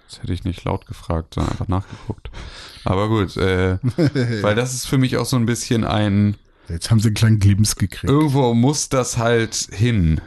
[0.09, 2.31] das hätte ich nicht laut gefragt, sondern einfach nachgeguckt.
[2.85, 3.79] Aber gut, äh,
[4.43, 6.37] weil das ist für mich auch so ein bisschen ein,
[6.69, 8.11] Jetzt haben sie einen kleinen Glimpse gekriegt.
[8.11, 10.21] irgendwo muss das halt hin.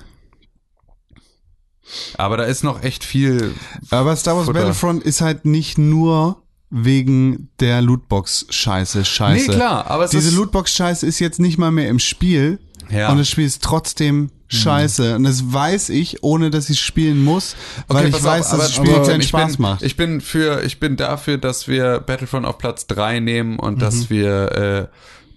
[2.17, 3.53] Aber da ist noch echt viel.
[3.89, 4.59] Aber Star Wars Futter.
[4.59, 9.51] Battlefront ist halt nicht nur wegen der Lootbox-Scheiße scheiße.
[9.51, 12.59] Nee, klar, aber es Diese ist- Lootbox-Scheiße ist jetzt nicht mal mehr im Spiel.
[12.89, 13.09] Ja.
[13.11, 15.15] Und das Spiel ist trotzdem scheiße.
[15.15, 17.55] Und das weiß ich, ohne dass ich spielen muss,
[17.87, 19.81] weil ich pass weiß, auf, dass aber- das Spiel keinen ich Spaß bin, macht.
[19.83, 24.09] Ich bin für, ich bin dafür, dass wir Battlefront auf Platz 3 nehmen und dass
[24.09, 24.87] wir, äh,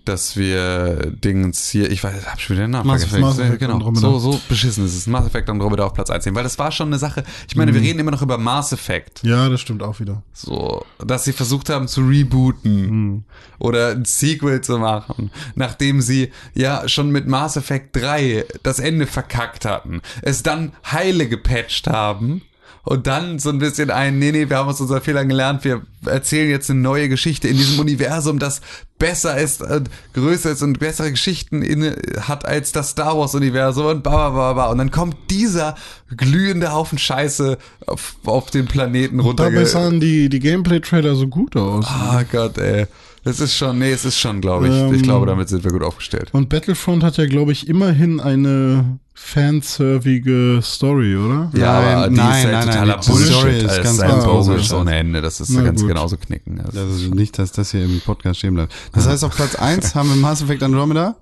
[0.09, 3.25] dass wir Dings hier, ich weiß, hab schon wieder den Namen Mass vergessen.
[3.25, 3.39] Effect.
[3.39, 4.01] Mass Effect genau, Andromeda.
[4.01, 5.07] so, so beschissen ist es.
[5.07, 7.25] Mass Effect Andromeda auf Platz 1 nehmen, weil das war schon eine Sache.
[7.49, 9.23] Ich meine, wir reden immer noch über Mass Effect.
[9.23, 10.23] Ja, das stimmt auch wieder.
[10.33, 13.25] So, dass sie versucht haben zu rebooten
[13.59, 19.07] oder ein Sequel zu machen, nachdem sie ja schon mit Mass Effect 3 das Ende
[19.07, 22.43] verkackt hatten, es dann heile gepatcht haben
[22.87, 25.83] und dann so ein bisschen ein, nee, nee, wir haben aus unseren Fehlern gelernt, wir
[26.05, 28.61] erzählen jetzt eine neue Geschichte in diesem Universum, das
[28.97, 33.87] besser ist und größer ist und bessere Geschichten in, hat als das Star Wars Universum
[33.87, 34.71] und bla bla bla bla.
[34.71, 35.75] Und dann kommt dieser
[36.17, 37.59] glühende Haufen Scheiße
[37.89, 39.51] auf, auf den Planeten runter.
[39.51, 41.87] Dabei sahen die, die Gameplay-Trailer so gut aus.
[41.89, 42.87] Ah Gott, ey.
[43.27, 44.75] Es ist schon, nee, es ist schon, glaube ich.
[44.75, 46.31] Ähm, ich glaube, damit sind wir gut aufgestellt.
[46.33, 51.51] Und Battlefront hat ja, glaube ich, immerhin eine fanservige Story, oder?
[51.55, 53.33] Ja, Nein, aber die nein, ist halt nein, nein, totaler die Bullshit.
[53.35, 54.73] Story ist Das ganz Bullshit.
[54.75, 55.23] ohne Ende.
[55.23, 55.89] Das ist Na ganz gut.
[55.89, 56.61] genauso knicken.
[56.65, 58.73] Das Das ist nicht, dass das hier im Podcast stehen bleibt.
[58.93, 61.17] Das heißt, auf Platz 1 haben wir Mass Effect Andromeda,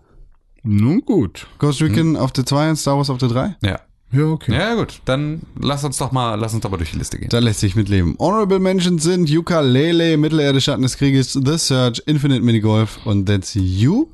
[0.62, 1.46] Nun gut.
[1.58, 3.56] Ghost Recon auf der 2 und Star Wars auf der 3.
[3.62, 3.80] ja.
[4.14, 4.52] Ja, okay.
[4.52, 5.00] Ja, gut.
[5.04, 7.28] Dann lass uns doch mal, lass uns doch mal durch die Liste gehen.
[7.30, 8.14] Da lässt sich mitleben.
[8.18, 14.06] Honorable Mentions sind Yooka-Laylee, Mittelerde Schatten des Krieges, The Search, Infinite Minigolf und That's You.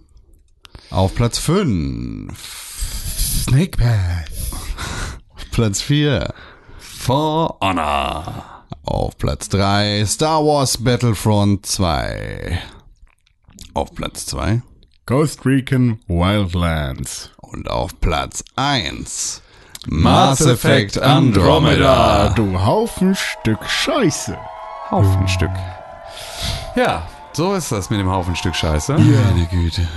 [0.91, 2.33] Auf Platz 5.
[3.45, 4.31] Snake Path.
[5.51, 6.33] Platz 4.
[6.79, 8.65] For Honor.
[8.85, 12.59] Auf Platz 3 Star Wars Battlefront 2.
[13.75, 14.63] Auf Platz 2.
[15.05, 17.31] Ghost Recon Wildlands.
[17.37, 19.43] Und auf Platz 1
[19.87, 22.31] Mass Effect Andromeda.
[22.37, 24.37] Du Haufen Stück Scheiße.
[24.91, 25.51] Haufenstück.
[26.77, 28.93] Ja, so ist das mit dem Haufenstück Scheiße.
[28.93, 29.89] Meine Güte.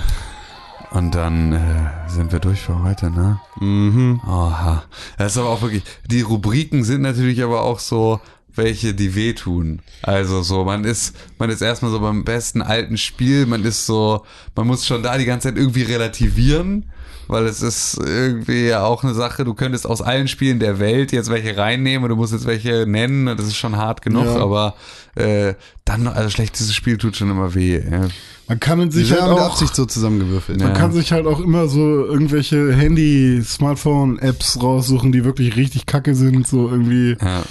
[0.90, 3.40] Und dann äh, sind wir durch für heute, ne?
[3.60, 4.20] Mhm.
[4.26, 4.84] Oha.
[5.18, 8.20] Das ist aber auch wirklich, die Rubriken sind natürlich aber auch so
[8.54, 9.80] welche, die wehtun.
[10.02, 14.24] Also so, man ist, man ist erstmal so beim besten alten Spiel, man ist so,
[14.54, 16.90] man muss schon da die ganze Zeit irgendwie relativieren,
[17.28, 21.12] weil es ist irgendwie ja auch eine Sache, du könntest aus allen Spielen der Welt
[21.12, 24.36] jetzt welche reinnehmen und du musst jetzt welche nennen das ist schon hart genug, Ja.
[24.42, 24.74] aber
[25.16, 27.80] äh, dann, also schlechtes Spiel tut schon immer weh.
[27.90, 28.08] Ja.
[28.46, 30.58] Man kann sich halt mit auch, Absicht so zusammengewürfelt.
[30.58, 30.74] man Ja.
[30.74, 36.68] kann sich halt auch immer so irgendwelche Handy-Smartphone-Apps raussuchen, die wirklich richtig kacke sind, so
[36.68, 37.16] irgendwie.
[37.20, 37.42] Ja.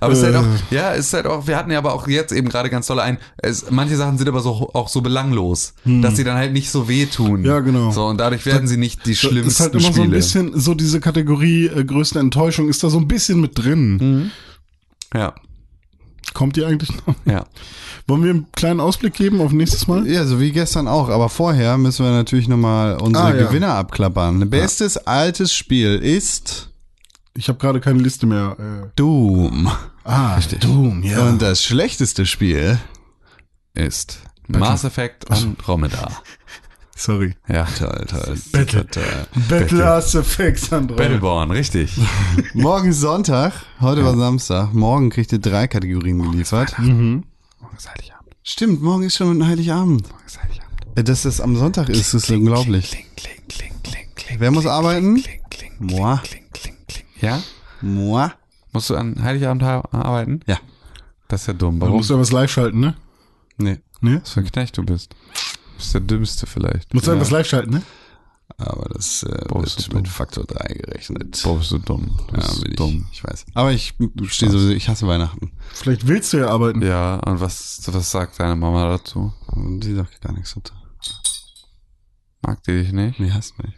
[0.00, 0.38] Aber es ist halt Äh.
[0.38, 2.86] auch, ja, es ist halt auch, wir hatten ja aber auch jetzt eben gerade ganz
[2.86, 6.52] toll ein, es, manche Sachen sind aber so, auch so belanglos, dass sie dann halt
[6.52, 7.40] nicht so wehtun.
[7.40, 7.44] Hm.
[7.44, 7.90] Ja, genau.
[7.90, 10.04] So, und dadurch werden sie nicht die Das schlimmsten ist halt immer so Spiele.
[10.06, 14.30] ein bisschen, so diese Kategorie äh, größte Enttäuschung ist da so ein bisschen mit drin.
[15.14, 15.34] ja,
[16.34, 17.14] Kommt die eigentlich noch?
[17.24, 17.44] ja.
[18.08, 20.06] Wollen wir einen kleinen Ausblick geben auf nächstes Mal?
[20.06, 21.10] Ja, so wie gestern auch.
[21.10, 23.46] Aber vorher müssen wir natürlich nochmal unsere Ah, ja.
[23.46, 24.48] Gewinner abklappern.
[24.48, 26.70] Bestes altes Spiel ist
[27.34, 28.56] Ich habe gerade keine Liste mehr.
[28.58, 28.88] Äh.
[28.96, 29.70] Doom.
[30.04, 31.28] Ah, Doom, ja.
[31.28, 32.78] Und das schlechteste Spiel,
[33.74, 36.10] Ist Mass Effect Andromeda.
[36.96, 37.34] Sorry.
[37.46, 37.66] Ja.
[37.78, 38.38] toll, toll.
[38.52, 38.86] Battle.
[38.86, 39.04] toll.
[39.50, 40.96] Battlers Effects Android.
[40.96, 41.92] Battleborn, richtig.
[42.54, 43.52] Morgen Sonntag,
[43.82, 44.72] heute war Samstag.
[44.72, 46.74] Morgen kriegt ihr drei Kategorien geliefert.
[47.60, 48.36] Morgen ist Heiligabend.
[48.42, 50.08] Stimmt, morgen ist schon Heiligabend.
[50.08, 50.80] Morgen ist Heiligabend.
[50.96, 52.90] Äh, Dass das am Sonntag ist, ist unglaublich.
[52.90, 54.40] Kling, kling, kling, kling, kling.
[54.40, 55.22] Wer muss arbeiten?
[55.22, 56.16] Kling, kling, Moi.
[56.22, 57.06] kling, kling, kling.
[57.20, 57.42] Ja?
[57.80, 58.28] Moi.
[58.72, 60.40] Musst du an Heiligabend arbeiten?
[60.46, 60.58] Ja.
[61.26, 61.80] Das ist ja dumm.
[61.80, 61.96] Warum?
[61.96, 62.94] musst du ja was live schalten, ne?
[63.56, 63.78] Nee.
[64.00, 64.20] Ne?
[64.22, 65.12] Was für ein Knecht du bist.
[65.12, 66.94] Du bist der Dümmste vielleicht.
[66.94, 67.16] Musst du ja.
[67.16, 67.20] ja.
[67.20, 67.82] was live schalten, ne?
[68.60, 70.08] Aber das äh, wird mit.
[70.08, 71.40] Faktor 3 gerechnet.
[71.44, 72.18] Boah, bist du dumm.
[72.26, 72.76] Du ja, bin ich.
[72.76, 73.06] dumm.
[73.12, 73.46] Ich weiß.
[73.54, 73.94] Aber ich
[74.26, 75.52] stehe sowieso, ich hasse Weihnachten.
[75.74, 76.82] Vielleicht willst du ja arbeiten.
[76.82, 79.32] Ja, und was, was sagt deine Mama dazu?
[79.54, 80.74] Die sagt gar nichts dazu.
[82.42, 83.18] Mag die dich nicht?
[83.20, 83.74] Die hasst mich.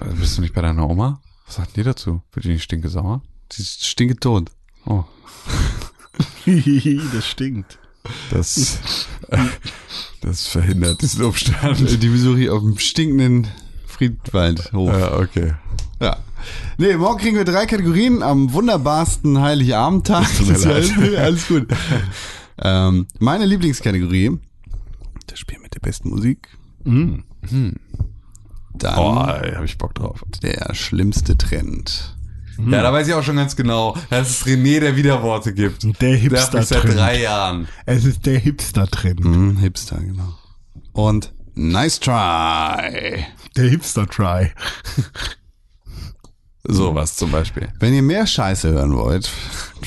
[0.00, 1.20] Also bist du nicht bei deiner Oma?
[1.46, 2.22] Was sagt die dazu?
[2.32, 3.22] Wird die nicht stinke sauer?
[3.52, 4.50] Die ist stinke tot.
[4.86, 5.04] Oh.
[7.12, 7.78] das stinkt.
[8.30, 8.78] Das,
[10.20, 12.02] das verhindert diesen Umstand.
[12.02, 13.48] Die besuche ich auf dem stinkenden
[13.86, 14.92] Friedwaldhof.
[14.92, 15.54] Ja, okay.
[16.00, 16.16] Ja.
[16.76, 20.26] Nee, morgen kriegen wir drei Kategorien am wunderbarsten Heiligabendtag.
[21.18, 21.68] Alles gut.
[22.58, 24.38] ähm, meine Lieblingskategorie,
[25.26, 26.48] das Spiel mit der besten Musik.
[26.84, 27.24] Mhm.
[28.74, 30.22] Dann Boah, ey, hab ich Bock drauf.
[30.42, 32.13] der schlimmste Trend.
[32.58, 35.82] Ja, da weiß ich auch schon ganz genau, dass es René, der Widerworte gibt.
[36.00, 37.68] Der Der hat mich seit drei Jahren.
[37.86, 39.20] Es ist der Hipster-Trend.
[39.20, 40.34] Hm, Hipster, genau.
[40.92, 43.24] Und Nice Try.
[43.56, 44.50] Der Hipster-Try.
[46.66, 47.68] Sowas zum Beispiel.
[47.78, 49.30] Wenn ihr mehr Scheiße hören wollt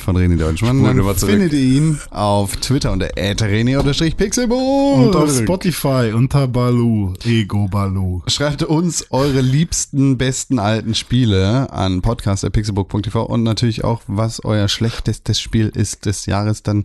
[0.03, 5.07] von René Deutschmann, dann findet ihr ihn auf Twitter unter rené-pixelburg.
[5.07, 7.13] Und auf Spotify unter Balu.
[7.25, 8.21] Ego Balu.
[8.27, 15.41] Schreibt uns eure liebsten, besten alten Spiele an podcast.pixelburg.tv und natürlich auch, was euer schlechtestes
[15.41, 16.83] Spiel ist des Jahres, dann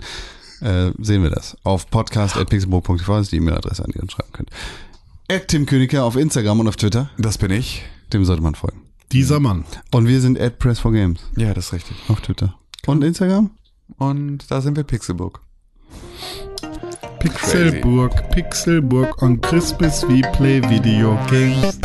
[0.63, 1.59] äh, sehen wir das.
[1.65, 4.49] Auf podcast.pixelburg.tv ist die E-Mail-Adresse, an die ihr uns schreiben könnt.
[5.31, 7.11] At Tim Königke auf Instagram und auf Twitter.
[7.19, 7.83] Das bin ich.
[8.13, 8.82] Dem sollte man folgen.
[9.13, 9.65] Dieser Mann.
[9.93, 11.97] Und wir sind at Press4Games Ja, das ist richtig.
[12.09, 12.55] auf Twitter.
[12.87, 13.51] Und Instagram?
[13.99, 15.43] Und da sind wir Pixelbook.
[17.21, 21.79] Pixelburg, Pixelburg on Christmas we play video games.